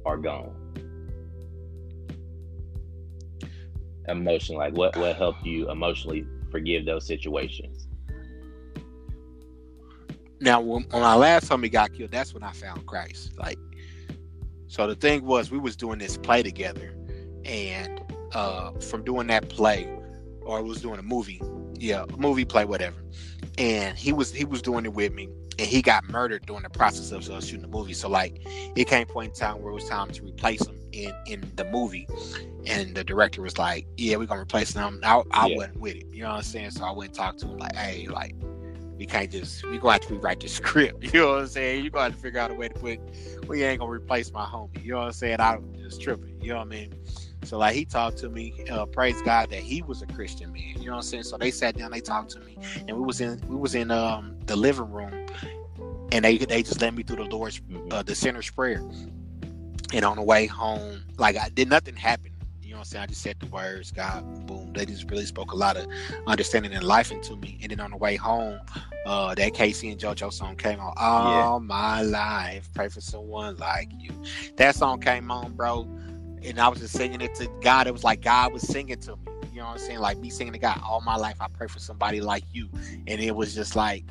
are 0.05 0.17
gone? 0.17 0.55
Emotion, 4.09 4.57
like 4.57 4.77
what 4.77 4.97
what 4.97 5.17
helped 5.17 5.45
you 5.45 5.71
emotionally 5.71 6.27
forgive 6.53 6.85
those 6.87 7.05
situations? 7.05 7.89
Now, 10.41 10.61
when, 10.61 10.87
my 10.93 11.15
last 11.15 11.49
homie 11.49 11.71
got 11.71 11.93
killed, 11.93 12.11
that's 12.11 12.35
when 12.35 12.43
I 12.43 12.53
found 12.53 12.87
Christ. 12.87 13.33
Like, 13.39 13.59
so 14.67 14.87
the 14.87 14.95
thing 14.95 15.25
was, 15.25 15.51
we 15.51 15.59
was 15.59 15.77
doing 15.77 15.99
this 15.99 16.17
play 16.17 16.43
together, 16.43 16.95
and 17.45 18.01
uh, 18.33 18.73
from 18.73 19.05
doing 19.05 19.27
that 19.29 19.49
play, 19.49 19.89
or 20.43 20.59
I 20.59 20.61
was 20.61 20.81
doing 20.81 20.99
a 20.99 21.03
movie, 21.03 21.41
yeah, 21.79 22.05
movie 22.17 22.45
play, 22.45 22.65
whatever. 22.65 22.97
And 23.59 23.97
he 23.97 24.13
was 24.13 24.33
he 24.33 24.45
was 24.45 24.63
doing 24.63 24.85
it 24.85 24.95
with 24.95 25.13
me, 25.13 25.29
and 25.59 25.69
he 25.69 25.83
got 25.83 26.09
murdered 26.09 26.47
during 26.47 26.63
the 26.63 26.71
process 26.71 27.13
of 27.13 27.29
uh, 27.29 27.41
shooting 27.41 27.63
the 27.63 27.69
movie. 27.69 27.93
So 27.93 28.09
like, 28.09 28.41
it 28.75 28.87
came 28.87 29.07
point 29.07 29.35
in 29.35 29.35
time 29.35 29.63
where 29.63 29.71
it 29.71 29.75
was 29.75 29.89
time 29.89 30.11
to 30.11 30.23
replace 30.23 30.67
him 30.67 30.72
in 30.93 31.15
in 31.27 31.53
the 31.57 31.65
movie, 31.65 32.07
and 32.67 32.95
the 32.95 33.05
director 33.05 33.43
was 33.43 33.59
like, 33.59 33.87
"Yeah, 33.97 34.17
we're 34.17 34.27
gonna 34.27 34.43
replace 34.43 34.73
him." 34.73 35.01
I, 35.03 35.23
I 35.31 35.47
yeah. 35.47 35.57
wasn't 35.57 35.81
with 35.81 35.97
it, 35.97 36.07
you 36.13 36.23
know 36.23 36.31
what 36.31 36.37
I'm 36.37 36.43
saying? 36.43 36.71
So 36.73 36.85
I 36.85 36.93
went 36.93 37.11
and 37.11 37.17
talked 37.17 37.41
to 37.41 37.47
him 37.47 37.59
like, 37.59 37.77
"Hey, 37.77 38.07
like." 38.09 38.35
We 38.99 39.07
can't 39.07 39.33
just 39.33 39.65
we 39.65 39.79
gonna 39.79 39.95
have 39.95 40.03
to 40.03 40.15
rewrite 40.15 40.39
the 40.39 40.49
script. 40.49 41.03
You 41.03 41.23
know 41.23 41.29
what 41.31 41.39
I'm 41.41 41.47
saying? 41.49 41.83
You 41.83 41.91
gotta 41.91 42.05
have 42.05 42.13
to 42.13 42.19
figure 42.21 42.39
out 42.39 42.53
a 42.53 42.55
way 42.55 42.69
to 42.69 42.75
put 42.75 43.01
we 43.49 43.65
ain't 43.65 43.81
gonna 43.81 43.91
replace 43.91 44.31
my 44.33 44.45
homie. 44.45 44.85
You 44.85 44.93
know 44.93 44.99
what 44.99 45.07
I'm 45.07 45.13
saying? 45.13 45.41
I'm 45.41 45.75
just 45.75 46.01
tripping. 46.01 46.41
You 46.41 46.51
know 46.51 46.59
what 46.59 46.67
I 46.67 46.71
mean? 46.71 46.95
So 47.45 47.59
like 47.59 47.75
he 47.75 47.85
talked 47.85 48.19
to 48.19 48.29
me, 48.29 48.65
uh, 48.71 48.87
praise 48.87 49.21
God 49.23 49.51
that 49.51 49.61
he 49.61 49.83
was 49.83 50.03
a 50.03 50.07
Christian 50.07 50.53
man. 50.53 50.75
You 50.79 50.87
know 50.87 50.93
what 50.93 50.97
I'm 50.99 51.03
saying? 51.03 51.25
So 51.25 51.37
they 51.37 51.51
sat 51.51 51.77
down, 51.77 51.91
they 51.91 52.01
talked 52.01 52.31
to 52.33 52.41
me, 52.41 52.57
and 52.87 52.97
we 52.97 53.03
was 53.03 53.21
in 53.21 53.41
we 53.49 53.57
was 53.57 53.75
in 53.75 53.91
um, 53.91 54.37
the 54.47 54.57
living 54.57 54.91
room, 54.91 55.27
and 56.13 56.25
they 56.25 56.39
they 56.39 56.63
just 56.63 56.81
led 56.81 56.95
me 56.95 57.03
through 57.03 57.17
the 57.17 57.25
Lord's 57.25 57.61
uh, 57.91 58.03
the 58.03 58.15
sinner's 58.15 58.51
prayer. 58.51 58.83
And 59.93 60.05
on 60.05 60.17
the 60.17 60.23
way 60.23 60.47
home, 60.47 61.03
like 61.19 61.37
I 61.37 61.49
did 61.51 61.69
nothing 61.69 61.97
happen. 61.97 62.31
You 62.63 62.71
know 62.71 62.77
what 62.77 62.81
I'm 62.81 62.85
saying? 62.87 63.03
I 63.03 63.07
just 63.07 63.23
said 63.23 63.39
the 63.39 63.47
words, 63.47 63.91
God, 63.91 64.47
boom. 64.47 64.73
They 64.73 64.87
just 64.87 65.11
really 65.11 65.27
spoke 65.27 65.53
a 65.53 65.57
lot 65.57 65.77
of 65.77 65.87
understanding 66.27 66.73
and 66.73 66.83
life 66.83 67.13
into 67.13 67.37
me. 67.37 67.59
And 67.61 67.71
then 67.71 67.81
on 67.81 67.91
the 67.91 67.99
way 67.99 68.17
home, 68.17 68.59
uh, 69.05 69.35
that 69.35 69.53
K-Ci 69.53 69.91
and 69.91 70.01
JoJo 70.01 70.33
song 70.33 70.57
came 70.57 70.81
on. 70.81 70.95
All 70.97 71.61
yeah. 71.61 71.67
my 71.67 72.03
life, 72.03 72.71
pray 72.73 72.89
for 72.89 73.03
someone 73.03 73.57
like 73.59 73.91
you. 73.99 74.11
That 74.57 74.75
song 74.75 75.01
came 75.01 75.31
on, 75.31 75.53
bro 75.53 75.87
and 76.45 76.61
I 76.61 76.69
was 76.69 76.81
just 76.81 76.95
singing 76.95 77.21
it 77.21 77.35
to 77.37 77.49
God. 77.61 77.87
It 77.87 77.93
was 77.93 78.05
like 78.05 78.21
God 78.21 78.53
was 78.53 78.63
singing 78.63 78.99
to 79.01 79.17
me. 79.17 79.23
You 79.53 79.59
know 79.59 79.67
what 79.67 79.73
I'm 79.73 79.79
saying? 79.79 79.99
Like 79.99 80.19
me 80.19 80.31
singing 80.31 80.53
to 80.55 80.59
God 80.59 80.81
all 80.85 81.01
my 81.01 81.17
life. 81.17 81.37
I 81.41 81.47
pray 81.49 81.67
for 81.67 81.79
somebody 81.79 82.21
like 82.21 82.45
you, 82.53 82.69
and 83.07 83.21
it 83.21 83.35
was 83.37 83.55
just 83.55 83.77
like 83.77 84.05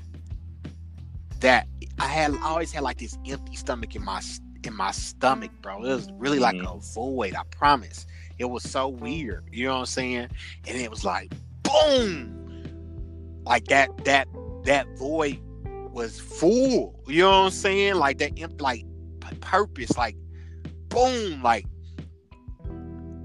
that. 1.39 1.67
I 1.99 2.07
had 2.07 2.33
I 2.35 2.49
always 2.49 2.71
had 2.71 2.83
like 2.83 2.97
this 2.97 3.17
empty 3.25 3.55
stomach 3.55 3.95
in 3.95 4.03
my 4.03 4.19
in 4.65 4.75
my 4.75 4.91
stomach, 4.91 5.51
bro. 5.61 5.83
It 5.83 5.95
was 5.95 6.09
really 6.13 6.39
like 6.39 6.55
mm-hmm. 6.55 6.77
a 6.77 6.79
void. 6.79 7.35
I 7.35 7.43
promise. 7.51 8.05
It 8.37 8.45
was 8.45 8.63
so 8.63 8.87
weird. 8.87 9.45
You 9.51 9.67
know 9.67 9.73
what 9.73 9.79
I'm 9.81 9.85
saying? 9.85 10.29
And 10.67 10.77
it 10.77 10.89
was 10.89 11.05
like 11.05 11.33
boom, 11.63 13.41
like 13.45 13.65
that 13.67 14.05
that 14.05 14.27
that 14.63 14.87
void 14.97 15.39
was 15.91 16.19
full. 16.19 16.99
You 17.07 17.23
know 17.23 17.29
what 17.29 17.45
I'm 17.45 17.51
saying? 17.51 17.95
Like 17.95 18.17
that 18.19 18.39
empty, 18.39 18.63
like 18.63 18.85
purpose, 19.41 19.97
like 19.97 20.15
boom, 20.89 21.41
like 21.43 21.65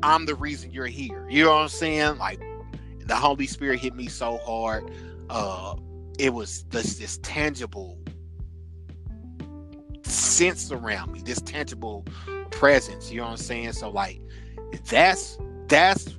I'm 0.03 0.27
the 0.27 0.35
reason 0.35 0.71
you're 0.73 0.87
here. 0.87 1.27
You 1.29 1.45
know 1.45 1.55
what 1.55 1.63
I'm 1.63 1.69
saying? 1.69 2.19
Like 2.19 2.41
the 3.01 3.17
Holy 3.17 3.47
Spirit 3.47 3.81
hit 3.81 3.95
me 3.95 4.09
so 4.09 4.39
hard. 4.39 4.91
Uh 5.31 5.77
it 6.19 6.33
was 6.33 6.65
this 6.65 6.99
this 6.99 7.19
tangible 7.19 7.99
sense 10.37 10.71
around 10.71 11.13
me, 11.13 11.21
this 11.25 11.41
tangible 11.41 12.05
presence. 12.51 13.11
You 13.11 13.19
know 13.19 13.25
what 13.25 13.31
I'm 13.33 13.37
saying? 13.39 13.73
So 13.73 13.91
like 13.91 14.21
that's 14.89 15.39
that's 15.69 16.15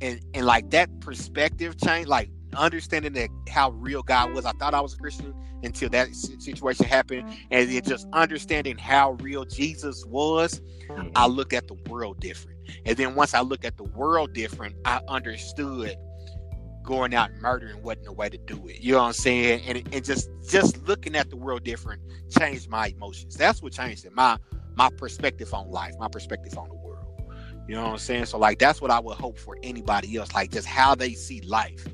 and 0.00 0.20
and 0.34 0.46
like 0.46 0.70
that 0.70 1.00
perspective 1.00 1.76
change, 1.78 2.08
like 2.08 2.30
understanding 2.56 3.12
that 3.14 3.30
how 3.48 3.70
real 3.70 4.02
God 4.02 4.34
was. 4.34 4.44
I 4.44 4.52
thought 4.52 4.74
I 4.74 4.80
was 4.80 4.94
a 4.94 4.96
Christian 4.96 5.34
until 5.62 5.88
that 5.90 6.14
situation 6.14 6.86
happened, 6.86 7.32
and 7.50 7.70
then 7.70 7.82
just 7.84 8.08
understanding 8.12 8.76
how 8.78 9.12
real 9.20 9.44
Jesus 9.44 10.04
was. 10.06 10.60
I 10.90 11.28
mm. 11.28 11.36
looked 11.36 11.52
at 11.52 11.68
the 11.68 11.74
world 11.88 12.20
different, 12.20 12.58
and 12.84 12.96
then 12.96 13.14
once 13.14 13.32
I 13.32 13.40
looked 13.40 13.64
at 13.64 13.76
the 13.76 13.84
world 13.84 14.32
different, 14.32 14.74
I 14.84 15.00
understood 15.08 15.94
going 16.82 17.14
out 17.14 17.30
and 17.30 17.40
murdering 17.40 17.82
wasn't 17.82 18.04
the 18.04 18.12
way 18.12 18.28
to 18.28 18.38
do 18.38 18.68
it. 18.68 18.80
You 18.80 18.92
know 18.92 18.98
what 18.98 19.04
I'm 19.04 19.12
saying? 19.12 19.62
And 19.66 19.94
and 19.94 20.04
just 20.04 20.30
just 20.48 20.86
looking 20.86 21.16
at 21.16 21.30
the 21.30 21.36
world 21.36 21.64
different 21.64 22.02
changed 22.30 22.68
my 22.68 22.88
emotions. 22.88 23.36
That's 23.36 23.62
what 23.62 23.72
changed 23.72 24.04
it. 24.04 24.14
My 24.14 24.38
my 24.74 24.90
perspective 24.96 25.52
on 25.54 25.70
life, 25.70 25.94
my 25.98 26.08
perspective 26.08 26.56
on 26.56 26.68
the 26.68 26.74
world. 26.74 27.06
You 27.68 27.76
know 27.76 27.84
what 27.84 27.92
I'm 27.92 27.98
saying? 27.98 28.26
So 28.26 28.38
like 28.38 28.58
that's 28.58 28.80
what 28.80 28.90
I 28.90 29.00
would 29.00 29.16
hope 29.16 29.38
for 29.38 29.56
anybody 29.62 30.16
else, 30.16 30.34
like 30.34 30.50
just 30.50 30.66
how 30.66 30.94
they 30.94 31.14
see 31.14 31.40
life 31.42 31.86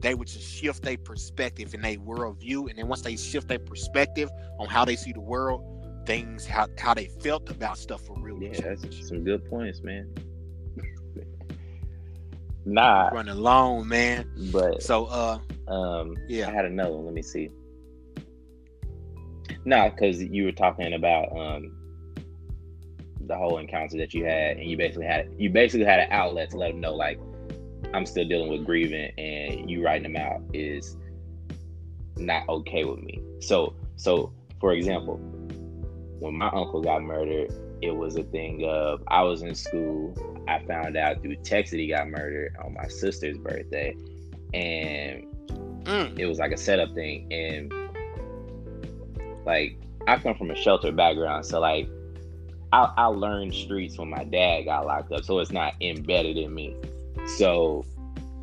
they 0.00 0.14
would 0.14 0.28
just 0.28 0.48
shift 0.48 0.82
their 0.82 0.98
perspective 0.98 1.74
and 1.74 1.82
their 1.82 1.96
worldview. 1.96 2.68
And 2.68 2.78
then 2.78 2.86
once 2.86 3.02
they 3.02 3.16
shift 3.16 3.48
their 3.48 3.58
perspective 3.58 4.30
on 4.58 4.68
how 4.68 4.84
they 4.84 4.96
see 4.96 5.12
the 5.12 5.20
world, 5.20 5.62
things 6.06 6.46
how 6.46 6.68
how 6.78 6.94
they 6.94 7.06
felt 7.06 7.50
about 7.50 7.78
stuff 7.78 8.02
for 8.06 8.16
real. 8.18 8.40
Yeah, 8.40 8.60
that's 8.60 9.08
some 9.08 9.24
good 9.24 9.44
points, 9.48 9.82
man. 9.82 10.08
Nah, 12.66 13.08
running 13.08 13.36
long, 13.36 13.88
man. 13.88 14.30
But 14.52 14.82
so, 14.82 15.06
uh, 15.06 15.38
um, 15.68 16.16
yeah, 16.28 16.48
I 16.48 16.52
had 16.52 16.64
another 16.64 16.92
one. 16.92 17.06
Let 17.06 17.14
me 17.14 17.22
see. 17.22 17.50
Nah, 19.64 19.88
because 19.88 20.22
you 20.22 20.44
were 20.44 20.52
talking 20.52 20.92
about 20.92 21.36
um 21.36 21.72
the 23.26 23.36
whole 23.36 23.58
encounter 23.58 23.96
that 23.98 24.14
you 24.14 24.24
had, 24.24 24.58
and 24.58 24.70
you 24.70 24.76
basically 24.76 25.06
had 25.06 25.30
you 25.38 25.50
basically 25.50 25.86
had 25.86 26.00
an 26.00 26.08
outlet 26.10 26.50
to 26.50 26.58
let 26.58 26.72
them 26.72 26.80
know, 26.80 26.94
like, 26.94 27.18
I'm 27.94 28.06
still 28.06 28.26
dealing 28.26 28.50
with 28.50 28.64
grieving 28.64 29.12
and 29.18 29.70
you 29.70 29.84
writing 29.84 30.12
them 30.12 30.16
out 30.16 30.42
is 30.52 30.96
not 32.16 32.48
okay 32.48 32.84
with 32.84 33.00
me. 33.00 33.20
So 33.40 33.74
so 33.96 34.32
for 34.60 34.72
example, 34.72 35.16
when 36.18 36.34
my 36.34 36.48
uncle 36.48 36.82
got 36.82 37.02
murdered, 37.02 37.52
it 37.82 37.90
was 37.90 38.16
a 38.16 38.22
thing 38.22 38.64
of 38.64 39.02
I 39.08 39.22
was 39.22 39.42
in 39.42 39.54
school. 39.54 40.14
I 40.48 40.60
found 40.64 40.96
out 40.96 41.22
through 41.22 41.36
text 41.36 41.72
that 41.72 41.78
he 41.78 41.88
got 41.88 42.08
murdered 42.08 42.56
on 42.64 42.74
my 42.74 42.88
sister's 42.88 43.38
birthday. 43.38 43.94
And 44.54 45.24
mm. 45.84 46.18
it 46.18 46.26
was 46.26 46.38
like 46.38 46.52
a 46.52 46.56
setup 46.56 46.94
thing. 46.94 47.32
And 47.32 47.72
like 49.44 49.78
I 50.06 50.18
come 50.18 50.34
from 50.36 50.50
a 50.50 50.56
shelter 50.56 50.92
background, 50.92 51.46
so 51.46 51.60
like 51.60 51.88
I, 52.72 52.92
I 52.96 53.06
learned 53.06 53.54
streets 53.54 53.96
when 53.98 54.10
my 54.10 54.24
dad 54.24 54.62
got 54.62 54.86
locked 54.86 55.12
up, 55.12 55.24
so 55.24 55.38
it's 55.38 55.52
not 55.52 55.74
embedded 55.80 56.36
in 56.36 56.54
me. 56.54 56.76
So 57.36 57.84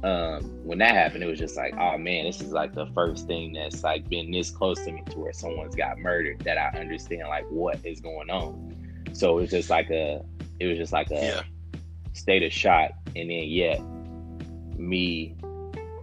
um, 0.04 0.44
when 0.66 0.80
that 0.80 0.96
happened, 0.96 1.24
it 1.24 1.28
was 1.28 1.40
just 1.40 1.56
like, 1.56 1.74
oh 1.78 1.98
man, 1.98 2.26
this 2.26 2.42
is 2.42 2.52
like 2.52 2.74
the 2.74 2.88
first 2.88 3.28
thing 3.28 3.54
that's 3.54 3.84
like 3.84 4.08
been 4.10 4.32
this 4.32 4.50
close 4.50 4.84
to 4.86 4.92
me 4.92 5.02
to 5.12 5.20
where 5.20 5.34
someone's 5.34 5.76
got 5.76 5.98
murdered 5.98 6.40
that 6.40 6.58
I 6.58 6.78
understand 6.80 7.28
like 7.30 7.46
what 7.50 7.80
is 7.86 8.00
going 8.00 8.30
on. 8.30 8.76
So 9.12 9.38
it 9.38 9.42
was 9.42 9.50
just 9.50 9.70
like 9.70 9.90
a, 9.90 10.24
it 10.60 10.68
was 10.68 10.78
just 10.78 10.94
like 10.94 11.12
a 11.12 11.16
yeah. 11.16 11.42
state 12.14 12.44
of 12.44 12.52
shock, 12.52 12.92
and 13.16 13.30
then 13.30 13.44
yet 13.44 13.82
me 14.78 15.36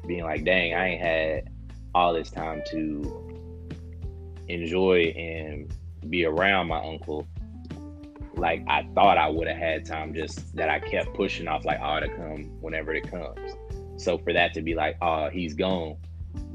being 0.06 0.24
like, 0.24 0.44
dang, 0.44 0.74
I 0.74 0.88
ain't 0.88 1.02
had 1.02 1.50
all 1.94 2.12
this 2.12 2.30
time 2.30 2.62
to 2.70 3.26
enjoy 4.48 5.12
and 5.16 5.72
be 6.08 6.24
around 6.24 6.68
my 6.68 6.78
uncle 6.78 7.26
like 8.40 8.64
I 8.68 8.88
thought 8.94 9.18
I 9.18 9.28
would 9.28 9.46
have 9.48 9.56
had 9.56 9.84
time 9.84 10.14
just 10.14 10.54
that 10.56 10.68
I 10.68 10.80
kept 10.80 11.14
pushing 11.14 11.46
off 11.46 11.64
like 11.64 11.78
oh 11.82 12.00
to 12.00 12.08
come 12.08 12.44
whenever 12.60 12.94
it 12.94 13.08
comes. 13.10 13.38
So 13.96 14.18
for 14.18 14.32
that 14.32 14.54
to 14.54 14.62
be 14.62 14.74
like 14.74 14.96
oh 15.02 15.28
he's 15.28 15.54
gone, 15.54 15.96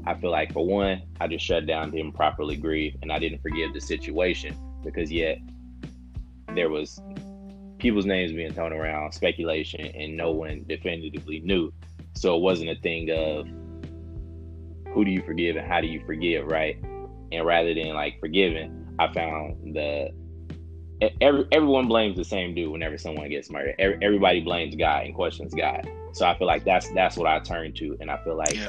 I 0.04 0.14
feel 0.14 0.30
like 0.30 0.52
for 0.52 0.66
one 0.66 1.02
I 1.20 1.28
just 1.28 1.44
shut 1.44 1.66
down 1.66 1.92
to 1.92 2.12
properly 2.12 2.56
grieve 2.56 2.96
and 3.02 3.12
I 3.12 3.18
didn't 3.18 3.40
forgive 3.40 3.72
the 3.72 3.80
situation 3.80 4.56
because 4.84 5.10
yet 5.10 5.38
there 6.56 6.70
was 6.70 7.00
people's 7.78 8.06
names 8.06 8.32
being 8.32 8.52
thrown 8.52 8.72
around, 8.72 9.12
speculation, 9.12 9.86
and 9.86 10.16
no 10.16 10.32
one 10.32 10.64
definitively 10.68 11.40
knew. 11.40 11.72
So 12.14 12.36
it 12.36 12.40
wasn't 12.40 12.70
a 12.70 12.76
thing 12.76 13.10
of 13.10 13.46
who 14.92 15.04
do 15.04 15.10
you 15.10 15.22
forgive 15.22 15.56
and 15.56 15.66
how 15.66 15.80
do 15.80 15.86
you 15.86 16.02
forgive, 16.06 16.46
right? 16.46 16.78
and 17.32 17.44
rather 17.44 17.74
than 17.74 17.94
like 17.94 18.20
forgiving, 18.20 18.86
I 18.98 19.12
found 19.12 19.74
the 19.74 20.10
every, 21.20 21.46
everyone 21.52 21.88
blames 21.88 22.16
the 22.16 22.24
same 22.24 22.54
dude 22.54 22.70
whenever 22.70 22.96
someone 22.98 23.28
gets 23.28 23.50
murdered. 23.50 23.74
Every, 23.78 23.98
everybody 24.02 24.40
blames 24.40 24.74
God 24.74 25.04
and 25.04 25.14
questions 25.14 25.54
God. 25.54 25.88
So 26.12 26.26
I 26.26 26.36
feel 26.38 26.46
like 26.46 26.64
that's 26.64 26.88
that's 26.90 27.16
what 27.16 27.26
I 27.26 27.40
turned 27.40 27.76
to, 27.76 27.96
and 28.00 28.10
I 28.10 28.22
feel 28.24 28.36
like 28.36 28.54
yeah. 28.54 28.68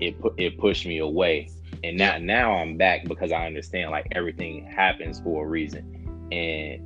it 0.00 0.16
it 0.36 0.58
pushed 0.58 0.86
me 0.86 0.98
away. 0.98 1.50
And 1.84 1.98
now 1.98 2.18
now 2.18 2.52
I'm 2.52 2.76
back 2.76 3.04
because 3.04 3.32
I 3.32 3.46
understand 3.46 3.90
like 3.90 4.06
everything 4.12 4.64
happens 4.64 5.20
for 5.20 5.44
a 5.44 5.48
reason, 5.48 6.28
and 6.32 6.80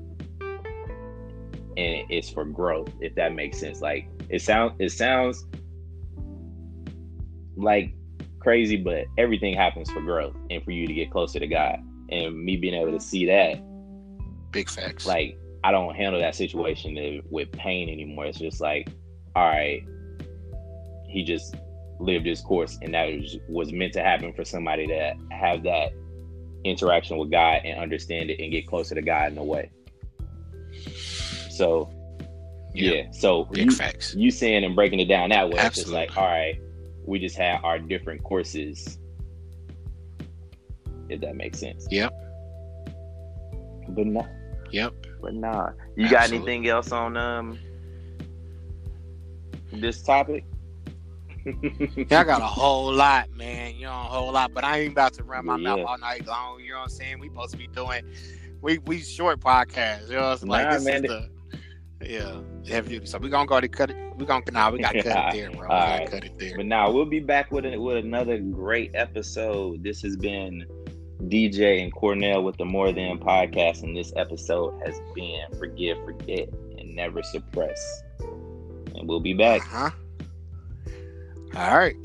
and 1.76 2.10
it's 2.10 2.30
for 2.30 2.44
growth. 2.44 2.90
If 3.00 3.14
that 3.16 3.34
makes 3.34 3.58
sense, 3.58 3.80
like 3.80 4.08
it 4.28 4.42
sounds 4.42 4.74
it 4.78 4.90
sounds 4.90 5.44
like 7.56 7.94
crazy, 8.40 8.76
but 8.76 9.06
everything 9.18 9.54
happens 9.54 9.90
for 9.90 10.00
growth 10.00 10.36
and 10.50 10.62
for 10.62 10.70
you 10.70 10.86
to 10.86 10.94
get 10.94 11.10
closer 11.10 11.38
to 11.38 11.46
God. 11.46 11.78
And 12.10 12.38
me 12.38 12.56
being 12.56 12.74
able 12.74 12.92
to 12.92 13.00
see 13.00 13.26
that 13.26 13.60
Big 14.56 14.70
facts. 14.70 15.06
Like 15.06 15.38
I 15.64 15.70
don't 15.70 15.94
handle 15.94 16.20
that 16.20 16.34
situation 16.34 17.22
with 17.28 17.52
pain 17.52 17.88
anymore. 17.88 18.26
It's 18.26 18.38
just 18.38 18.60
like, 18.60 18.88
all 19.34 19.46
right, 19.46 19.82
he 21.08 21.24
just 21.24 21.56
lived 21.98 22.24
his 22.24 22.40
course, 22.40 22.78
and 22.82 22.94
that 22.94 23.12
was, 23.12 23.36
was 23.48 23.72
meant 23.72 23.92
to 23.94 24.02
happen 24.02 24.32
for 24.32 24.44
somebody 24.44 24.86
to 24.86 25.14
have 25.30 25.62
that 25.64 25.90
interaction 26.64 27.18
with 27.18 27.30
God 27.30 27.62
and 27.64 27.78
understand 27.78 28.30
it 28.30 28.40
and 28.40 28.50
get 28.52 28.66
closer 28.66 28.94
to 28.94 29.02
God 29.02 29.32
in 29.32 29.38
a 29.38 29.44
way. 29.44 29.70
So, 31.56 31.90
yeah. 32.74 32.92
yeah. 32.92 33.10
So 33.12 33.44
Big 33.44 33.66
you, 33.66 33.70
facts. 33.70 34.14
You 34.14 34.30
saying 34.30 34.64
and 34.64 34.74
breaking 34.74 35.00
it 35.00 35.06
down 35.06 35.30
that 35.30 35.48
way, 35.48 35.58
Absolutely. 35.58 35.66
it's 35.66 35.76
just 35.76 35.88
like, 35.88 36.16
all 36.16 36.24
right, 36.24 36.60
we 37.04 37.18
just 37.18 37.36
had 37.36 37.60
our 37.62 37.78
different 37.78 38.22
courses. 38.22 38.98
If 41.08 41.20
that 41.20 41.36
makes 41.36 41.60
sense. 41.60 41.86
Yep. 41.90 42.12
But 43.88 44.06
not 44.06 44.28
Yep. 44.70 44.94
But 45.20 45.34
nah. 45.34 45.70
You 45.96 46.04
Absolutely. 46.04 46.08
got 46.08 46.32
anything 46.32 46.68
else 46.68 46.92
on 46.92 47.16
um 47.16 47.58
this 49.72 50.02
topic? 50.02 50.44
yeah, 51.46 52.20
I 52.20 52.24
got 52.24 52.40
a 52.40 52.46
whole 52.46 52.92
lot, 52.92 53.30
man. 53.30 53.76
You 53.76 53.86
know, 53.86 53.92
a 53.92 53.94
whole 53.94 54.32
lot. 54.32 54.52
But 54.52 54.64
I 54.64 54.80
ain't 54.80 54.92
about 54.92 55.14
to 55.14 55.22
run 55.22 55.46
my 55.46 55.56
yeah. 55.56 55.76
mouth 55.76 55.86
all 55.86 55.98
night 55.98 56.26
long. 56.26 56.60
You 56.60 56.70
know 56.70 56.78
what 56.78 56.82
I'm 56.84 56.88
saying? 56.88 57.20
We 57.20 57.28
supposed 57.28 57.52
to 57.52 57.58
be 57.58 57.68
doing 57.68 58.02
we 58.62 58.78
we 58.78 58.98
short 58.98 59.40
podcasts. 59.40 60.08
You 60.08 60.16
know, 60.16 60.32
it's 60.32 60.42
like 60.42 60.66
nah, 60.66 60.74
this 60.74 60.84
man, 60.84 61.04
is 61.04 61.10
the 61.10 61.28
yeah, 62.02 62.40
heavy 62.68 62.90
duty. 62.90 63.06
So 63.06 63.18
we 63.18 63.28
gonna 63.28 63.46
go 63.46 63.60
to 63.60 63.68
cut 63.68 63.90
it. 63.90 63.96
We 64.16 64.26
gonna 64.26 64.44
nah, 64.52 64.70
we 64.70 64.78
gotta 64.78 65.02
cut 65.02 65.34
it 65.34 65.36
there, 65.36 65.50
bro. 65.50 65.62
We 65.62 65.68
gotta 65.68 65.98
right. 65.98 66.10
cut 66.10 66.24
it 66.24 66.38
there. 66.38 66.56
But 66.56 66.66
now 66.66 66.86
nah, 66.86 66.92
we'll 66.92 67.06
be 67.06 67.20
back 67.20 67.50
with 67.50 67.66
a, 67.66 67.76
with 67.78 67.98
another 67.98 68.38
great 68.38 68.92
episode. 68.94 69.82
This 69.82 70.02
has 70.02 70.16
been 70.16 70.66
DJ 71.24 71.82
and 71.82 71.92
Cornell 71.92 72.42
with 72.42 72.56
the 72.56 72.64
More 72.64 72.92
Than 72.92 73.18
podcast, 73.18 73.82
and 73.82 73.96
this 73.96 74.12
episode 74.16 74.80
has 74.84 75.00
been 75.14 75.46
Forgive, 75.58 75.98
Forget, 76.04 76.48
and 76.78 76.94
Never 76.94 77.22
Suppress. 77.22 78.02
And 78.94 79.08
we'll 79.08 79.20
be 79.20 79.34
back. 79.34 79.62
Uh-huh. 79.62 79.90
All 81.54 81.78
right. 81.78 81.96